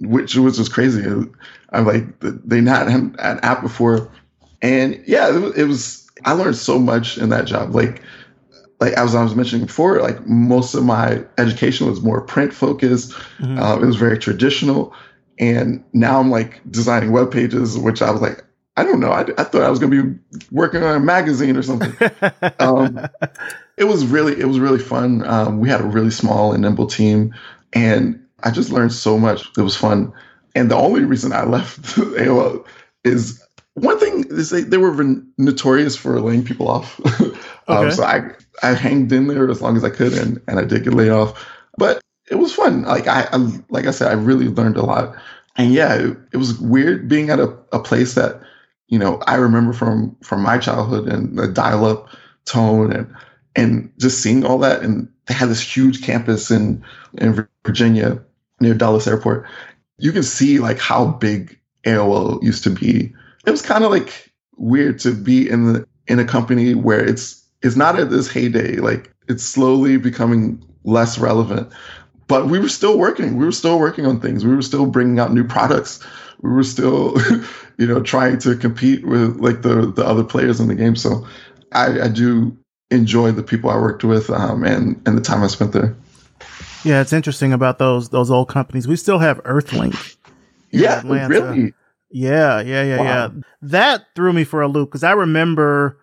which 0.00 0.36
was 0.36 0.56
just 0.56 0.72
crazy. 0.72 1.04
I'm 1.70 1.86
like, 1.86 2.04
they 2.20 2.60
not 2.60 2.88
had 2.88 3.00
an 3.18 3.40
app 3.42 3.62
before, 3.62 4.10
and 4.62 5.02
yeah, 5.06 5.50
it 5.56 5.64
was. 5.64 6.08
I 6.24 6.32
learned 6.32 6.56
so 6.56 6.78
much 6.78 7.16
in 7.16 7.30
that 7.30 7.46
job. 7.46 7.74
Like, 7.74 8.02
like 8.80 8.94
as 8.94 9.14
I 9.14 9.22
was 9.22 9.34
mentioning 9.34 9.66
before, 9.66 10.00
like 10.00 10.26
most 10.26 10.74
of 10.74 10.84
my 10.84 11.22
education 11.38 11.86
was 11.86 12.00
more 12.00 12.20
print 12.22 12.52
focused. 12.52 13.12
Mhm. 13.38 13.58
Uh, 13.58 13.80
it 13.80 13.86
was 13.86 13.96
very 13.96 14.18
traditional. 14.18 14.94
And 15.38 15.82
now 15.92 16.20
I'm 16.20 16.30
like 16.30 16.60
designing 16.70 17.12
web 17.12 17.30
pages, 17.32 17.78
which 17.78 18.02
I 18.02 18.10
was 18.10 18.20
like, 18.20 18.44
I 18.76 18.84
don't 18.84 19.00
know. 19.00 19.10
I, 19.10 19.22
I 19.36 19.44
thought 19.44 19.62
I 19.62 19.70
was 19.70 19.78
going 19.78 19.92
to 19.92 20.02
be 20.02 20.18
working 20.50 20.82
on 20.82 20.96
a 20.96 21.00
magazine 21.00 21.56
or 21.56 21.62
something. 21.62 21.92
um, 22.60 23.00
it 23.76 23.84
was 23.84 24.06
really, 24.06 24.38
it 24.38 24.46
was 24.46 24.60
really 24.60 24.78
fun. 24.78 25.26
Um, 25.26 25.60
we 25.60 25.68
had 25.68 25.80
a 25.80 25.84
really 25.84 26.10
small 26.10 26.52
and 26.52 26.62
nimble 26.62 26.86
team, 26.86 27.34
and 27.72 28.22
I 28.42 28.50
just 28.50 28.70
learned 28.70 28.92
so 28.92 29.18
much. 29.18 29.46
It 29.58 29.62
was 29.62 29.76
fun. 29.76 30.12
And 30.54 30.70
the 30.70 30.76
only 30.76 31.04
reason 31.04 31.32
I 31.32 31.44
left 31.44 31.80
AOL 31.96 32.64
is 33.04 33.42
one 33.74 33.98
thing 33.98 34.24
is 34.30 34.50
they, 34.50 34.62
they 34.62 34.78
were 34.78 34.94
notorious 35.38 35.96
for 35.96 36.20
laying 36.20 36.44
people 36.44 36.68
off. 36.68 37.00
um, 37.70 37.90
so 37.90 38.04
I 38.04 38.30
I 38.62 38.74
hanged 38.74 39.12
in 39.12 39.26
there 39.26 39.50
as 39.50 39.62
long 39.62 39.76
as 39.76 39.84
I 39.84 39.90
could, 39.90 40.12
and 40.12 40.40
and 40.46 40.58
I 40.58 40.64
did 40.64 40.84
get 40.84 40.94
laid 40.94 41.10
off, 41.10 41.48
but 41.76 42.00
it 42.30 42.36
was 42.36 42.54
fun. 42.54 42.82
Like 42.82 43.08
I, 43.08 43.28
I 43.32 43.36
like 43.68 43.86
I 43.86 43.90
said, 43.90 44.08
I 44.08 44.14
really 44.14 44.48
learned 44.48 44.76
a 44.76 44.84
lot. 44.84 45.16
And 45.56 45.72
yeah, 45.72 45.94
it, 45.94 46.16
it 46.32 46.36
was 46.36 46.58
weird 46.58 47.08
being 47.08 47.30
at 47.30 47.40
a, 47.40 47.56
a 47.72 47.80
place 47.80 48.14
that 48.14 48.40
you 48.88 48.98
know 48.98 49.20
I 49.26 49.34
remember 49.34 49.72
from 49.72 50.16
from 50.22 50.42
my 50.42 50.58
childhood 50.58 51.08
and 51.08 51.38
the 51.38 51.48
dial 51.48 51.84
up 51.84 52.08
tone 52.44 52.92
and 52.92 53.14
and 53.56 53.92
just 53.98 54.22
seeing 54.22 54.44
all 54.44 54.58
that. 54.58 54.82
And 54.82 55.08
they 55.26 55.34
had 55.34 55.48
this 55.48 55.60
huge 55.60 56.02
campus 56.02 56.50
in 56.50 56.84
in 57.18 57.46
Virginia 57.66 58.22
near 58.60 58.74
Dulles 58.74 59.08
Airport. 59.08 59.46
You 59.98 60.12
can 60.12 60.22
see 60.22 60.60
like 60.60 60.78
how 60.78 61.06
big 61.06 61.58
AOL 61.84 62.42
used 62.42 62.64
to 62.64 62.70
be. 62.70 63.12
It 63.46 63.50
was 63.50 63.62
kind 63.62 63.84
of 63.84 63.90
like 63.90 64.30
weird 64.56 64.98
to 65.00 65.14
be 65.14 65.48
in 65.48 65.72
the 65.72 65.86
in 66.06 66.18
a 66.18 66.24
company 66.24 66.74
where 66.74 67.04
it's 67.04 67.39
it's 67.62 67.76
not 67.76 67.98
at 67.98 68.10
this 68.10 68.30
heyday. 68.30 68.76
Like 68.76 69.12
it's 69.28 69.44
slowly 69.44 69.96
becoming 69.96 70.62
less 70.84 71.18
relevant. 71.18 71.72
But 72.26 72.46
we 72.46 72.58
were 72.60 72.68
still 72.68 72.96
working. 72.98 73.36
We 73.36 73.44
were 73.44 73.52
still 73.52 73.78
working 73.80 74.06
on 74.06 74.20
things. 74.20 74.44
We 74.44 74.54
were 74.54 74.62
still 74.62 74.86
bringing 74.86 75.18
out 75.18 75.32
new 75.32 75.42
products. 75.44 75.98
We 76.42 76.50
were 76.50 76.62
still, 76.62 77.16
you 77.78 77.86
know, 77.86 78.00
trying 78.02 78.38
to 78.38 78.56
compete 78.56 79.04
with 79.06 79.36
like 79.40 79.62
the 79.62 79.90
the 79.92 80.04
other 80.04 80.24
players 80.24 80.60
in 80.60 80.68
the 80.68 80.74
game. 80.76 80.94
So 80.96 81.26
I, 81.72 82.02
I 82.02 82.08
do 82.08 82.56
enjoy 82.90 83.32
the 83.32 83.42
people 83.42 83.70
I 83.70 83.76
worked 83.76 84.04
with 84.04 84.30
um, 84.30 84.64
and 84.64 85.00
and 85.06 85.16
the 85.18 85.22
time 85.22 85.42
I 85.42 85.48
spent 85.48 85.72
there. 85.72 85.94
yeah, 86.84 87.00
it's 87.00 87.12
interesting 87.12 87.52
about 87.52 87.78
those 87.78 88.08
those 88.10 88.30
old 88.30 88.48
companies. 88.48 88.86
We 88.88 88.96
still 88.96 89.18
have 89.18 89.42
Earthlink. 89.44 90.16
Yeah, 90.70 91.02
really. 91.04 91.74
Yeah, 92.12 92.60
yeah, 92.60 92.82
yeah, 92.84 92.96
Wow. 92.96 93.04
yeah. 93.04 93.28
That 93.62 94.04
threw 94.14 94.32
me 94.32 94.44
for 94.44 94.62
a 94.62 94.68
loop 94.68 94.88
because 94.90 95.04
I 95.04 95.12
remember 95.12 95.98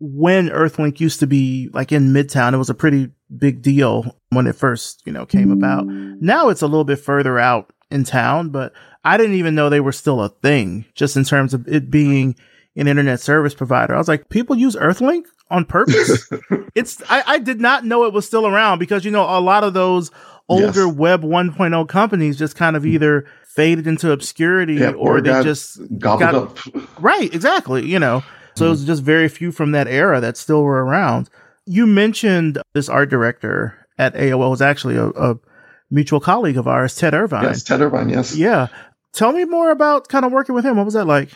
when 0.00 0.48
Earthlink 0.48 0.98
used 0.98 1.20
to 1.20 1.26
be 1.26 1.68
like 1.72 1.92
in 1.92 2.08
Midtown, 2.12 2.54
it 2.54 2.58
was 2.58 2.70
a 2.70 2.74
pretty 2.74 3.10
big 3.36 3.62
deal 3.62 4.16
when 4.30 4.46
it 4.46 4.56
first, 4.56 5.02
you 5.04 5.12
know, 5.12 5.26
came 5.26 5.50
about. 5.52 5.86
Now 5.86 6.48
it's 6.48 6.62
a 6.62 6.66
little 6.66 6.84
bit 6.84 6.98
further 6.98 7.38
out 7.38 7.72
in 7.90 8.04
town, 8.04 8.48
but 8.48 8.72
I 9.04 9.16
didn't 9.16 9.36
even 9.36 9.54
know 9.54 9.68
they 9.68 9.80
were 9.80 9.92
still 9.92 10.22
a 10.22 10.28
thing 10.28 10.84
just 10.94 11.16
in 11.16 11.24
terms 11.24 11.52
of 11.54 11.68
it 11.68 11.90
being 11.90 12.34
an 12.76 12.88
internet 12.88 13.20
service 13.20 13.54
provider. 13.54 13.94
I 13.94 13.98
was 13.98 14.08
like, 14.08 14.28
people 14.30 14.56
use 14.56 14.74
Earthlink 14.76 15.24
on 15.50 15.64
purpose? 15.66 16.30
it's, 16.74 17.02
I, 17.10 17.22
I 17.26 17.38
did 17.38 17.60
not 17.60 17.84
know 17.84 18.04
it 18.04 18.12
was 18.12 18.26
still 18.26 18.46
around 18.46 18.78
because, 18.78 19.04
you 19.04 19.10
know, 19.10 19.24
a 19.24 19.40
lot 19.40 19.64
of 19.64 19.74
those 19.74 20.10
older 20.48 20.86
Yes. 20.86 20.94
web 20.94 21.22
1.0 21.22 21.88
companies 21.88 22.38
just 22.38 22.56
kind 22.56 22.76
of 22.76 22.86
either 22.86 23.26
faded 23.44 23.86
into 23.86 24.12
obscurity 24.12 24.74
Yeah, 24.74 24.90
or, 24.92 25.18
or 25.18 25.20
they 25.20 25.42
just 25.42 25.78
Gobbled 25.98 26.20
got- 26.20 26.34
up. 26.34 26.58
Right, 27.00 27.32
exactly. 27.34 27.84
You 27.86 27.98
know, 27.98 28.22
so 28.54 28.66
it 28.66 28.70
was 28.70 28.84
just 28.84 29.02
very 29.02 29.28
few 29.28 29.52
from 29.52 29.72
that 29.72 29.88
era 29.88 30.20
that 30.20 30.36
still 30.36 30.62
were 30.62 30.84
around. 30.84 31.28
You 31.66 31.86
mentioned 31.86 32.58
this 32.74 32.88
art 32.88 33.10
director 33.10 33.86
at 33.98 34.14
AOL 34.14 34.50
was 34.50 34.62
actually 34.62 34.96
a, 34.96 35.08
a 35.08 35.38
mutual 35.90 36.20
colleague 36.20 36.56
of 36.56 36.66
ours, 36.66 36.94
Ted 36.96 37.14
Irvine. 37.14 37.44
Yes, 37.44 37.62
Ted 37.62 37.80
Irvine. 37.80 38.08
Yes. 38.08 38.34
Yeah. 38.36 38.68
Tell 39.12 39.32
me 39.32 39.44
more 39.44 39.70
about 39.70 40.08
kind 40.08 40.24
of 40.24 40.32
working 40.32 40.54
with 40.54 40.64
him. 40.64 40.76
What 40.76 40.84
was 40.84 40.94
that 40.94 41.06
like? 41.06 41.30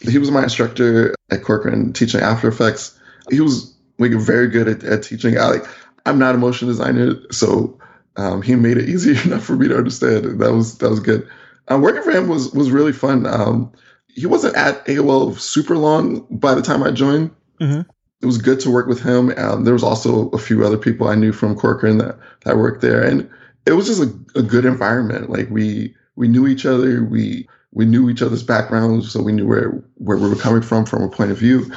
he 0.00 0.18
was 0.18 0.30
my 0.30 0.42
instructor 0.42 1.14
at 1.30 1.42
Corcoran 1.42 1.92
teaching 1.92 2.20
After 2.20 2.48
Effects. 2.48 2.98
He 3.30 3.40
was 3.40 3.74
like 3.98 4.12
very 4.12 4.48
good 4.48 4.68
at, 4.68 4.84
at 4.84 5.02
teaching. 5.02 5.38
I 5.38 5.46
like 5.46 5.64
I'm 6.06 6.18
not 6.18 6.34
a 6.34 6.38
motion 6.38 6.68
designer, 6.68 7.14
so 7.30 7.78
Um, 8.16 8.42
he 8.42 8.54
made 8.54 8.76
it 8.76 8.88
easy 8.94 9.12
enough 9.28 9.44
for 9.44 9.56
me 9.56 9.68
to 9.68 9.76
understand. 9.76 10.40
That 10.40 10.52
was 10.52 10.78
that 10.78 10.90
was 10.90 11.00
good. 11.00 11.26
Um, 11.68 11.80
working 11.80 12.02
for 12.02 12.10
him 12.10 12.28
was 12.28 12.52
was 12.52 12.70
really 12.70 12.92
fun. 12.92 13.26
Um, 13.26 13.72
he 14.14 14.26
wasn't 14.26 14.56
at 14.56 14.84
AOL 14.86 15.38
super 15.38 15.76
long 15.76 16.26
by 16.30 16.54
the 16.54 16.62
time 16.62 16.82
I 16.82 16.90
joined. 16.90 17.30
Mm-hmm. 17.60 17.90
It 18.20 18.26
was 18.26 18.38
good 18.38 18.60
to 18.60 18.70
work 18.70 18.86
with 18.86 19.02
him. 19.02 19.32
Um, 19.36 19.64
there 19.64 19.74
was 19.74 19.82
also 19.82 20.30
a 20.30 20.38
few 20.38 20.64
other 20.64 20.78
people 20.78 21.08
I 21.08 21.14
knew 21.14 21.32
from 21.32 21.56
Corcoran 21.56 21.98
that 21.98 22.18
that 22.44 22.56
worked 22.56 22.80
there, 22.80 23.02
and 23.02 23.28
it 23.66 23.72
was 23.72 23.86
just 23.86 24.02
a, 24.02 24.38
a 24.38 24.42
good 24.42 24.64
environment. 24.64 25.30
Like 25.30 25.50
we 25.50 25.94
we 26.16 26.28
knew 26.28 26.46
each 26.46 26.64
other. 26.64 27.04
We 27.04 27.46
we 27.72 27.84
knew 27.84 28.08
each 28.08 28.22
other's 28.22 28.42
backgrounds, 28.42 29.12
so 29.12 29.22
we 29.22 29.32
knew 29.32 29.46
where 29.46 29.70
where 29.96 30.16
we 30.16 30.28
were 30.28 30.36
coming 30.36 30.62
from 30.62 30.86
from 30.86 31.02
a 31.02 31.10
point 31.10 31.32
of 31.32 31.38
view, 31.38 31.70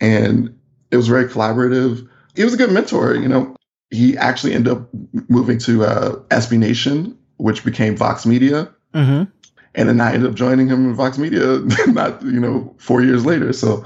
and 0.00 0.52
it 0.90 0.96
was 0.96 1.08
very 1.08 1.26
collaborative. 1.26 2.08
He 2.34 2.42
was 2.42 2.54
a 2.54 2.56
good 2.56 2.72
mentor. 2.72 3.14
You 3.14 3.28
know, 3.28 3.54
he 3.90 4.16
actually 4.16 4.54
ended 4.54 4.72
up 4.72 4.88
moving 5.28 5.58
to 5.58 5.84
uh, 5.84 6.16
SB 6.30 6.58
Nation, 6.58 7.16
which 7.36 7.64
became 7.64 7.96
Vox 7.96 8.26
Media. 8.26 8.72
Mm-hmm. 8.94 9.30
And 9.74 9.88
then 9.88 10.00
I 10.00 10.12
ended 10.12 10.30
up 10.30 10.36
joining 10.36 10.68
him 10.68 10.90
in 10.90 10.94
Vox 10.94 11.18
Media, 11.18 11.40
not 11.86 12.22
you 12.22 12.40
know 12.40 12.74
four 12.78 13.02
years 13.02 13.24
later. 13.24 13.52
So 13.52 13.84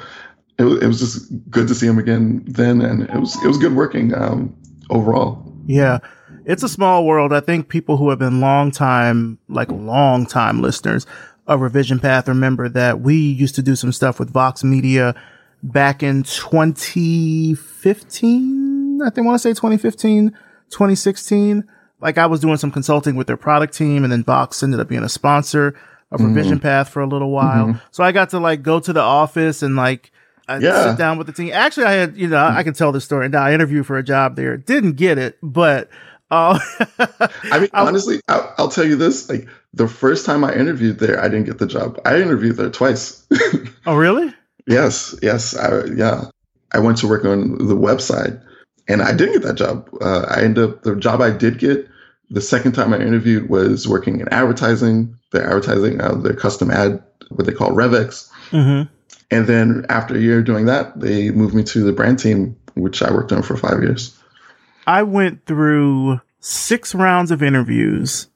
it 0.59 0.65
was, 0.65 0.83
it 0.83 0.87
was 0.87 1.01
just 1.01 1.51
good 1.51 1.69
to 1.69 1.75
see 1.75 1.87
him 1.87 1.99
again 1.99 2.43
then, 2.47 2.81
and 2.81 3.03
it 3.03 3.19
was 3.19 3.37
it 3.45 3.47
was 3.47 3.59
good 3.59 3.75
working 3.75 4.15
um, 4.15 4.57
overall. 4.91 5.43
Yeah, 5.67 5.99
it's 6.45 6.63
a 6.63 6.69
small 6.69 7.07
world. 7.07 7.33
I 7.33 7.41
think 7.41 7.69
people 7.69 7.97
who 7.97 8.11
have 8.11 8.19
been 8.19 8.41
long 8.41 8.71
time, 8.71 9.39
like 9.49 9.71
long 9.71 10.27
time 10.27 10.61
listeners 10.63 11.07
of 11.47 11.61
Revision 11.61 12.01
Path, 12.01 12.29
remember 12.29 12.69
that 12.69 13.01
we 13.01 13.17
used 13.17 13.55
to 13.57 13.63
do 13.63 13.77
some 13.77 13.93
stuff 13.93 14.19
with 14.19 14.31
Vox 14.31 14.65
Media 14.65 15.15
back 15.63 16.03
in 16.03 16.25
2015. 16.25 19.03
I 19.03 19.11
think 19.11 19.25
I 19.25 19.29
want 19.29 19.37
to 19.37 19.43
say 19.43 19.51
2015, 19.51 20.31
2016 20.71 21.65
like 22.01 22.19
I 22.19 22.27
was 22.27 22.41
doing 22.41 22.57
some 22.57 22.71
consulting 22.71 23.17
with 23.17 23.27
their 23.27 23.37
product 23.37 23.75
team 23.75 24.05
and 24.05 24.13
then 24.13 24.23
Vox 24.23 24.63
ended 24.63 24.81
up 24.81 24.89
being 24.89 25.03
a 25.03 25.09
sponsor 25.09 25.79
of 26.11 26.21
mm-hmm. 26.21 26.59
Path 26.59 26.89
for 26.89 27.01
a 27.01 27.07
little 27.07 27.31
while. 27.31 27.67
Mm-hmm. 27.67 27.79
So 27.91 28.05
I 28.05 28.13
got 28.13 28.31
to 28.31 28.39
like 28.39 28.63
go 28.63 28.81
to 28.81 28.93
the 28.93 29.01
office 29.01 29.63
and 29.63 29.77
like 29.77 30.13
I 30.49 30.59
yeah. 30.59 30.91
sit 30.91 30.99
down 30.99 31.19
with 31.19 31.27
the 31.27 31.33
team. 31.33 31.51
Actually, 31.53 31.87
I 31.87 31.93
had, 31.93 32.17
you 32.17 32.29
know, 32.29 32.45
I 32.45 32.63
can 32.63 32.75
tell 32.75 32.93
this 32.93 33.05
story. 33.05 33.29
Now 33.29 33.43
I 33.43 33.53
interviewed 33.53 33.87
for 33.87 33.99
a 33.99 34.03
job 34.03 34.37
there. 34.37 34.57
Didn't 34.57 34.93
get 34.93 35.19
it, 35.19 35.39
but 35.43 35.91
uh, 36.31 36.59
I 36.99 37.61
mean, 37.61 37.71
honestly, 37.73 38.21
I'll, 38.29 38.55
I'll, 38.59 38.69
tell 38.69 38.85
you 38.85 38.97
this: 38.97 39.29
like 39.29 39.49
the 39.75 39.89
first 39.89 40.27
time 40.27 40.45
I 40.45 40.55
interviewed 40.55 40.99
there, 40.99 41.21
I 41.21 41.29
didn't 41.29 41.45
get 41.45 41.59
the 41.59 41.67
job. 41.67 42.01
I 42.05 42.21
interviewed 42.21 42.57
there 42.57 42.71
twice. 42.71 43.27
oh, 43.87 43.97
really? 43.97 44.35
Yes, 44.67 45.15
yes, 45.23 45.57
I, 45.57 45.85
yeah. 45.85 46.25
I 46.73 46.81
went 46.81 46.99
to 46.99 47.09
work 47.09 47.25
on 47.25 47.53
the 47.59 47.77
website, 47.77 48.43
and 48.89 49.03
I 49.03 49.13
didn't 49.13 49.35
get 49.35 49.43
that 49.43 49.57
job. 49.57 49.89
Uh, 50.01 50.27
I 50.29 50.43
ended 50.43 50.65
up 50.65 50.83
the 50.83 50.97
job 50.97 51.21
I 51.21 51.31
did 51.31 51.59
get. 51.59 51.89
The 52.31 52.41
second 52.41 52.73
time 52.73 52.93
I 52.93 52.99
interviewed 52.99 53.49
was 53.49 53.87
working 53.87 54.21
in 54.21 54.29
advertising. 54.31 55.17
The 55.33 55.43
advertising, 55.43 56.01
uh, 56.01 56.15
the 56.15 56.35
custom 56.35 56.71
ad, 56.71 57.03
what 57.31 57.47
they 57.47 57.53
call 57.53 57.73
Revex. 57.73 58.31
Mm-hmm. 58.51 58.93
And 59.31 59.47
then 59.47 59.87
after 59.89 60.15
a 60.15 60.21
year 60.21 60.43
doing 60.43 60.67
that, 60.67 60.99
they 61.01 61.31
moved 61.31 61.55
me 61.55 61.65
to 61.65 61.83
the 61.83 61.93
brand 61.93 62.19
team, 62.19 62.57
which 62.75 63.03
I 63.03 63.13
worked 63.13 63.33
on 63.33 63.43
for 63.43 63.57
five 63.57 63.83
years. 63.83 64.17
I 64.87 65.03
went 65.03 65.47
through 65.47 66.21
six 66.39 66.95
rounds 66.95 67.33
of 67.33 67.43
interviews 67.43 68.29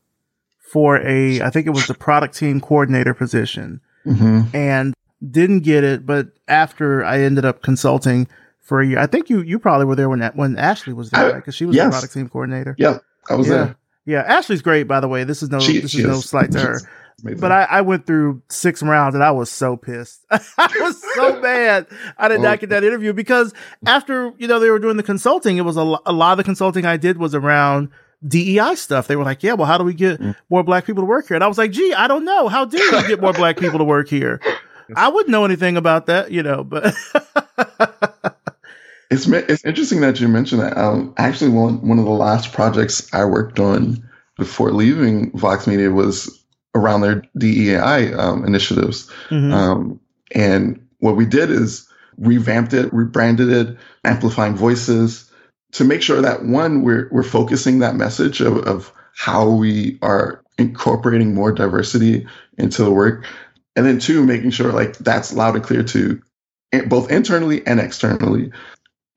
for 0.58 0.96
a, 1.06 1.40
I 1.40 1.50
think 1.50 1.66
it 1.66 1.70
was 1.70 1.86
the 1.86 1.94
product 1.94 2.36
team 2.36 2.60
coordinator 2.60 3.14
position, 3.14 3.80
mm-hmm. 4.04 4.54
and 4.54 4.94
didn't 5.30 5.60
get 5.60 5.84
it. 5.84 6.06
But 6.06 6.28
after 6.48 7.04
I 7.04 7.20
ended 7.20 7.44
up 7.44 7.62
consulting 7.62 8.26
for 8.70 8.80
a 8.80 8.86
year. 8.86 9.00
I 9.00 9.06
think 9.06 9.28
you 9.28 9.42
you 9.42 9.58
probably 9.58 9.84
were 9.84 9.96
there 9.96 10.08
when 10.08 10.20
that 10.20 10.36
when 10.36 10.56
Ashley 10.56 10.92
was 10.92 11.10
there, 11.10 11.34
because 11.34 11.48
right? 11.48 11.54
she 11.54 11.66
was 11.66 11.74
yes. 11.74 11.86
the 11.86 11.90
product 11.90 12.14
team 12.14 12.28
coordinator. 12.28 12.76
Yeah, 12.78 12.98
I 13.28 13.34
was 13.34 13.48
yeah. 13.48 13.54
there. 13.54 13.76
Yeah, 14.06 14.20
Ashley's 14.22 14.62
great, 14.62 14.84
by 14.84 15.00
the 15.00 15.08
way. 15.08 15.24
This 15.24 15.42
is 15.42 15.50
no 15.50 15.58
she, 15.58 15.80
this 15.80 15.92
is, 15.92 16.00
is 16.00 16.06
no 16.06 16.20
slight 16.20 16.52
to 16.52 16.60
her. 16.60 16.80
But 17.22 17.50
I, 17.50 17.64
I, 17.64 17.80
went 17.82 18.06
through 18.06 18.42
six 18.48 18.82
rounds 18.82 19.14
and 19.14 19.22
I 19.22 19.30
was 19.32 19.50
so 19.50 19.76
pissed. 19.76 20.24
I 20.30 20.72
was 20.80 21.02
so 21.14 21.38
mad 21.42 21.86
I 22.16 22.28
did 22.28 22.40
not 22.40 22.60
get 22.60 22.70
that 22.70 22.82
interview 22.82 23.12
because 23.12 23.52
after 23.84 24.32
you 24.38 24.46
know 24.48 24.58
they 24.58 24.70
were 24.70 24.78
doing 24.78 24.96
the 24.96 25.02
consulting, 25.02 25.58
it 25.58 25.62
was 25.62 25.76
a, 25.76 25.96
a 26.06 26.12
lot 26.12 26.32
of 26.32 26.36
the 26.38 26.44
consulting 26.44 26.86
I 26.86 26.96
did 26.96 27.18
was 27.18 27.34
around 27.34 27.90
DEI 28.26 28.76
stuff. 28.76 29.08
They 29.08 29.16
were 29.16 29.24
like, 29.24 29.42
"Yeah, 29.42 29.54
well, 29.54 29.66
how 29.66 29.78
do 29.78 29.84
we 29.84 29.94
get 29.94 30.20
mm. 30.20 30.36
more 30.48 30.62
black 30.62 30.86
people 30.86 31.02
to 31.02 31.06
work 31.06 31.26
here?" 31.26 31.34
And 31.34 31.42
I 31.42 31.48
was 31.48 31.58
like, 31.58 31.72
"Gee, 31.72 31.92
I 31.92 32.06
don't 32.06 32.24
know. 32.24 32.46
How 32.46 32.64
do 32.64 32.78
we 32.78 33.08
get 33.08 33.20
more 33.20 33.32
black 33.32 33.58
people 33.58 33.78
to 33.80 33.84
work 33.84 34.08
here?" 34.08 34.40
I 34.96 35.08
wouldn't 35.08 35.30
know 35.30 35.44
anything 35.44 35.76
about 35.76 36.06
that, 36.06 36.30
you 36.30 36.42
know, 36.42 36.64
but 36.64 36.94
It's 39.10 39.26
it's 39.26 39.64
interesting 39.64 40.00
that 40.02 40.20
you 40.20 40.28
mentioned 40.28 40.62
that. 40.62 40.78
Um, 40.78 41.12
actually, 41.16 41.50
one 41.50 41.86
one 41.86 41.98
of 41.98 42.04
the 42.04 42.10
last 42.10 42.52
projects 42.52 43.12
I 43.12 43.24
worked 43.24 43.58
on 43.58 44.08
before 44.36 44.70
leaving 44.70 45.36
Vox 45.36 45.66
Media 45.66 45.90
was 45.90 46.44
around 46.76 47.00
their 47.00 47.22
DEI 47.36 48.12
um, 48.14 48.44
initiatives, 48.44 49.10
mm-hmm. 49.28 49.52
um, 49.52 50.00
and 50.32 50.86
what 51.00 51.16
we 51.16 51.26
did 51.26 51.50
is 51.50 51.88
revamped 52.18 52.72
it, 52.72 52.92
rebranded 52.92 53.50
it, 53.50 53.76
amplifying 54.04 54.54
voices 54.54 55.28
to 55.72 55.84
make 55.84 56.02
sure 56.02 56.22
that 56.22 56.44
one 56.44 56.82
we're 56.82 57.08
we're 57.10 57.24
focusing 57.24 57.80
that 57.80 57.96
message 57.96 58.40
of, 58.40 58.58
of 58.58 58.92
how 59.16 59.48
we 59.48 59.98
are 60.02 60.44
incorporating 60.58 61.34
more 61.34 61.50
diversity 61.50 62.26
into 62.58 62.84
the 62.84 62.92
work, 62.92 63.26
and 63.74 63.86
then 63.86 63.98
two 63.98 64.24
making 64.24 64.50
sure 64.50 64.72
like 64.72 64.96
that's 64.98 65.32
loud 65.32 65.56
and 65.56 65.64
clear 65.64 65.82
to 65.82 66.22
both 66.86 67.10
internally 67.10 67.66
and 67.66 67.80
externally 67.80 68.52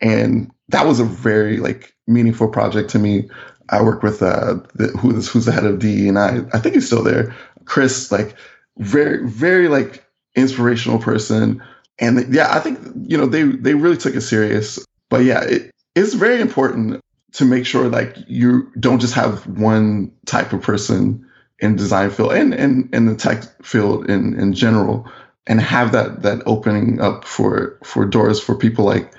and 0.03 0.51
that 0.67 0.85
was 0.85 0.99
a 0.99 1.05
very 1.05 1.57
like 1.57 1.95
meaningful 2.05 2.49
project 2.49 2.89
to 2.91 2.99
me. 2.99 3.29
I 3.69 3.81
work 3.81 4.03
with 4.03 4.21
uh, 4.21 4.59
the, 4.75 4.87
who's 4.99 5.29
who's 5.29 5.45
the 5.45 5.51
head 5.51 5.65
of 5.65 5.79
DE, 5.79 6.07
and 6.07 6.19
I 6.19 6.41
I 6.53 6.59
think 6.59 6.75
he's 6.75 6.85
still 6.85 7.03
there. 7.03 7.33
Chris, 7.65 8.11
like 8.11 8.35
very 8.77 9.27
very 9.27 9.69
like 9.69 10.05
inspirational 10.35 10.99
person, 10.99 11.63
and 11.97 12.31
yeah, 12.33 12.53
I 12.53 12.59
think 12.59 12.79
you 13.07 13.17
know 13.17 13.25
they 13.25 13.43
they 13.43 13.73
really 13.73 13.97
took 13.97 14.13
it 14.13 14.21
serious. 14.21 14.85
But 15.09 15.23
yeah, 15.23 15.41
it, 15.43 15.71
it's 15.95 16.13
very 16.13 16.41
important 16.41 16.99
to 17.33 17.45
make 17.45 17.65
sure 17.65 17.87
like 17.87 18.15
you 18.27 18.69
don't 18.79 18.99
just 18.99 19.13
have 19.13 19.47
one 19.47 20.11
type 20.25 20.53
of 20.53 20.61
person 20.61 21.25
in 21.59 21.77
design 21.77 22.09
field 22.09 22.33
and 22.33 22.53
and 22.53 22.93
in 22.93 23.05
the 23.05 23.15
tech 23.15 23.43
field 23.63 24.09
in 24.09 24.37
in 24.37 24.53
general, 24.53 25.09
and 25.47 25.61
have 25.61 25.93
that 25.93 26.23
that 26.23 26.43
opening 26.45 26.99
up 26.99 27.23
for 27.23 27.79
for 27.85 28.05
doors 28.05 28.41
for 28.41 28.55
people 28.55 28.83
like 28.83 29.13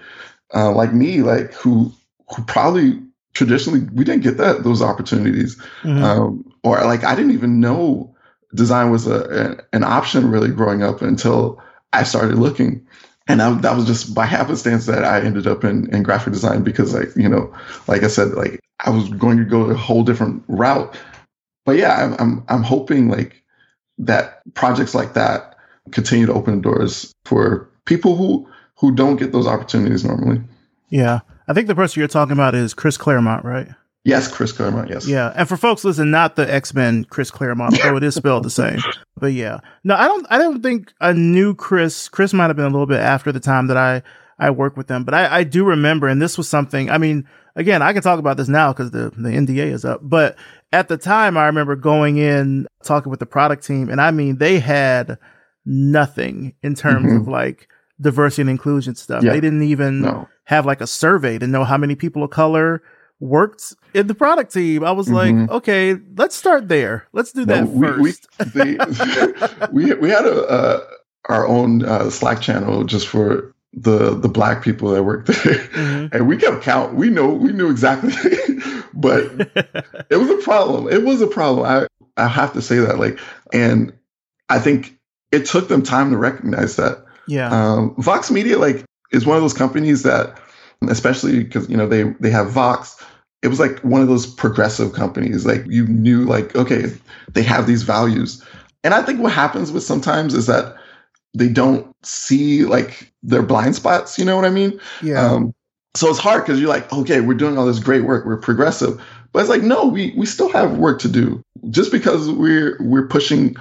uh, 0.55 0.73
like 0.73 0.93
me, 0.93 1.23
like 1.23 1.53
who 1.53 1.93
who 2.35 2.43
probably 2.45 3.01
traditionally 3.35 3.81
we 3.93 4.05
didn't 4.05 4.23
get 4.23 4.37
that 4.39 4.65
those 4.65 4.83
opportunities, 4.83 5.57
mm-hmm. 5.83 6.03
um, 6.03 6.53
or 6.63 6.83
like 6.85 7.05
I 7.05 7.15
didn't 7.15 7.33
even 7.33 7.61
know 7.61 8.15
design 8.55 8.91
was 8.91 9.07
a, 9.07 9.59
a, 9.73 9.77
an 9.77 9.85
option 9.85 10.31
really 10.31 10.51
growing 10.51 10.83
up 10.83 11.03
until 11.03 11.61
I 11.93 12.05
started 12.05 12.37
looking. 12.39 12.87
And 13.27 13.41
I, 13.43 13.53
that 13.61 13.77
was 13.77 13.87
just 13.87 14.15
by 14.15 14.27
happenstance 14.27 14.87
that 14.87 15.05
I 15.05 15.21
ended 15.21 15.47
up 15.47 15.65
in, 15.65 15.93
in 15.95 16.03
graphic 16.03 16.33
design 16.33 16.63
because 16.63 16.95
like, 16.95 17.15
you 17.17 17.29
know, 17.29 17.55
like 17.89 18.03
I 18.03 18.09
said, 18.09 18.33
like 18.33 18.61
I 18.81 18.91
was 18.91 19.09
going 19.09 19.39
to 19.39 19.45
go 19.45 19.63
a 19.63 19.75
whole 19.75 20.05
different 20.05 20.45
route. 20.47 20.97
But 21.65 21.77
yeah, 21.77 21.95
I'm, 21.95 22.15
I'm, 22.19 22.45
I'm 22.49 22.63
hoping 22.63 23.09
like 23.09 23.43
that 23.99 24.43
projects 24.55 24.95
like 24.95 25.15
that 25.15 25.57
continue 25.91 26.27
to 26.27 26.35
open 26.35 26.61
doors 26.61 27.13
for 27.25 27.71
people 27.87 28.17
who 28.17 28.49
who 28.85 28.95
don't 28.95 29.17
get 29.17 29.33
those 29.33 29.47
opportunities 29.47 30.05
normally. 30.05 30.43
Yeah. 30.91 31.21
I 31.49 31.55
think 31.55 31.69
the 31.69 31.75
person 31.75 32.01
you're 32.01 32.09
talking 32.09 32.33
about 32.33 32.55
is 32.55 32.75
Chris 32.75 32.99
Claremont, 32.99 33.45
right? 33.45 33.69
Yes, 34.05 34.31
Chris 34.31 34.53
Claremont. 34.53 34.91
Yes. 34.91 35.09
Yeah, 35.09 35.33
and 35.35 35.49
for 35.49 35.57
folks 35.57 35.83
listen, 35.83 36.11
not 36.11 36.37
the 36.37 36.53
X 36.53 36.75
Men 36.75 37.07
Chris 37.07 37.31
Claremont, 37.31 37.79
though 37.83 37.97
it 37.97 38.03
is 38.03 38.15
spelled 38.15 38.45
the 38.45 38.51
same. 38.51 38.81
But 39.17 39.33
yeah, 39.33 39.61
no, 39.83 39.95
I 39.95 40.07
don't. 40.07 40.27
I 40.29 40.37
don't 40.37 40.63
think 40.63 40.93
I 41.01 41.13
knew 41.15 41.55
Chris. 41.55 42.11
Chris 42.11 42.35
might 42.35 42.49
have 42.49 42.57
been 42.57 42.67
a 42.67 42.71
little 42.71 42.87
bit 42.87 43.01
after 43.01 43.33
the 43.33 43.41
time 43.41 43.69
that 43.69 43.79
I 43.79 44.03
I 44.39 44.51
worked 44.51 44.77
with 44.77 44.89
them, 44.89 45.05
but 45.05 45.15
I, 45.15 45.39
I 45.39 45.45
do 45.45 45.65
remember, 45.65 46.07
and 46.07 46.21
this 46.21 46.37
was 46.37 46.51
something. 46.51 46.91
I 46.91 46.99
mean, 46.99 47.27
again, 47.57 47.81
I 47.81 47.95
can 47.95 48.03
talk 48.03 48.19
about 48.19 48.37
this 48.37 48.49
now 48.49 48.75
because 48.75 48.91
the 48.91 49.11
the 49.17 49.31
NDA 49.31 49.73
is 49.73 49.87
up. 49.87 50.01
But 50.03 50.37
at 50.71 50.89
the 50.89 50.99
time, 50.99 51.39
I 51.39 51.47
remember 51.47 51.75
going 51.75 52.19
in 52.19 52.67
talking 52.83 53.09
with 53.09 53.21
the 53.21 53.27
product 53.27 53.65
team, 53.65 53.89
and 53.89 54.03
I 54.03 54.11
mean, 54.11 54.37
they 54.37 54.59
had 54.59 55.17
nothing 55.65 56.55
in 56.63 56.75
terms 56.75 57.07
mm-hmm. 57.07 57.23
of 57.23 57.29
like 57.29 57.69
diversity 58.01 58.43
and 58.43 58.51
inclusion 58.51 58.95
stuff. 58.95 59.23
Yeah. 59.23 59.33
They 59.33 59.41
didn't 59.41 59.63
even 59.63 60.03
no. 60.03 60.29
have 60.45 60.67
like 60.67 60.81
a 60.81 60.87
survey 60.87 61.39
to 61.39 61.47
know 61.47 61.65
how 61.65 61.79
many 61.79 61.95
people 61.95 62.23
of 62.23 62.31
color 62.31 62.83
worked 63.21 63.75
in 63.95 64.07
the 64.07 64.15
product 64.15 64.53
team. 64.53 64.85
I 64.85 64.93
was 64.93 65.09
mm-hmm. 65.09 65.43
like, 65.43 65.51
okay, 65.51 65.97
let's 66.17 66.35
start 66.35 66.69
there. 66.69 67.07
Let's 67.13 67.33
do 67.33 67.47
no, 67.47 67.55
that 67.55 67.69
we, 67.69 68.13
first. 68.13 68.29
We, 68.55 68.77
they, 69.77 69.95
we, 69.95 69.95
we 69.95 70.11
had 70.11 70.25
a, 70.25 70.47
uh, 70.47 70.81
our 71.29 71.47
own 71.47 71.85
uh, 71.85 72.11
Slack 72.11 72.41
channel 72.41 72.85
just 72.85 73.09
for 73.09 73.55
the 73.77 74.15
the 74.15 74.29
black 74.29 74.63
people 74.63 74.91
that 74.91 75.03
worked 75.03 75.27
there, 75.27 75.37
mm-hmm. 75.37 76.15
and 76.15 76.29
we 76.29 76.37
kept 76.37 76.63
count. 76.63 76.95
We 76.95 77.11
know 77.11 77.29
we 77.29 77.53
knew 77.53 77.71
exactly, 77.71 78.13
but 78.95 79.25
it 80.11 80.17
was 80.17 80.31
a 80.31 80.43
problem. 80.43 80.89
It 80.89 81.05
was 81.05 81.21
a 81.21 81.27
problem. 81.27 81.67
I 81.67 81.87
I 82.23 82.29
have 82.29 82.53
to 82.53 82.63
say 82.63 82.79
that 82.79 82.99
like, 82.99 83.19
and 83.53 83.93
I 84.49 84.59
think 84.59 84.97
it 85.33 85.47
took 85.47 85.69
them 85.69 85.83
time 85.83 86.11
to 86.11 86.17
recognize 86.17 86.77
that 86.77 87.05
yeah. 87.27 87.49
Um, 87.51 87.95
Vox 87.99 88.31
Media 88.31 88.59
like 88.59 88.85
is 89.13 89.27
one 89.27 89.37
of 89.37 89.43
those 89.43 89.55
companies 89.55 90.03
that, 90.03 90.41
especially 90.89 91.45
because 91.45 91.69
you 91.69 91.77
know 91.77 91.87
they 91.87 92.05
they 92.21 92.31
have 92.31 92.51
Vox, 92.51 93.03
it 93.43 93.49
was 93.49 93.61
like 93.61 93.79
one 93.81 94.01
of 94.01 94.09
those 94.09 94.27
progressive 94.27 94.93
companies. 94.93 95.47
Like 95.47 95.65
you 95.67 95.87
knew, 95.87 96.25
like 96.25 96.55
okay, 96.57 96.87
they 97.33 97.43
have 97.43 97.67
these 97.67 97.83
values. 97.83 98.45
And 98.83 98.93
I 98.93 99.03
think 99.03 99.21
what 99.21 99.33
happens 99.33 99.73
with 99.73 99.83
sometimes 99.83 100.35
is 100.35 100.47
that 100.47 100.77
they 101.33 101.49
don't 101.49 101.95
see 102.03 102.65
like 102.65 103.13
their 103.23 103.43
blind 103.43 103.75
spots. 103.75 104.19
You 104.19 104.25
know 104.25 104.37
what 104.37 104.45
I 104.45 104.51
mean? 104.51 104.79
Yeah. 105.03 105.25
Um, 105.25 105.55
so 105.97 106.11
it's 106.11 106.19
hard 106.19 106.43
because 106.43 106.61
you're 106.61 106.69
like, 106.69 106.93
okay, 106.93 107.21
we're 107.21 107.35
doing 107.35 107.57
all 107.57 107.67
this 107.67 107.79
great 107.79 108.05
work, 108.05 108.27
we're 108.27 108.37
progressive, 108.37 109.01
but 109.33 109.41
it's 109.41 109.49
like, 109.49 109.63
no, 109.63 109.87
we 109.87 110.13
we 110.17 110.27
still 110.27 110.49
have 110.51 110.79
work 110.79 111.01
to 111.01 111.09
do. 111.09 111.43
Just 111.71 111.93
because 111.93 112.31
we're 112.31 112.77
we're 112.81 113.07
pushing 113.07 113.57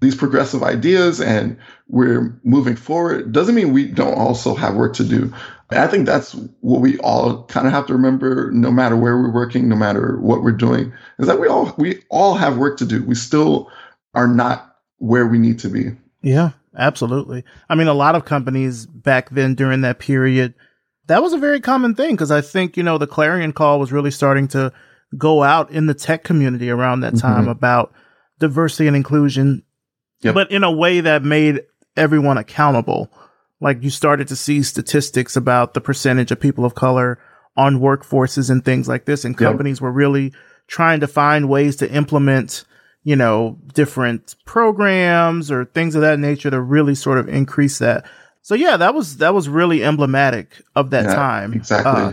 these 0.00 0.14
progressive 0.14 0.62
ideas 0.62 1.20
and 1.20 1.56
we're 1.88 2.38
moving 2.44 2.76
forward 2.76 3.32
doesn't 3.32 3.54
mean 3.54 3.72
we 3.72 3.86
don't 3.86 4.18
also 4.18 4.54
have 4.54 4.74
work 4.74 4.94
to 4.94 5.04
do. 5.04 5.32
And 5.70 5.80
I 5.80 5.86
think 5.86 6.06
that's 6.06 6.32
what 6.60 6.80
we 6.80 6.98
all 6.98 7.44
kind 7.44 7.66
of 7.66 7.72
have 7.72 7.86
to 7.86 7.94
remember, 7.94 8.50
no 8.52 8.70
matter 8.70 8.96
where 8.96 9.16
we're 9.16 9.32
working, 9.32 9.68
no 9.68 9.76
matter 9.76 10.18
what 10.20 10.42
we're 10.42 10.52
doing, 10.52 10.92
is 11.18 11.26
that 11.26 11.40
we 11.40 11.48
all 11.48 11.74
we 11.76 12.02
all 12.08 12.34
have 12.34 12.58
work 12.58 12.78
to 12.78 12.86
do. 12.86 13.02
We 13.02 13.14
still 13.14 13.70
are 14.14 14.28
not 14.28 14.76
where 14.98 15.26
we 15.26 15.38
need 15.38 15.58
to 15.60 15.68
be. 15.68 15.90
Yeah, 16.22 16.50
absolutely. 16.76 17.44
I 17.68 17.74
mean, 17.74 17.88
a 17.88 17.94
lot 17.94 18.14
of 18.14 18.24
companies 18.24 18.86
back 18.86 19.30
then 19.30 19.54
during 19.54 19.80
that 19.80 19.98
period, 19.98 20.54
that 21.06 21.22
was 21.22 21.32
a 21.32 21.38
very 21.38 21.60
common 21.60 21.94
thing 21.94 22.12
because 22.12 22.30
I 22.30 22.40
think, 22.40 22.76
you 22.76 22.82
know, 22.82 22.98
the 22.98 23.06
clarion 23.06 23.52
call 23.52 23.80
was 23.80 23.92
really 23.92 24.10
starting 24.10 24.48
to 24.48 24.72
go 25.16 25.42
out 25.42 25.70
in 25.70 25.86
the 25.86 25.94
tech 25.94 26.24
community 26.24 26.70
around 26.70 27.00
that 27.00 27.16
time 27.16 27.42
mm-hmm. 27.42 27.50
about 27.50 27.92
diversity 28.38 28.86
and 28.86 28.96
inclusion, 28.96 29.62
yep. 30.22 30.34
but 30.34 30.50
in 30.50 30.64
a 30.64 30.70
way 30.70 31.00
that 31.00 31.22
made 31.22 31.62
everyone 31.96 32.38
accountable. 32.38 33.10
Like 33.60 33.82
you 33.82 33.90
started 33.90 34.28
to 34.28 34.36
see 34.36 34.62
statistics 34.62 35.34
about 35.34 35.72
the 35.72 35.80
percentage 35.80 36.30
of 36.30 36.38
people 36.38 36.64
of 36.64 36.74
color 36.74 37.18
on 37.56 37.80
workforces 37.80 38.50
and 38.50 38.62
things 38.62 38.86
like 38.86 39.06
this. 39.06 39.24
And 39.24 39.36
companies 39.36 39.78
yep. 39.78 39.82
were 39.82 39.92
really 39.92 40.34
trying 40.66 41.00
to 41.00 41.06
find 41.06 41.48
ways 41.48 41.76
to 41.76 41.90
implement 41.90 42.66
you 43.06 43.14
know, 43.14 43.56
different 43.72 44.34
programs 44.46 45.48
or 45.48 45.64
things 45.64 45.94
of 45.94 46.00
that 46.00 46.18
nature 46.18 46.50
to 46.50 46.60
really 46.60 46.96
sort 46.96 47.18
of 47.18 47.28
increase 47.28 47.78
that. 47.78 48.04
So 48.42 48.56
yeah, 48.56 48.76
that 48.78 48.94
was 48.94 49.18
that 49.18 49.32
was 49.32 49.48
really 49.48 49.84
emblematic 49.84 50.60
of 50.74 50.90
that 50.90 51.04
yeah, 51.04 51.14
time. 51.14 51.52
Exactly. 51.52 51.92
Uh, 51.92 52.12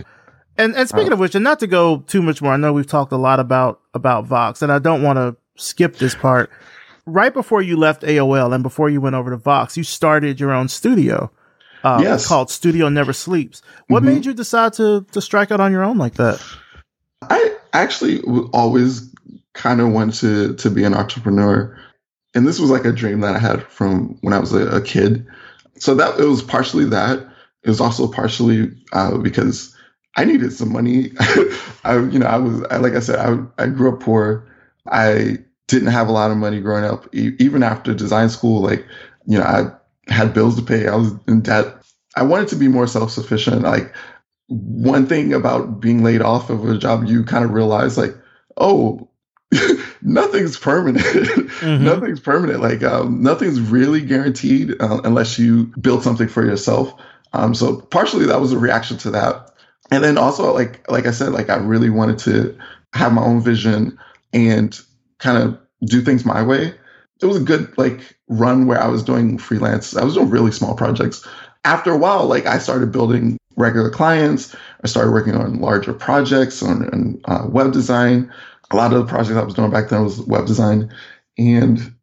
and 0.56 0.76
and 0.76 0.88
speaking 0.88 1.10
uh, 1.10 1.14
of 1.14 1.18
which, 1.18 1.34
and 1.34 1.42
not 1.42 1.58
to 1.58 1.66
go 1.66 1.98
too 2.06 2.22
much 2.22 2.40
more, 2.40 2.52
I 2.52 2.58
know 2.58 2.72
we've 2.72 2.86
talked 2.86 3.10
a 3.10 3.16
lot 3.16 3.40
about 3.40 3.80
about 3.92 4.26
Vox, 4.26 4.62
and 4.62 4.70
I 4.70 4.78
don't 4.78 5.02
want 5.02 5.16
to 5.16 5.36
skip 5.56 5.96
this 5.96 6.14
part. 6.14 6.48
Right 7.06 7.34
before 7.34 7.60
you 7.60 7.76
left 7.76 8.02
AOL 8.02 8.54
and 8.54 8.62
before 8.62 8.88
you 8.88 9.00
went 9.00 9.14
over 9.14 9.30
to 9.30 9.36
Vox, 9.36 9.76
you 9.76 9.84
started 9.84 10.40
your 10.40 10.52
own 10.52 10.68
studio. 10.68 11.30
Uh, 11.82 12.00
yes. 12.02 12.26
called 12.26 12.50
Studio 12.50 12.88
Never 12.88 13.12
Sleeps. 13.12 13.60
What 13.88 14.02
mm-hmm. 14.02 14.14
made 14.14 14.26
you 14.26 14.32
decide 14.32 14.72
to 14.74 15.04
to 15.12 15.20
strike 15.20 15.50
out 15.50 15.60
on 15.60 15.70
your 15.70 15.84
own 15.84 15.98
like 15.98 16.14
that? 16.14 16.42
I 17.20 17.56
actually 17.74 18.22
always 18.54 19.12
kind 19.52 19.82
of 19.82 19.92
wanted 19.92 20.14
to 20.20 20.54
to 20.54 20.70
be 20.70 20.84
an 20.84 20.94
entrepreneur, 20.94 21.78
and 22.34 22.46
this 22.46 22.58
was 22.58 22.70
like 22.70 22.86
a 22.86 22.92
dream 22.92 23.20
that 23.20 23.36
I 23.36 23.38
had 23.38 23.64
from 23.64 24.16
when 24.22 24.32
I 24.32 24.38
was 24.38 24.54
a, 24.54 24.66
a 24.68 24.80
kid. 24.80 25.26
So 25.76 25.94
that 25.96 26.18
it 26.18 26.24
was 26.24 26.42
partially 26.42 26.86
that. 26.86 27.18
It 27.64 27.68
was 27.68 27.82
also 27.82 28.08
partially 28.08 28.70
uh, 28.94 29.18
because 29.18 29.76
I 30.16 30.24
needed 30.24 30.54
some 30.54 30.72
money. 30.72 31.12
I, 31.84 31.98
you 31.98 32.18
know, 32.18 32.26
I 32.26 32.38
was 32.38 32.62
I, 32.70 32.78
like 32.78 32.94
I 32.94 33.00
said, 33.00 33.18
I 33.18 33.62
I 33.62 33.66
grew 33.66 33.92
up 33.92 34.00
poor. 34.00 34.46
I 34.86 35.38
didn't 35.68 35.88
have 35.88 36.08
a 36.08 36.12
lot 36.12 36.30
of 36.30 36.36
money 36.36 36.60
growing 36.60 36.84
up. 36.84 37.06
E- 37.14 37.36
even 37.38 37.62
after 37.62 37.94
design 37.94 38.28
school, 38.28 38.60
like 38.60 38.84
you 39.26 39.38
know, 39.38 39.44
I 39.44 40.12
had 40.12 40.34
bills 40.34 40.56
to 40.56 40.62
pay. 40.62 40.88
I 40.88 40.96
was 40.96 41.12
in 41.26 41.40
debt. 41.40 41.66
I 42.16 42.22
wanted 42.22 42.48
to 42.48 42.56
be 42.56 42.68
more 42.68 42.86
self 42.86 43.10
sufficient. 43.10 43.62
Like 43.62 43.94
one 44.48 45.06
thing 45.06 45.32
about 45.32 45.80
being 45.80 46.02
laid 46.02 46.22
off 46.22 46.50
of 46.50 46.64
a 46.68 46.78
job, 46.78 47.04
you 47.04 47.24
kind 47.24 47.44
of 47.44 47.52
realize 47.52 47.96
like, 47.96 48.14
oh, 48.56 49.08
nothing's 50.02 50.58
permanent. 50.58 51.04
Mm-hmm. 51.64 51.84
nothing's 51.84 52.20
permanent. 52.20 52.60
Like 52.60 52.82
um, 52.82 53.22
nothing's 53.22 53.60
really 53.60 54.02
guaranteed 54.02 54.74
uh, 54.82 55.00
unless 55.04 55.38
you 55.38 55.72
build 55.80 56.02
something 56.02 56.28
for 56.28 56.44
yourself. 56.44 56.92
Um, 57.32 57.54
so 57.54 57.80
partially 57.80 58.26
that 58.26 58.40
was 58.40 58.52
a 58.52 58.58
reaction 58.58 58.98
to 58.98 59.10
that, 59.12 59.50
and 59.90 60.04
then 60.04 60.18
also 60.18 60.52
like 60.52 60.84
like 60.90 61.06
I 61.06 61.10
said, 61.10 61.32
like 61.32 61.48
I 61.48 61.56
really 61.56 61.88
wanted 61.88 62.18
to 62.18 62.58
have 62.92 63.14
my 63.14 63.22
own 63.22 63.40
vision 63.40 63.96
and 64.34 64.78
kind 65.18 65.38
of 65.38 65.58
do 65.86 66.00
things 66.00 66.24
my 66.24 66.42
way. 66.42 66.74
It 67.20 67.26
was 67.26 67.36
a 67.36 67.44
good 67.44 67.76
like 67.78 68.16
run 68.28 68.66
where 68.66 68.80
I 68.80 68.88
was 68.88 69.02
doing 69.02 69.38
freelance. 69.38 69.96
I 69.96 70.04
was 70.04 70.14
doing 70.14 70.30
really 70.30 70.52
small 70.52 70.74
projects. 70.74 71.26
After 71.64 71.92
a 71.92 71.96
while, 71.96 72.26
like 72.26 72.46
I 72.46 72.58
started 72.58 72.92
building 72.92 73.38
regular 73.56 73.88
clients. 73.88 74.54
I 74.82 74.88
started 74.88 75.12
working 75.12 75.34
on 75.34 75.60
larger 75.60 75.94
projects 75.94 76.62
on, 76.62 77.20
uh, 77.26 77.46
web 77.48 77.72
design 77.72 78.30
a 78.70 78.76
lot 78.76 78.92
of 78.92 78.98
the 78.98 79.06
projects 79.06 79.36
I 79.36 79.44
was 79.44 79.54
doing 79.54 79.70
back 79.70 79.88
then 79.88 80.04
was 80.04 80.20
web 80.20 80.46
design, 80.46 80.92
and 81.38 81.94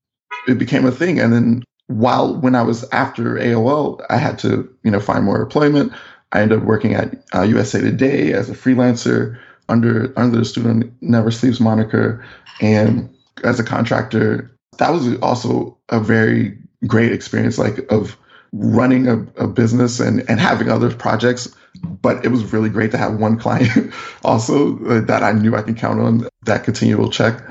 it 0.47 0.57
became 0.57 0.86
a 0.86 0.91
thing. 0.91 1.20
And 1.20 1.34
then 1.34 1.64
while 1.88 2.39
when 2.39 2.55
I 2.55 2.62
was 2.62 2.88
after 2.91 3.36
AOL, 3.36 4.03
I 4.09 4.18
had 4.18 4.39
to 4.39 4.70
you 4.84 4.91
know 4.91 4.99
find 4.99 5.26
more 5.26 5.41
employment. 5.41 5.91
I 6.32 6.41
ended 6.41 6.59
up 6.59 6.66
working 6.66 6.93
at 6.93 7.14
uh, 7.36 7.41
USA 7.41 7.82
Today 7.82 8.32
as 8.34 8.49
a 8.49 8.53
freelancer 8.53 9.38
under 9.72 10.13
under 10.17 10.38
the 10.38 10.45
Studio 10.45 10.82
Never 11.01 11.32
Sleeps 11.32 11.59
moniker, 11.59 12.24
and 12.59 13.09
as 13.43 13.59
a 13.59 13.63
contractor. 13.63 14.47
That 14.78 14.91
was 14.91 15.15
also 15.19 15.78
a 15.89 15.99
very 15.99 16.57
great 16.88 17.11
experience, 17.11 17.57
like 17.57 17.80
of 17.91 18.17
running 18.53 19.07
a, 19.07 19.19
a 19.38 19.47
business 19.47 19.99
and 19.99 20.28
and 20.30 20.39
having 20.39 20.69
other 20.69 20.93
projects 20.93 21.53
but 22.01 22.24
it 22.26 22.30
was 22.30 22.51
really 22.51 22.69
great 22.69 22.91
to 22.91 22.97
have 22.97 23.15
one 23.15 23.38
client 23.38 23.93
also 24.24 24.78
uh, 24.86 25.01
that 25.01 25.24
I 25.24 25.32
knew 25.32 25.55
I 25.55 25.61
could 25.61 25.78
count 25.78 25.99
on 25.99 26.28
that 26.43 26.63
continual 26.63 27.09
check. 27.09 27.41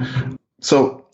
So 0.60 1.06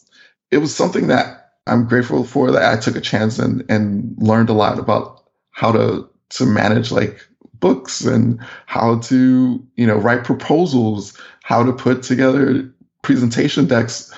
it 0.51 0.59
was 0.59 0.75
something 0.75 1.09
that 1.09 1.53
I'm 1.67 1.87
grateful 1.87 2.25
for 2.25 2.51
that 2.51 2.73
I 2.73 2.81
took 2.81 2.97
a 2.97 3.01
chance 3.01 3.39
and 3.39 3.65
and 3.69 4.15
learned 4.19 4.49
a 4.49 4.55
lot 4.55 4.79
about 4.79 5.25
how 5.51 5.73
to 5.73 6.09
to 6.31 6.47
manage 6.47 6.91
like 6.91 7.21
books 7.61 8.03
and 8.03 8.41
how 8.67 8.99
to 9.01 9.65
you 9.77 9.87
know 9.87 9.97
write 9.97 10.25
proposals, 10.25 11.19
how 11.43 11.63
to 11.63 11.73
put 11.73 12.03
together 12.03 12.71
presentation 13.03 13.67
decks. 13.67 14.13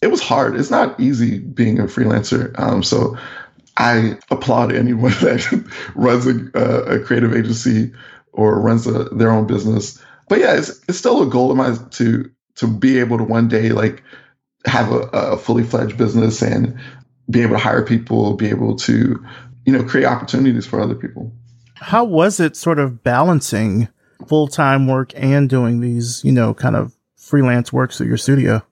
It 0.00 0.08
was 0.08 0.20
hard. 0.20 0.56
It's 0.56 0.70
not 0.70 0.98
easy 1.00 1.40
being 1.40 1.80
a 1.80 1.84
freelancer. 1.84 2.56
Um, 2.58 2.82
so 2.82 3.18
I 3.78 4.18
applaud 4.30 4.72
anyone 4.72 5.10
that 5.20 5.70
runs 5.94 6.26
a, 6.26 6.58
a 6.58 7.00
creative 7.00 7.34
agency 7.34 7.92
or 8.32 8.60
runs 8.60 8.86
a, 8.86 9.04
their 9.04 9.30
own 9.30 9.46
business. 9.46 10.02
But 10.28 10.40
yeah, 10.40 10.56
it's, 10.56 10.68
it's 10.88 10.98
still 10.98 11.22
a 11.22 11.26
goal 11.26 11.50
of 11.50 11.56
mine 11.56 11.78
to 11.90 12.30
to 12.56 12.66
be 12.66 12.98
able 12.98 13.18
to 13.18 13.24
one 13.24 13.48
day 13.48 13.70
like 13.70 14.02
have 14.66 14.90
a, 14.92 15.00
a 15.12 15.38
fully 15.38 15.62
fledged 15.62 15.96
business 15.96 16.42
and 16.42 16.78
be 17.30 17.42
able 17.42 17.52
to 17.52 17.62
hire 17.62 17.84
people, 17.84 18.34
be 18.34 18.48
able 18.48 18.76
to 18.76 19.24
you 19.64 19.72
know 19.72 19.84
create 19.84 20.06
opportunities 20.06 20.66
for 20.66 20.80
other 20.80 20.94
people. 20.94 21.32
How 21.80 22.04
was 22.04 22.40
it 22.40 22.56
sort 22.56 22.78
of 22.78 23.02
balancing 23.02 23.88
full 24.26 24.48
time 24.48 24.86
work 24.86 25.12
and 25.16 25.48
doing 25.48 25.80
these 25.80 26.22
you 26.24 26.32
know 26.32 26.54
kind 26.54 26.76
of 26.76 26.96
freelance 27.16 27.72
works 27.72 28.00
at 28.00 28.06
your 28.06 28.16
studio? 28.16 28.62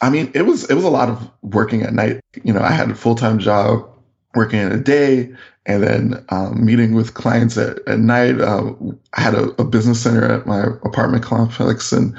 I 0.00 0.10
mean, 0.10 0.30
it 0.34 0.42
was 0.42 0.68
it 0.70 0.74
was 0.74 0.84
a 0.84 0.90
lot 0.90 1.08
of 1.08 1.30
working 1.42 1.82
at 1.82 1.94
night. 1.94 2.20
You 2.44 2.52
know, 2.52 2.60
I 2.60 2.72
had 2.72 2.90
a 2.90 2.94
full 2.94 3.14
time 3.14 3.38
job 3.38 3.88
working 4.34 4.60
in 4.60 4.72
a 4.72 4.78
day 4.78 5.34
and 5.66 5.82
then 5.82 6.24
um, 6.28 6.64
meeting 6.64 6.94
with 6.94 7.14
clients 7.14 7.56
at, 7.56 7.78
at 7.88 7.98
night. 7.98 8.40
Uh, 8.40 8.72
I 9.14 9.20
had 9.20 9.34
a, 9.34 9.44
a, 9.60 9.64
business 9.64 10.00
center 10.00 10.24
at 10.24 10.46
my 10.46 10.64
apartment 10.84 11.24
complex, 11.24 11.92
and 11.92 12.16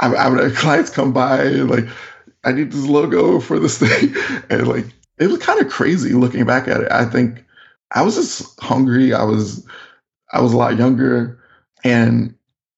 I, 0.00 0.14
I 0.14 0.28
would 0.28 0.42
have 0.42 0.54
clients 0.54 0.90
come 0.90 1.12
by 1.12 1.42
like, 1.44 1.86
I 2.44 2.52
need 2.52 2.70
this 2.70 2.86
logo 2.86 3.40
for 3.40 3.58
this 3.58 3.78
thing, 3.78 4.14
and 4.50 4.68
like 4.68 4.86
it 5.18 5.28
was 5.28 5.38
kind 5.38 5.60
of 5.60 5.70
crazy 5.70 6.12
looking 6.12 6.44
back 6.44 6.68
at 6.68 6.82
it. 6.82 6.92
I 6.92 7.06
think 7.06 7.44
I 7.92 8.02
was 8.02 8.16
just 8.16 8.60
hungry. 8.60 9.14
I 9.14 9.24
was 9.24 9.66
I 10.32 10.40
was 10.40 10.52
a 10.52 10.56
lot 10.56 10.78
younger, 10.78 11.38
and 11.84 12.34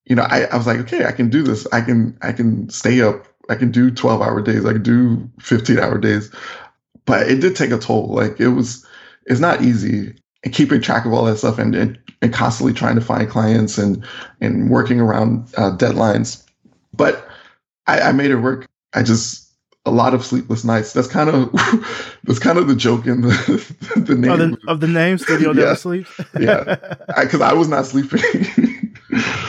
you 0.06 0.16
know 0.16 0.22
I, 0.22 0.44
I 0.44 0.56
was 0.56 0.66
like, 0.66 0.78
okay, 0.80 1.06
I 1.06 1.12
can 1.12 1.30
do 1.30 1.42
this. 1.42 1.66
I 1.72 1.80
can 1.80 2.16
I 2.22 2.32
can 2.32 2.68
stay 2.70 3.00
up. 3.00 3.26
I 3.48 3.54
can 3.54 3.70
do 3.70 3.90
twelve 3.90 4.22
hour 4.22 4.42
days. 4.42 4.66
I 4.66 4.72
can 4.72 4.82
do 4.82 5.30
fifteen 5.40 5.78
hour 5.78 5.98
days 5.98 6.30
but 7.08 7.26
it 7.26 7.40
did 7.40 7.56
take 7.56 7.70
a 7.70 7.78
toll. 7.78 8.08
Like 8.08 8.38
it 8.38 8.48
was, 8.48 8.86
it's 9.24 9.40
not 9.40 9.62
easy 9.62 10.14
and 10.44 10.52
keeping 10.52 10.82
track 10.82 11.06
of 11.06 11.12
all 11.14 11.24
that 11.24 11.38
stuff 11.38 11.58
and, 11.58 11.74
and, 11.74 11.98
and 12.20 12.34
constantly 12.34 12.74
trying 12.74 12.96
to 12.96 13.00
find 13.00 13.30
clients 13.30 13.78
and, 13.78 14.04
and 14.42 14.68
working 14.70 15.00
around 15.00 15.48
uh, 15.56 15.74
deadlines. 15.74 16.44
But 16.92 17.26
I, 17.86 18.00
I 18.00 18.12
made 18.12 18.30
it 18.30 18.36
work. 18.36 18.66
I 18.92 19.02
just, 19.02 19.47
a 19.88 19.90
lot 19.90 20.14
of 20.14 20.24
sleepless 20.24 20.64
nights. 20.64 20.92
That's 20.92 21.08
kind 21.08 21.30
of 21.30 21.52
that's 22.24 22.38
kind 22.38 22.58
of 22.58 22.68
the 22.68 22.76
joke 22.76 23.06
in 23.06 23.22
the 23.22 23.76
the 23.96 24.14
name 24.14 24.30
of 24.30 24.38
the, 24.38 24.58
of 24.68 24.80
the 24.80 24.88
name 24.88 25.18
Studio 25.18 25.52
yeah. 25.52 25.62
Never 25.64 25.76
Sleeps. 25.76 26.20
yeah, 26.40 26.76
because 27.20 27.40
I, 27.40 27.50
I, 27.50 27.54
was 27.54 27.68
not 27.68 27.86
sleeping. 27.86 28.94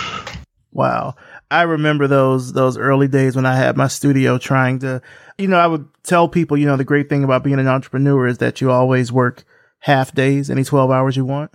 wow, 0.71 1.15
I 1.51 1.63
remember 1.63 2.07
those 2.07 2.53
those 2.53 2.77
early 2.77 3.07
days 3.07 3.35
when 3.35 3.45
I 3.45 3.55
had 3.55 3.77
my 3.77 3.87
studio 3.87 4.37
trying 4.37 4.79
to 4.79 5.01
you 5.39 5.47
know, 5.47 5.57
I 5.57 5.67
would 5.67 5.87
tell 6.03 6.27
people, 6.27 6.57
you 6.57 6.65
know, 6.65 6.75
the 6.75 6.83
great 6.83 7.09
thing 7.09 7.23
about 7.23 7.43
being 7.43 7.59
an 7.59 7.67
entrepreneur 7.67 8.27
is 8.27 8.39
that 8.39 8.59
you 8.59 8.69
always 8.69 9.11
work 9.11 9.45
half 9.79 10.13
days, 10.13 10.51
any 10.51 10.65
12 10.65 10.91
hours 10.91 11.15
you 11.15 11.23
want. 11.23 11.51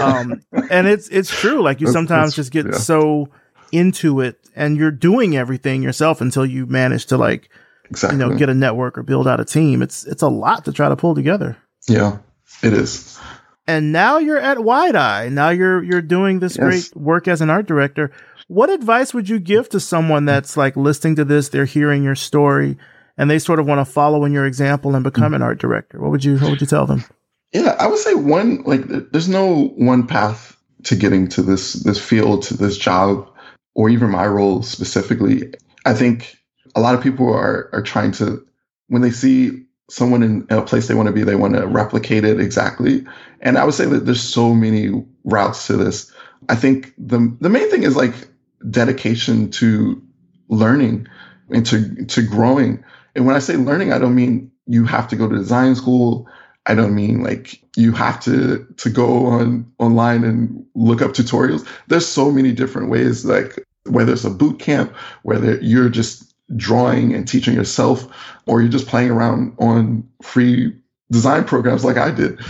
um, 0.00 0.42
and 0.68 0.88
it's, 0.88 1.08
it's 1.08 1.30
true. 1.30 1.62
Like 1.62 1.80
you 1.80 1.86
sometimes 1.86 2.34
just 2.34 2.50
get 2.50 2.66
yeah. 2.66 2.72
so 2.72 3.28
into 3.72 4.20
it 4.20 4.38
and 4.54 4.76
you're 4.76 4.90
doing 4.90 5.36
everything 5.36 5.82
yourself 5.82 6.20
until 6.20 6.44
you 6.44 6.66
manage 6.66 7.06
to 7.06 7.16
like 7.16 7.48
exactly. 7.90 8.18
you 8.18 8.26
know 8.26 8.36
get 8.36 8.48
a 8.48 8.54
network 8.54 8.98
or 8.98 9.02
build 9.02 9.28
out 9.28 9.40
a 9.40 9.44
team. 9.44 9.82
It's 9.82 10.04
it's 10.04 10.22
a 10.22 10.28
lot 10.28 10.64
to 10.66 10.72
try 10.72 10.88
to 10.88 10.96
pull 10.96 11.14
together. 11.14 11.56
Yeah, 11.88 12.18
it 12.62 12.72
is. 12.72 13.18
And 13.66 13.92
now 13.92 14.18
you're 14.18 14.38
at 14.38 14.62
Wide 14.62 14.96
Eye. 14.96 15.28
Now 15.28 15.50
you're 15.50 15.82
you're 15.82 16.02
doing 16.02 16.40
this 16.40 16.56
yes. 16.56 16.64
great 16.64 16.96
work 16.96 17.28
as 17.28 17.40
an 17.40 17.50
art 17.50 17.66
director. 17.66 18.12
What 18.48 18.68
advice 18.68 19.14
would 19.14 19.28
you 19.28 19.38
give 19.38 19.70
to 19.70 19.80
someone 19.80 20.26
that's 20.26 20.56
like 20.56 20.76
listening 20.76 21.16
to 21.16 21.24
this, 21.24 21.48
they're 21.48 21.64
hearing 21.64 22.02
your 22.02 22.14
story, 22.14 22.76
and 23.16 23.30
they 23.30 23.38
sort 23.38 23.58
of 23.58 23.66
want 23.66 23.86
to 23.86 23.90
follow 23.90 24.24
in 24.24 24.32
your 24.32 24.44
example 24.44 24.94
and 24.94 25.02
become 25.02 25.26
mm-hmm. 25.26 25.34
an 25.34 25.42
art 25.42 25.58
director? 25.58 26.00
What 26.00 26.10
would 26.10 26.24
you 26.24 26.38
what 26.38 26.50
would 26.50 26.60
you 26.60 26.66
tell 26.66 26.86
them? 26.86 27.04
Yeah, 27.52 27.76
I 27.78 27.86
would 27.86 27.98
say 27.98 28.14
one 28.14 28.62
like 28.64 28.82
there's 29.12 29.28
no 29.28 29.68
one 29.76 30.06
path 30.06 30.56
to 30.84 30.96
getting 30.96 31.28
to 31.28 31.42
this 31.42 31.72
this 31.72 31.98
field, 31.98 32.42
to 32.44 32.56
this 32.56 32.76
job, 32.76 33.30
or 33.74 33.88
even 33.88 34.10
my 34.10 34.26
role 34.26 34.62
specifically. 34.62 35.54
I 35.86 35.94
think 35.94 36.36
a 36.74 36.80
lot 36.80 36.94
of 36.94 37.02
people 37.02 37.32
are 37.32 37.70
are 37.72 37.82
trying 37.82 38.12
to 38.12 38.44
when 38.88 39.02
they 39.02 39.10
see 39.10 39.64
someone 39.90 40.22
in 40.22 40.46
a 40.50 40.62
place 40.62 40.88
they 40.88 40.94
want 40.94 41.06
to 41.06 41.12
be, 41.12 41.22
they 41.22 41.36
want 41.36 41.54
to 41.54 41.66
replicate 41.66 42.24
it 42.24 42.40
exactly. 42.40 43.04
And 43.40 43.58
I 43.58 43.64
would 43.64 43.74
say 43.74 43.84
that 43.86 44.06
there's 44.06 44.22
so 44.22 44.54
many 44.54 45.04
routes 45.24 45.66
to 45.66 45.76
this. 45.76 46.12
I 46.48 46.56
think 46.56 46.92
the 46.98 47.34
the 47.40 47.48
main 47.48 47.70
thing 47.70 47.82
is 47.82 47.96
like 47.96 48.14
dedication 48.70 49.50
to 49.52 50.02
learning 50.48 51.06
and 51.50 51.64
to 51.66 52.04
to 52.06 52.22
growing. 52.22 52.82
And 53.14 53.26
when 53.26 53.36
I 53.36 53.40
say 53.40 53.56
learning, 53.56 53.92
I 53.92 53.98
don't 53.98 54.14
mean 54.14 54.50
you 54.66 54.84
have 54.84 55.08
to 55.08 55.16
go 55.16 55.28
to 55.28 55.36
design 55.36 55.74
school. 55.74 56.28
I 56.66 56.74
don't 56.74 56.94
mean 56.94 57.22
like 57.22 57.60
you 57.76 57.92
have 57.92 58.20
to 58.24 58.66
to 58.78 58.90
go 58.90 59.26
on 59.26 59.70
online 59.78 60.24
and 60.24 60.64
look 60.74 61.02
up 61.02 61.12
tutorials. 61.12 61.66
There's 61.88 62.06
so 62.06 62.30
many 62.30 62.52
different 62.52 62.90
ways, 62.90 63.24
like 63.24 63.64
whether 63.84 64.12
it's 64.12 64.24
a 64.24 64.30
boot 64.30 64.58
camp, 64.58 64.94
whether 65.22 65.58
you're 65.60 65.90
just 65.90 66.33
drawing 66.56 67.14
and 67.14 67.26
teaching 67.26 67.54
yourself, 67.54 68.06
or 68.46 68.60
you're 68.60 68.70
just 68.70 68.88
playing 68.88 69.10
around 69.10 69.54
on 69.58 70.08
free 70.22 70.74
design 71.10 71.44
programs 71.44 71.84
like 71.84 71.96
I 71.96 72.10
did. 72.10 72.40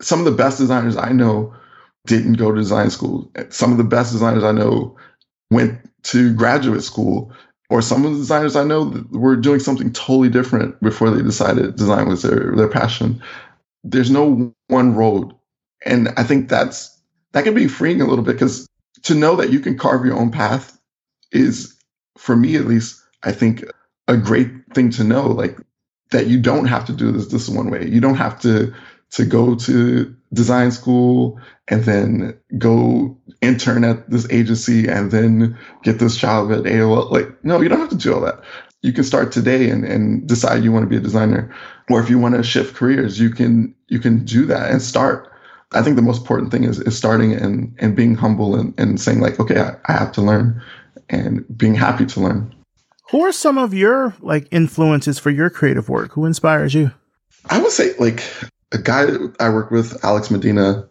Some 0.00 0.18
of 0.18 0.24
the 0.24 0.32
best 0.32 0.58
designers 0.58 0.96
I 0.96 1.12
know 1.12 1.54
didn't 2.06 2.34
go 2.34 2.52
to 2.52 2.58
design 2.58 2.90
school. 2.90 3.30
Some 3.50 3.72
of 3.72 3.78
the 3.78 3.84
best 3.84 4.12
designers 4.12 4.44
I 4.44 4.52
know 4.52 4.96
went 5.50 5.78
to 6.04 6.34
graduate 6.34 6.82
school, 6.82 7.32
or 7.70 7.82
some 7.82 8.04
of 8.04 8.12
the 8.12 8.18
designers 8.18 8.56
I 8.56 8.64
know 8.64 9.04
were 9.10 9.36
doing 9.36 9.60
something 9.60 9.92
totally 9.92 10.28
different 10.28 10.80
before 10.80 11.10
they 11.10 11.22
decided 11.22 11.76
design 11.76 12.08
was 12.08 12.22
their, 12.22 12.54
their 12.54 12.68
passion. 12.68 13.20
There's 13.82 14.10
no 14.10 14.54
one 14.68 14.94
road. 14.94 15.34
And 15.84 16.08
I 16.16 16.22
think 16.22 16.48
that's 16.48 17.00
that 17.32 17.44
can 17.44 17.54
be 17.54 17.68
freeing 17.68 18.00
a 18.00 18.06
little 18.06 18.24
bit 18.24 18.32
because 18.32 18.66
to 19.02 19.14
know 19.14 19.36
that 19.36 19.50
you 19.50 19.60
can 19.60 19.76
carve 19.76 20.04
your 20.04 20.16
own 20.16 20.30
path 20.30 20.78
is, 21.32 21.76
for 22.16 22.36
me 22.36 22.56
at 22.56 22.66
least, 22.66 23.02
I 23.22 23.32
think 23.32 23.64
a 24.08 24.16
great 24.16 24.50
thing 24.74 24.90
to 24.90 25.04
know, 25.04 25.28
like 25.28 25.58
that 26.10 26.26
you 26.26 26.40
don't 26.40 26.66
have 26.66 26.84
to 26.86 26.92
do 26.92 27.10
this 27.10 27.28
this 27.28 27.48
one 27.48 27.70
way. 27.70 27.88
You 27.88 28.00
don't 28.00 28.16
have 28.16 28.40
to 28.40 28.72
to 29.12 29.24
go 29.24 29.54
to 29.54 30.14
design 30.32 30.70
school 30.72 31.40
and 31.68 31.84
then 31.84 32.38
go 32.58 33.16
intern 33.40 33.84
at 33.84 34.08
this 34.10 34.28
agency 34.30 34.88
and 34.88 35.10
then 35.10 35.56
get 35.82 35.98
this 35.98 36.16
job 36.16 36.50
at 36.52 36.64
AOL. 36.64 37.10
Like, 37.10 37.44
no, 37.44 37.60
you 37.60 37.68
don't 37.68 37.80
have 37.80 37.90
to 37.90 37.96
do 37.96 38.14
all 38.14 38.20
that. 38.22 38.42
You 38.82 38.92
can 38.92 39.04
start 39.04 39.32
today 39.32 39.70
and, 39.70 39.84
and 39.84 40.26
decide 40.26 40.64
you 40.64 40.72
want 40.72 40.84
to 40.84 40.88
be 40.88 40.96
a 40.96 41.00
designer. 41.00 41.54
Or 41.88 42.00
if 42.00 42.10
you 42.10 42.18
want 42.18 42.34
to 42.34 42.42
shift 42.42 42.74
careers, 42.74 43.18
you 43.18 43.30
can 43.30 43.74
you 43.88 43.98
can 44.00 44.24
do 44.24 44.44
that 44.46 44.70
and 44.70 44.82
start. 44.82 45.32
I 45.72 45.82
think 45.82 45.96
the 45.96 46.02
most 46.02 46.20
important 46.20 46.52
thing 46.52 46.64
is, 46.64 46.80
is 46.80 46.96
starting 46.96 47.32
and, 47.32 47.74
and 47.78 47.96
being 47.96 48.14
humble 48.14 48.54
and, 48.54 48.72
and 48.78 49.00
saying 49.00 49.20
like, 49.20 49.40
okay, 49.40 49.60
I, 49.60 49.76
I 49.86 49.92
have 49.92 50.12
to 50.12 50.22
learn 50.22 50.62
and 51.08 51.44
being 51.56 51.74
happy 51.74 52.06
to 52.06 52.20
learn. 52.20 52.54
Who 53.10 53.22
are 53.24 53.32
some 53.32 53.56
of 53.56 53.72
your 53.72 54.14
like 54.20 54.48
influences 54.50 55.18
for 55.18 55.30
your 55.30 55.48
creative 55.48 55.88
work? 55.88 56.12
Who 56.12 56.24
inspires 56.24 56.74
you? 56.74 56.90
I 57.48 57.60
would 57.60 57.70
say 57.70 57.94
like 57.98 58.24
a 58.72 58.78
guy 58.78 59.06
I 59.38 59.48
work 59.50 59.70
with, 59.70 60.04
Alex 60.04 60.30
Medina. 60.30 60.88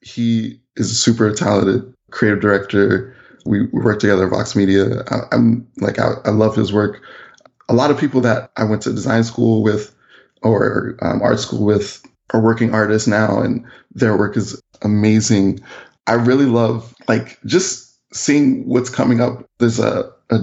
He 0.00 0.60
is 0.76 0.90
a 0.90 0.94
super 0.94 1.32
talented 1.34 1.92
creative 2.10 2.40
director. 2.40 3.14
We, 3.44 3.66
work 3.66 4.00
together 4.00 4.24
at 4.24 4.30
Vox 4.30 4.56
Media. 4.56 5.02
I, 5.10 5.34
am 5.34 5.66
like 5.78 5.98
I, 5.98 6.14
I, 6.24 6.30
love 6.30 6.54
his 6.54 6.72
work. 6.72 7.02
A 7.68 7.74
lot 7.74 7.90
of 7.90 7.98
people 7.98 8.20
that 8.22 8.50
I 8.56 8.64
went 8.64 8.82
to 8.82 8.92
design 8.92 9.24
school 9.24 9.62
with 9.62 9.94
or 10.42 10.96
um, 11.02 11.22
art 11.22 11.40
school 11.40 11.64
with 11.64 12.02
are 12.34 12.40
working 12.40 12.74
artists 12.74 13.08
now, 13.08 13.40
and 13.40 13.64
their 13.94 14.16
work 14.16 14.36
is 14.36 14.60
amazing. 14.82 15.60
I 16.06 16.14
really 16.14 16.44
love 16.44 16.94
like 17.08 17.38
just 17.46 17.98
seeing 18.14 18.66
what's 18.66 18.90
coming 18.90 19.20
up. 19.20 19.48
There's 19.58 19.78
a, 19.78 20.10
a 20.30 20.38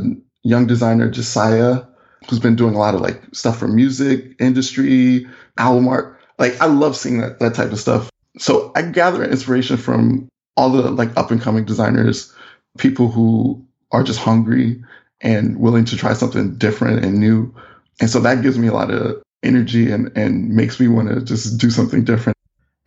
young 0.45 0.67
designer 0.67 1.09
Josiah, 1.09 1.81
who's 2.29 2.39
been 2.39 2.55
doing 2.55 2.75
a 2.75 2.77
lot 2.77 2.95
of 2.95 3.01
like 3.01 3.21
stuff 3.33 3.57
for 3.57 3.67
music 3.67 4.35
industry, 4.39 5.27
album 5.57 5.87
art. 5.87 6.17
Like 6.39 6.59
I 6.61 6.67
love 6.67 6.95
seeing 6.95 7.19
that 7.19 7.39
that 7.39 7.55
type 7.55 7.71
of 7.71 7.79
stuff. 7.79 8.09
So 8.37 8.71
I 8.75 8.83
gather 8.83 9.23
inspiration 9.23 9.75
from 9.75 10.29
all 10.55 10.69
the 10.69 10.89
like 10.91 11.15
up 11.17 11.31
and 11.31 11.41
coming 11.41 11.65
designers, 11.65 12.33
people 12.77 13.09
who 13.09 13.65
are 13.91 14.03
just 14.03 14.19
hungry 14.19 14.81
and 15.21 15.59
willing 15.59 15.85
to 15.85 15.97
try 15.97 16.13
something 16.13 16.57
different 16.57 17.03
and 17.03 17.19
new. 17.19 17.53
And 17.99 18.09
so 18.09 18.19
that 18.19 18.41
gives 18.41 18.57
me 18.57 18.67
a 18.67 18.73
lot 18.73 18.91
of 18.91 19.21
energy 19.43 19.91
and, 19.91 20.15
and 20.17 20.49
makes 20.49 20.79
me 20.79 20.87
want 20.87 21.09
to 21.09 21.21
just 21.21 21.57
do 21.57 21.69
something 21.69 22.03
different. 22.03 22.35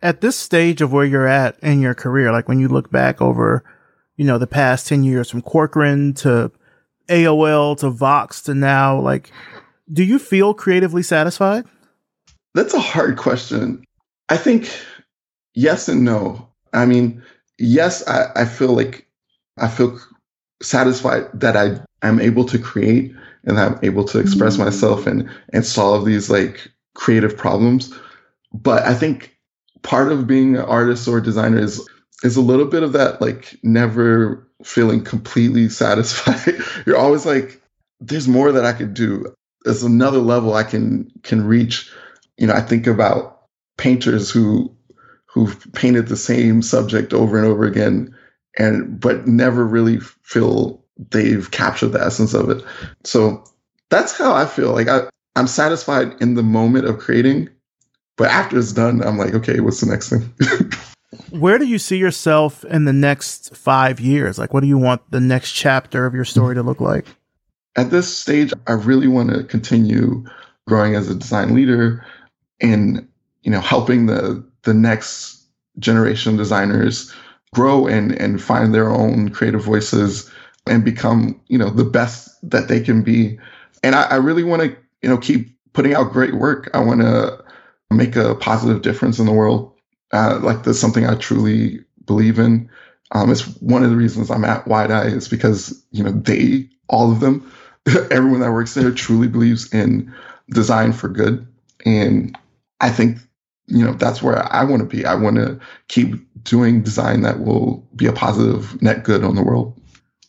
At 0.01 0.21
this 0.21 0.37
stage 0.37 0.81
of 0.81 0.93
where 0.93 1.05
you're 1.05 1.27
at 1.27 1.59
in 1.59 1.81
your 1.81 1.95
career, 1.95 2.31
like 2.31 2.47
when 2.47 2.59
you 2.59 2.67
look 2.67 2.89
back 2.91 3.21
over, 3.21 3.63
you 4.15 4.23
know, 4.23 4.37
the 4.37 4.47
past 4.47 4.87
10 4.87 5.03
years 5.03 5.29
from 5.29 5.41
Corcoran 5.41 6.13
to 6.15 6.51
AOL 7.09 7.77
to 7.79 7.89
Vox 7.89 8.41
to 8.43 8.53
now, 8.53 8.99
like, 8.99 9.31
do 9.91 10.03
you 10.03 10.19
feel 10.19 10.53
creatively 10.53 11.03
satisfied? 11.03 11.65
That's 12.53 12.73
a 12.73 12.79
hard 12.79 13.17
question. 13.17 13.83
I 14.29 14.37
think 14.37 14.71
yes 15.53 15.87
and 15.87 16.03
no. 16.03 16.47
I 16.73 16.85
mean, 16.85 17.23
yes, 17.57 18.07
I, 18.07 18.27
I 18.35 18.45
feel 18.45 18.73
like 18.73 19.07
I 19.57 19.67
feel 19.67 19.99
satisfied 20.61 21.27
that 21.33 21.55
I 21.57 21.79
am 22.05 22.19
able 22.19 22.45
to 22.45 22.59
create 22.59 23.13
and 23.45 23.59
I'm 23.59 23.79
able 23.83 24.05
to 24.05 24.19
express 24.19 24.55
mm-hmm. 24.55 24.65
myself 24.65 25.07
and 25.07 25.29
and 25.53 25.65
solve 25.65 26.05
these 26.05 26.29
like 26.29 26.71
creative 26.95 27.35
problems. 27.37 27.93
But 28.53 28.83
I 28.83 28.93
think 28.93 29.35
part 29.81 30.11
of 30.11 30.27
being 30.27 30.55
an 30.55 30.63
artist 30.63 31.07
or 31.07 31.21
designer 31.21 31.59
is 31.59 31.87
is 32.23 32.35
a 32.35 32.41
little 32.41 32.65
bit 32.65 32.83
of 32.83 32.93
that 32.93 33.21
like 33.21 33.57
never 33.63 34.47
feeling 34.63 35.03
completely 35.03 35.69
satisfied. 35.69 36.55
You're 36.85 36.97
always 36.97 37.25
like, 37.25 37.61
there's 37.99 38.27
more 38.27 38.51
that 38.51 38.65
I 38.65 38.73
could 38.73 38.93
do. 38.93 39.33
There's 39.65 39.83
another 39.83 40.19
level 40.19 40.53
I 40.53 40.63
can 40.63 41.11
can 41.23 41.45
reach. 41.45 41.91
You 42.37 42.47
know, 42.47 42.53
I 42.53 42.61
think 42.61 42.87
about 42.87 43.41
painters 43.77 44.29
who 44.29 44.73
who've 45.25 45.67
painted 45.73 46.07
the 46.07 46.17
same 46.17 46.61
subject 46.61 47.13
over 47.13 47.37
and 47.37 47.45
over 47.45 47.65
again 47.65 48.15
and 48.57 48.99
but 48.99 49.27
never 49.27 49.65
really 49.65 49.99
feel 49.99 50.83
they've 51.11 51.49
captured 51.51 51.89
the 51.89 52.01
essence 52.01 52.33
of 52.33 52.49
it. 52.49 52.63
So 53.03 53.43
that's 53.89 54.17
how 54.17 54.33
I 54.33 54.45
feel. 54.45 54.73
Like 54.73 54.87
I, 54.87 55.09
I'm 55.35 55.47
satisfied 55.47 56.21
in 56.21 56.35
the 56.35 56.43
moment 56.43 56.85
of 56.85 56.99
creating, 56.99 57.49
but 58.17 58.29
after 58.29 58.57
it's 58.57 58.73
done, 58.73 59.01
I'm 59.01 59.17
like, 59.17 59.33
okay, 59.33 59.59
what's 59.59 59.81
the 59.81 59.89
next 59.89 60.09
thing? 60.09 60.33
where 61.31 61.57
do 61.57 61.65
you 61.65 61.79
see 61.79 61.97
yourself 61.97 62.63
in 62.65 62.85
the 62.85 62.93
next 62.93 63.55
five 63.55 63.99
years? 63.99 64.37
Like, 64.37 64.53
what 64.53 64.61
do 64.61 64.67
you 64.67 64.77
want 64.77 65.01
the 65.11 65.19
next 65.19 65.53
chapter 65.53 66.05
of 66.05 66.13
your 66.13 66.25
story 66.25 66.55
to 66.55 66.63
look 66.63 66.79
like? 66.79 67.05
At 67.75 67.89
this 67.89 68.15
stage, 68.15 68.53
I 68.67 68.73
really 68.73 69.07
want 69.07 69.31
to 69.31 69.43
continue 69.43 70.25
growing 70.67 70.95
as 70.95 71.09
a 71.09 71.15
design 71.15 71.55
leader 71.55 72.05
and, 72.61 73.07
you 73.41 73.51
know, 73.51 73.61
helping 73.61 74.05
the 74.05 74.45
the 74.63 74.73
next 74.73 75.45
generation 75.79 76.33
of 76.33 76.37
designers 76.37 77.13
grow 77.53 77.87
and 77.87 78.11
and 78.11 78.41
find 78.41 78.73
their 78.73 78.89
own 78.89 79.29
creative 79.29 79.63
voices 79.63 80.29
and 80.67 80.85
become, 80.85 81.39
you 81.47 81.57
know, 81.57 81.69
the 81.69 81.85
best 81.85 82.29
that 82.47 82.67
they 82.67 82.81
can 82.81 83.01
be. 83.01 83.39
And 83.81 83.95
I, 83.95 84.03
I 84.03 84.15
really 84.17 84.43
want 84.43 84.61
to, 84.61 84.75
you 85.01 85.09
know, 85.09 85.17
keep 85.17 85.55
putting 85.73 85.95
out 85.95 86.11
great 86.11 86.35
work. 86.35 86.69
I 86.73 86.79
want 86.79 87.01
to 87.01 87.43
make 87.89 88.15
a 88.15 88.35
positive 88.35 88.81
difference 88.83 89.17
in 89.17 89.25
the 89.25 89.31
world 89.31 89.73
uh, 90.11 90.39
like 90.41 90.63
that's 90.63 90.79
something 90.79 91.05
I 91.05 91.15
truly 91.15 91.79
believe 92.05 92.39
in. 92.39 92.69
Um, 93.11 93.31
it's 93.31 93.45
one 93.57 93.83
of 93.83 93.89
the 93.89 93.95
reasons 93.95 94.29
I'm 94.29 94.45
at 94.45 94.67
Wide 94.67 94.91
Eye 94.91 95.07
is 95.07 95.27
because 95.27 95.83
you 95.91 96.03
know 96.03 96.11
they, 96.11 96.69
all 96.87 97.11
of 97.11 97.19
them, 97.19 97.51
everyone 98.11 98.41
that 98.41 98.51
works 98.51 98.73
there 98.73 98.91
truly 98.91 99.27
believes 99.27 99.71
in 99.73 100.13
design 100.49 100.93
for 100.93 101.07
good, 101.07 101.47
and 101.85 102.37
I 102.81 102.89
think 102.89 103.17
you 103.67 103.83
know 103.83 103.93
that's 103.93 104.21
where 104.21 104.51
I 104.51 104.63
want 104.63 104.81
to 104.81 104.97
be. 104.97 105.05
I 105.05 105.15
want 105.15 105.37
to 105.37 105.59
keep 105.87 106.15
doing 106.43 106.83
design 106.83 107.21
that 107.21 107.39
will 107.39 107.87
be 107.95 108.05
a 108.05 108.13
positive 108.13 108.81
net 108.81 109.03
good 109.03 109.23
on 109.23 109.35
the 109.35 109.43
world. 109.43 109.79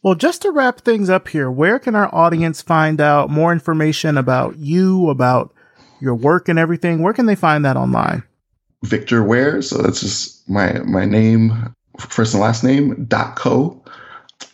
Well, 0.03 0.14
just 0.14 0.43
to 0.43 0.51
wrap 0.51 0.81
things 0.81 1.11
up 1.11 1.28
here, 1.28 1.51
where 1.51 1.78
can 1.78 1.95
our 1.95 2.12
audience 2.14 2.62
find 2.62 3.03
out 3.03 3.28
more 3.28 3.53
information 3.53 4.16
about 4.16 4.57
you, 4.57 5.11
about 5.11 5.55
your 6.01 6.14
work 6.14 6.49
and 6.49 6.59
everything? 6.59 7.03
Where 7.03 7.12
can 7.12 7.26
they 7.26 7.35
find 7.35 7.66
that 7.66 7.76
online? 7.76 8.22
Victor 8.83 9.22
Ware. 9.22 9.62
So 9.62 9.78
that's 9.78 10.01
just 10.01 10.49
my 10.49 10.78
my 10.81 11.05
name, 11.05 11.74
first 11.99 12.35
and 12.35 12.43
last 12.43 12.64
name 12.64 13.05
dot 13.07 13.37
co. 13.37 13.83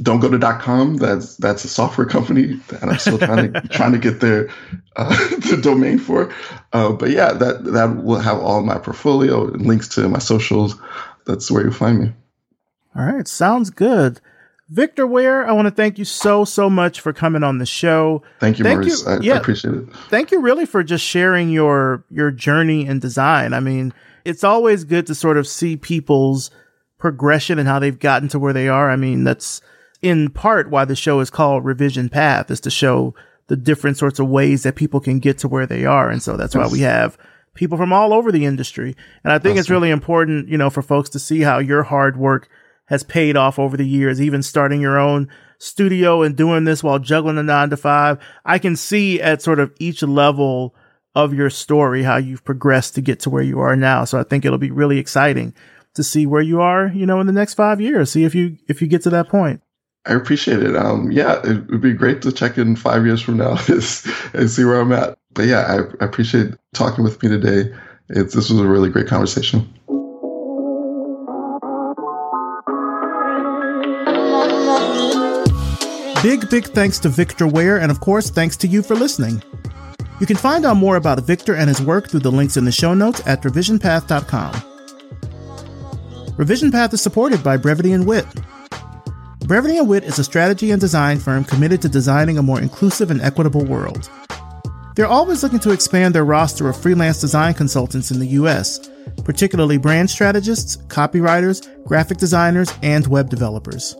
don't 0.02 0.20
go 0.20 0.30
to 0.30 0.38
dot 0.38 0.60
.com. 0.60 0.96
That's 0.96 1.36
that's 1.36 1.64
a 1.64 1.68
software 1.68 2.06
company 2.06 2.54
that 2.68 2.84
I'm 2.84 2.98
still 2.98 3.18
trying 3.18 3.52
to 3.52 3.60
trying 3.70 3.92
to 3.92 3.98
get 3.98 4.20
their 4.20 4.48
uh, 4.96 5.10
the 5.30 5.58
domain 5.62 5.98
for. 5.98 6.32
Uh, 6.72 6.92
but 6.92 7.10
yeah, 7.10 7.32
that 7.32 7.64
that 7.64 8.02
will 8.02 8.20
have 8.20 8.38
all 8.38 8.62
my 8.62 8.78
portfolio 8.78 9.46
and 9.52 9.66
links 9.66 9.88
to 9.90 10.08
my 10.08 10.18
socials. 10.18 10.74
That's 11.26 11.50
where 11.50 11.62
you'll 11.62 11.72
find 11.72 11.98
me. 12.00 12.12
All 12.94 13.04
right, 13.04 13.28
sounds 13.28 13.70
good. 13.70 14.20
Victor 14.68 15.06
Ware, 15.06 15.46
I 15.46 15.52
want 15.52 15.66
to 15.66 15.70
thank 15.70 15.96
you 15.96 16.04
so 16.04 16.44
so 16.44 16.68
much 16.68 17.00
for 17.00 17.12
coming 17.12 17.44
on 17.44 17.58
the 17.58 17.66
show. 17.66 18.22
Thank 18.40 18.58
you, 18.58 18.64
thank 18.64 18.80
Maurice. 18.80 19.04
You, 19.06 19.12
I, 19.12 19.18
yeah, 19.20 19.34
I 19.34 19.36
appreciate 19.36 19.74
it. 19.74 19.88
Thank 20.08 20.32
you 20.32 20.40
really 20.40 20.66
for 20.66 20.82
just 20.82 21.04
sharing 21.04 21.50
your 21.50 22.04
your 22.10 22.32
journey 22.32 22.84
in 22.84 22.98
design. 22.98 23.54
I 23.54 23.60
mean, 23.60 23.92
it's 24.26 24.44
always 24.44 24.84
good 24.84 25.06
to 25.06 25.14
sort 25.14 25.36
of 25.36 25.46
see 25.46 25.76
people's 25.76 26.50
progression 26.98 27.58
and 27.58 27.68
how 27.68 27.78
they've 27.78 27.98
gotten 27.98 28.28
to 28.30 28.38
where 28.38 28.52
they 28.52 28.68
are. 28.68 28.90
I 28.90 28.96
mean, 28.96 29.24
that's 29.24 29.60
in 30.02 30.30
part 30.30 30.70
why 30.70 30.84
the 30.84 30.96
show 30.96 31.20
is 31.20 31.30
called 31.30 31.64
Revision 31.64 32.08
Path 32.08 32.50
is 32.50 32.60
to 32.60 32.70
show 32.70 33.14
the 33.46 33.56
different 33.56 33.96
sorts 33.96 34.18
of 34.18 34.28
ways 34.28 34.64
that 34.64 34.74
people 34.74 35.00
can 35.00 35.20
get 35.20 35.38
to 35.38 35.48
where 35.48 35.66
they 35.66 35.84
are. 35.84 36.10
And 36.10 36.22
so 36.22 36.36
that's 36.36 36.54
why 36.54 36.66
we 36.66 36.80
have 36.80 37.16
people 37.54 37.78
from 37.78 37.92
all 37.92 38.12
over 38.12 38.32
the 38.32 38.44
industry. 38.44 38.96
And 39.22 39.32
I 39.32 39.38
think 39.38 39.52
awesome. 39.52 39.60
it's 39.60 39.70
really 39.70 39.90
important, 39.90 40.48
you 40.48 40.58
know, 40.58 40.70
for 40.70 40.82
folks 40.82 41.10
to 41.10 41.18
see 41.18 41.40
how 41.40 41.58
your 41.58 41.84
hard 41.84 42.16
work 42.16 42.48
has 42.86 43.02
paid 43.02 43.36
off 43.36 43.58
over 43.58 43.76
the 43.76 43.86
years, 43.86 44.20
even 44.20 44.42
starting 44.42 44.80
your 44.80 44.98
own 44.98 45.28
studio 45.58 46.22
and 46.22 46.36
doing 46.36 46.64
this 46.64 46.82
while 46.82 46.98
juggling 46.98 47.38
a 47.38 47.42
nine 47.42 47.70
to 47.70 47.76
five. 47.76 48.18
I 48.44 48.58
can 48.58 48.76
see 48.76 49.20
at 49.20 49.42
sort 49.42 49.60
of 49.60 49.72
each 49.78 50.02
level 50.02 50.74
of 51.16 51.32
your 51.32 51.48
story 51.48 52.02
how 52.02 52.18
you've 52.18 52.44
progressed 52.44 52.94
to 52.94 53.00
get 53.00 53.18
to 53.20 53.30
where 53.30 53.42
you 53.42 53.58
are 53.58 53.74
now. 53.74 54.04
So 54.04 54.20
I 54.20 54.22
think 54.22 54.44
it'll 54.44 54.58
be 54.58 54.70
really 54.70 54.98
exciting 54.98 55.54
to 55.94 56.04
see 56.04 56.26
where 56.26 56.42
you 56.42 56.60
are, 56.60 56.88
you 56.88 57.06
know, 57.06 57.20
in 57.20 57.26
the 57.26 57.32
next 57.32 57.54
five 57.54 57.80
years. 57.80 58.12
See 58.12 58.24
if 58.24 58.34
you 58.34 58.58
if 58.68 58.82
you 58.82 58.86
get 58.86 59.02
to 59.02 59.10
that 59.10 59.28
point. 59.28 59.62
I 60.04 60.12
appreciate 60.12 60.62
it. 60.62 60.76
Um, 60.76 61.10
yeah, 61.10 61.40
it 61.42 61.68
would 61.68 61.80
be 61.80 61.94
great 61.94 62.20
to 62.22 62.30
check 62.30 62.58
in 62.58 62.76
five 62.76 63.06
years 63.06 63.20
from 63.20 63.38
now 63.38 63.56
and 63.68 64.50
see 64.50 64.64
where 64.64 64.78
I'm 64.78 64.92
at. 64.92 65.18
But 65.32 65.46
yeah, 65.46 65.62
I, 65.62 66.04
I 66.04 66.06
appreciate 66.06 66.54
talking 66.74 67.02
with 67.02 67.20
me 67.22 67.30
today. 67.30 67.74
It's, 68.10 68.34
this 68.34 68.50
was 68.50 68.60
a 68.60 68.66
really 68.68 68.90
great 68.90 69.08
conversation. 69.08 69.72
Big, 76.22 76.48
big 76.50 76.66
thanks 76.66 76.98
to 77.00 77.08
Victor 77.08 77.46
Ware, 77.48 77.80
and 77.80 77.90
of 77.90 78.00
course, 78.00 78.30
thanks 78.30 78.56
to 78.58 78.68
you 78.68 78.82
for 78.82 78.94
listening. 78.94 79.42
You 80.18 80.26
can 80.26 80.36
find 80.36 80.64
out 80.64 80.76
more 80.76 80.96
about 80.96 81.22
Victor 81.24 81.54
and 81.54 81.68
his 81.68 81.82
work 81.82 82.08
through 82.08 82.20
the 82.20 82.30
links 82.30 82.56
in 82.56 82.64
the 82.64 82.72
show 82.72 82.94
notes 82.94 83.20
at 83.26 83.42
revisionpath.com. 83.42 84.62
Revision 86.36 86.70
Path 86.70 86.94
is 86.94 87.02
supported 87.02 87.42
by 87.42 87.56
Brevity 87.56 87.92
and 87.92 88.06
Wit. 88.06 88.26
Brevity 89.40 89.78
and 89.78 89.88
Wit 89.88 90.04
is 90.04 90.18
a 90.18 90.24
strategy 90.24 90.70
and 90.70 90.80
design 90.80 91.18
firm 91.18 91.44
committed 91.44 91.80
to 91.82 91.88
designing 91.88 92.38
a 92.38 92.42
more 92.42 92.60
inclusive 92.60 93.10
and 93.10 93.20
equitable 93.20 93.64
world. 93.64 94.10
They're 94.96 95.06
always 95.06 95.42
looking 95.42 95.60
to 95.60 95.70
expand 95.70 96.14
their 96.14 96.24
roster 96.24 96.68
of 96.68 96.80
freelance 96.80 97.20
design 97.20 97.54
consultants 97.54 98.10
in 98.10 98.18
the 98.18 98.26
US, 98.28 98.90
particularly 99.24 99.76
brand 99.76 100.10
strategists, 100.10 100.76
copywriters, 100.88 101.84
graphic 101.84 102.16
designers, 102.16 102.72
and 102.82 103.06
web 103.06 103.28
developers. 103.28 103.94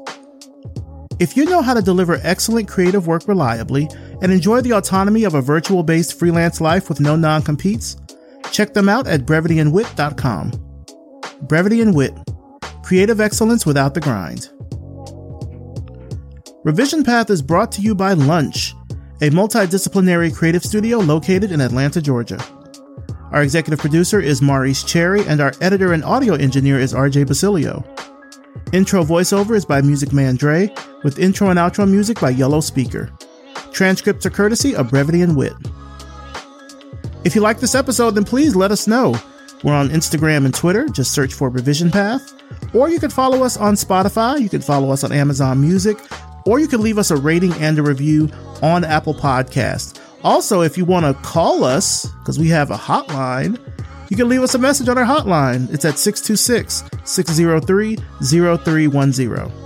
If 1.19 1.37
you 1.37 1.45
know 1.45 1.63
how 1.63 1.75
to 1.75 1.83
deliver 1.83 2.19
excellent 2.23 2.69
creative 2.69 3.07
work 3.07 3.29
reliably 3.29 3.89
and 4.23 4.33
enjoy 4.33 4.61
the 4.61 4.73
autonomy 4.73 5.25
of 5.25 5.35
a 5.35 5.43
virtual 5.43 5.83
based 5.83 6.19
freelance 6.19 6.61
life 6.61 6.89
with 6.89 7.01
no 7.01 7.17
non 7.17 7.43
competes, 7.43 7.97
check 8.51 8.75
them 8.75 8.89
out 8.89 9.07
at 9.07 9.23
brevityandwit.com. 9.23 10.53
Brevity 11.43 11.83
and 11.83 11.95
Wit 11.95 12.13
Creative 12.83 13.21
excellence 13.21 13.67
without 13.67 13.95
the 13.95 14.01
grind. 14.01 14.49
Revision 16.65 17.03
Path 17.03 17.31
is 17.31 17.43
brought 17.43 17.73
to 17.73 17.81
you 17.81 17.95
by 17.95 18.13
Lunch, 18.13 18.75
a 19.21 19.31
multidisciplinary 19.31 20.35
creative 20.35 20.65
studio 20.65 20.99
located 20.99 21.53
in 21.53 21.61
Atlanta, 21.61 22.01
Georgia. 22.01 22.39
Our 23.33 23.43
executive 23.43 23.81
producer 23.81 24.21
is 24.21 24.41
Maurice 24.41 24.85
Cherry, 24.85 25.27
and 25.27 25.41
our 25.41 25.53
editor 25.61 25.93
and 25.93 26.05
audio 26.05 26.35
engineer 26.35 26.79
is 26.79 26.95
RJ 26.95 27.27
Basilio. 27.27 27.85
Intro 28.73 29.03
voiceover 29.05 29.57
is 29.57 29.65
by 29.65 29.83
Music 29.83 30.13
Man 30.13 30.37
Dre, 30.37 30.73
with 31.03 31.19
intro 31.19 31.51
and 31.51 31.59
outro 31.59 31.91
music 31.91 32.21
by 32.21 32.31
Yellow 32.31 32.61
Speaker. 32.61 33.13
Transcripts 33.77 34.25
are 34.25 34.31
courtesy 34.31 34.75
of 34.75 34.89
Brevity 34.89 35.21
and 35.21 35.37
Wit. 35.37 35.53
If 37.25 37.35
you 37.35 37.43
like 37.43 37.61
this 37.61 37.75
episode, 37.75 38.13
then 38.13 38.25
please 38.25 38.57
let 38.57 38.71
us 38.71 38.87
know. 38.87 39.15
We're 39.63 39.75
on 39.75 39.91
Instagram 39.91 40.47
and 40.47 40.55
Twitter. 40.55 40.89
Just 40.89 41.13
search 41.13 41.35
for 41.35 41.51
Revision 41.51 41.91
Path. 41.91 42.33
Or 42.75 42.89
you 42.89 42.99
can 42.99 43.11
follow 43.11 43.45
us 43.45 43.59
on 43.59 43.75
Spotify. 43.75 44.41
You 44.41 44.49
can 44.49 44.63
follow 44.63 44.93
us 44.93 45.05
on 45.05 45.13
Amazon 45.13 45.61
Music. 45.61 45.99
Or 46.47 46.59
you 46.59 46.69
can 46.69 46.81
leave 46.81 46.97
us 46.97 47.11
a 47.11 47.17
rating 47.17 47.53
and 47.55 47.79
a 47.79 47.83
review 47.83 48.31
on 48.63 48.83
Apple 48.83 49.13
Podcast. 49.13 50.01
Also, 50.25 50.63
if 50.63 50.79
you 50.79 50.87
want 50.87 51.05
to 51.05 51.13
call 51.23 51.63
us, 51.63 52.07
because 52.21 52.39
we 52.39 52.49
have 52.49 52.71
a 52.71 52.79
hotline, 52.79 53.61
you 54.09 54.17
can 54.17 54.31
leave 54.31 54.41
us 54.41 54.55
a 54.55 54.59
message 54.59 54.89
on 54.89 54.97
our 54.97 55.05
hotline. 55.05 55.71
It's 55.71 55.85
at 55.85 55.99
626 55.99 56.83
603 57.05 57.97
0310. 58.23 59.66